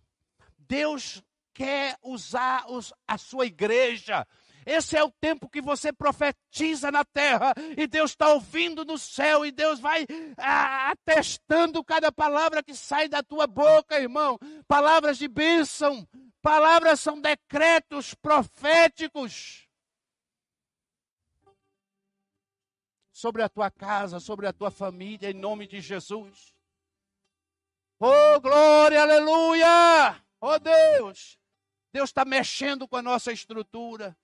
Deus 0.57 1.21
quer 1.53 1.97
usar 2.01 2.65
os, 2.69 2.93
a 3.05 3.17
sua 3.17 3.45
igreja. 3.45 4.25
Esse 4.65 4.97
é 4.97 5.03
o 5.03 5.11
tempo 5.11 5.49
que 5.49 5.61
você 5.61 5.91
profetiza 5.91 6.89
na 6.89 7.03
terra 7.03 7.53
e 7.77 7.85
Deus 7.85 8.11
está 8.11 8.29
ouvindo 8.33 8.85
no 8.85 8.97
céu 8.97 9.45
e 9.45 9.51
Deus 9.51 9.79
vai 9.79 10.07
ah, 10.37 10.91
atestando 10.91 11.83
cada 11.83 12.11
palavra 12.11 12.63
que 12.63 12.73
sai 12.73 13.07
da 13.09 13.21
tua 13.21 13.45
boca, 13.45 13.99
irmão. 13.99 14.39
Palavras 14.67 15.17
de 15.17 15.27
bênção, 15.27 16.07
palavras 16.41 17.01
são 17.01 17.19
decretos 17.19 18.13
proféticos. 18.15 19.64
Sobre 23.25 23.41
a 23.41 23.49
tua 23.49 23.71
casa, 23.71 24.19
sobre 24.19 24.45
a 24.45 24.53
tua 24.53 24.69
família, 24.69 25.31
em 25.31 25.33
nome 25.33 25.65
de 25.65 25.81
Jesus. 25.81 26.53
Oh, 27.99 28.39
glória, 28.39 29.01
aleluia! 29.01 30.21
Oh, 30.39 30.59
Deus! 30.59 31.39
Deus 31.91 32.11
está 32.11 32.23
mexendo 32.23 32.87
com 32.87 32.97
a 32.97 33.01
nossa 33.01 33.31
estrutura. 33.31 34.15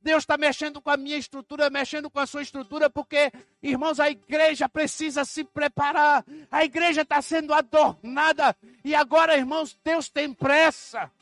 Deus 0.00 0.22
está 0.22 0.38
mexendo 0.38 0.80
com 0.80 0.88
a 0.88 0.96
minha 0.96 1.18
estrutura, 1.18 1.68
mexendo 1.68 2.08
com 2.08 2.18
a 2.18 2.26
sua 2.26 2.40
estrutura, 2.40 2.88
porque, 2.88 3.30
irmãos, 3.62 4.00
a 4.00 4.08
igreja 4.08 4.70
precisa 4.70 5.22
se 5.26 5.44
preparar. 5.44 6.24
A 6.50 6.64
igreja 6.64 7.02
está 7.02 7.20
sendo 7.20 7.52
adornada. 7.52 8.56
E 8.82 8.94
agora, 8.94 9.36
irmãos, 9.36 9.78
Deus 9.84 10.08
tem 10.08 10.32
pressa. 10.32 11.12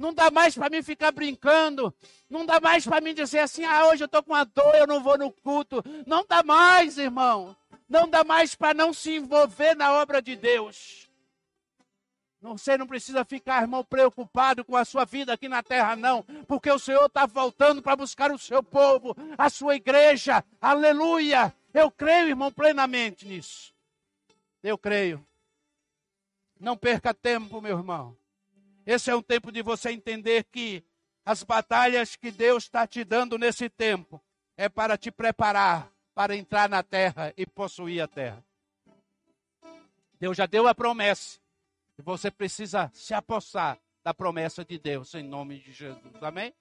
Não 0.00 0.14
dá 0.14 0.30
mais 0.30 0.54
para 0.54 0.70
mim 0.70 0.82
ficar 0.82 1.12
brincando. 1.12 1.94
Não 2.30 2.46
dá 2.46 2.58
mais 2.58 2.86
para 2.86 3.02
mim 3.02 3.12
dizer 3.12 3.40
assim: 3.40 3.66
ah, 3.66 3.86
hoje 3.88 4.02
eu 4.02 4.06
estou 4.06 4.22
com 4.22 4.32
uma 4.32 4.44
dor, 4.44 4.74
eu 4.74 4.86
não 4.86 5.02
vou 5.02 5.18
no 5.18 5.30
culto. 5.30 5.84
Não 6.06 6.24
dá 6.26 6.42
mais, 6.42 6.96
irmão. 6.96 7.54
Não 7.86 8.08
dá 8.08 8.24
mais 8.24 8.54
para 8.54 8.72
não 8.72 8.94
se 8.94 9.16
envolver 9.16 9.76
na 9.76 9.92
obra 9.92 10.22
de 10.22 10.34
Deus. 10.36 11.06
Você 12.40 12.78
não 12.78 12.86
precisa 12.86 13.26
ficar, 13.26 13.60
irmão, 13.60 13.84
preocupado 13.84 14.64
com 14.64 14.74
a 14.74 14.86
sua 14.86 15.04
vida 15.04 15.34
aqui 15.34 15.46
na 15.50 15.62
terra, 15.62 15.94
não, 15.94 16.22
porque 16.48 16.70
o 16.70 16.78
Senhor 16.78 17.04
está 17.04 17.26
voltando 17.26 17.82
para 17.82 17.94
buscar 17.94 18.32
o 18.32 18.38
seu 18.38 18.62
povo, 18.62 19.14
a 19.36 19.50
sua 19.50 19.76
igreja. 19.76 20.42
Aleluia! 20.58 21.54
Eu 21.74 21.90
creio, 21.90 22.28
irmão, 22.28 22.50
plenamente 22.50 23.28
nisso. 23.28 23.74
Eu 24.62 24.78
creio. 24.78 25.22
Não 26.58 26.74
perca 26.74 27.12
tempo, 27.12 27.60
meu 27.60 27.76
irmão. 27.76 28.16
Esse 28.86 29.10
é 29.10 29.16
um 29.16 29.22
tempo 29.22 29.52
de 29.52 29.62
você 29.62 29.90
entender 29.90 30.44
que 30.44 30.84
as 31.24 31.42
batalhas 31.42 32.16
que 32.16 32.30
Deus 32.30 32.64
está 32.64 32.86
te 32.86 33.04
dando 33.04 33.38
nesse 33.38 33.68
tempo 33.68 34.22
é 34.56 34.68
para 34.68 34.96
te 34.96 35.10
preparar 35.10 35.90
para 36.20 36.36
entrar 36.36 36.68
na 36.68 36.82
terra 36.82 37.32
e 37.34 37.46
possuir 37.46 38.02
a 38.02 38.06
terra. 38.06 38.44
Deus 40.18 40.36
já 40.36 40.44
deu 40.44 40.66
a 40.68 40.74
promessa. 40.74 41.40
E 41.98 42.02
você 42.02 42.30
precisa 42.30 42.90
se 42.92 43.14
apossar 43.14 43.78
da 44.04 44.12
promessa 44.12 44.62
de 44.62 44.78
Deus 44.78 45.14
em 45.14 45.22
nome 45.22 45.58
de 45.60 45.72
Jesus. 45.72 46.22
Amém? 46.22 46.52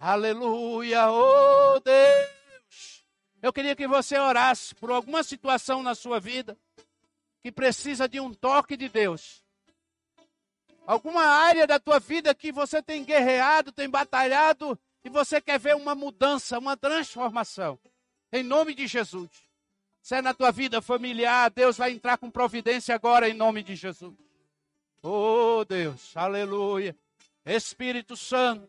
Aleluia, 0.00 1.08
oh 1.08 1.78
Deus. 1.78 3.04
Eu 3.40 3.52
queria 3.52 3.76
que 3.76 3.86
você 3.86 4.18
orasse 4.18 4.74
por 4.74 4.90
alguma 4.90 5.22
situação 5.22 5.84
na 5.84 5.94
sua 5.94 6.18
vida 6.18 6.58
que 7.42 7.52
precisa 7.52 8.08
de 8.08 8.18
um 8.18 8.34
toque 8.34 8.76
de 8.76 8.88
Deus 8.88 9.44
alguma 10.86 11.24
área 11.24 11.66
da 11.66 11.78
tua 11.78 11.98
vida 11.98 12.34
que 12.34 12.52
você 12.52 12.80
tem 12.80 13.04
guerreado, 13.04 13.72
tem 13.72 13.88
batalhado 13.88 14.78
e 15.04 15.10
você 15.10 15.40
quer 15.40 15.58
ver 15.58 15.74
uma 15.76 15.94
mudança, 15.94 16.58
uma 16.58 16.76
transformação. 16.76 17.78
Em 18.32 18.42
nome 18.42 18.74
de 18.74 18.86
Jesus. 18.86 19.30
Se 20.00 20.14
é 20.14 20.22
na 20.22 20.32
tua 20.32 20.52
vida 20.52 20.80
familiar, 20.80 21.50
Deus 21.50 21.76
vai 21.76 21.90
entrar 21.90 22.16
com 22.16 22.30
providência 22.30 22.94
agora 22.94 23.28
em 23.28 23.34
nome 23.34 23.62
de 23.62 23.74
Jesus. 23.74 24.14
Oh 25.02 25.64
Deus, 25.64 26.16
aleluia. 26.16 26.96
Espírito 27.44 28.16
Santo. 28.16 28.68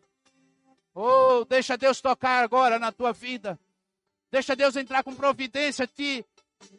Oh, 0.94 1.44
deixa 1.44 1.76
Deus 1.76 2.00
tocar 2.00 2.42
agora 2.42 2.78
na 2.78 2.90
tua 2.90 3.12
vida. 3.12 3.58
Deixa 4.30 4.56
Deus 4.56 4.74
entrar 4.74 5.04
com 5.04 5.14
providência, 5.14 5.86
te 5.86 6.24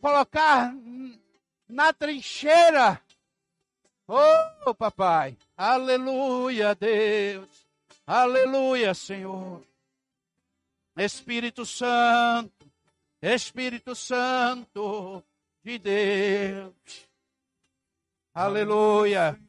colocar 0.01 0.73
na 1.67 1.93
trincheira 1.93 3.01
Oh, 4.11 4.73
papai. 4.73 5.37
Aleluia, 5.55 6.73
Deus. 6.73 7.47
Aleluia, 8.07 8.95
Senhor. 8.95 9.61
Espírito 10.97 11.63
Santo. 11.63 12.67
Espírito 13.21 13.93
Santo 13.93 15.23
de 15.63 15.77
Deus. 15.77 17.07
Aleluia. 18.33 19.39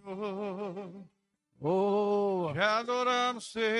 Oh, 1.58 2.52
já 2.54 2.80
adoramos 2.80 3.50
ser. 3.52 3.70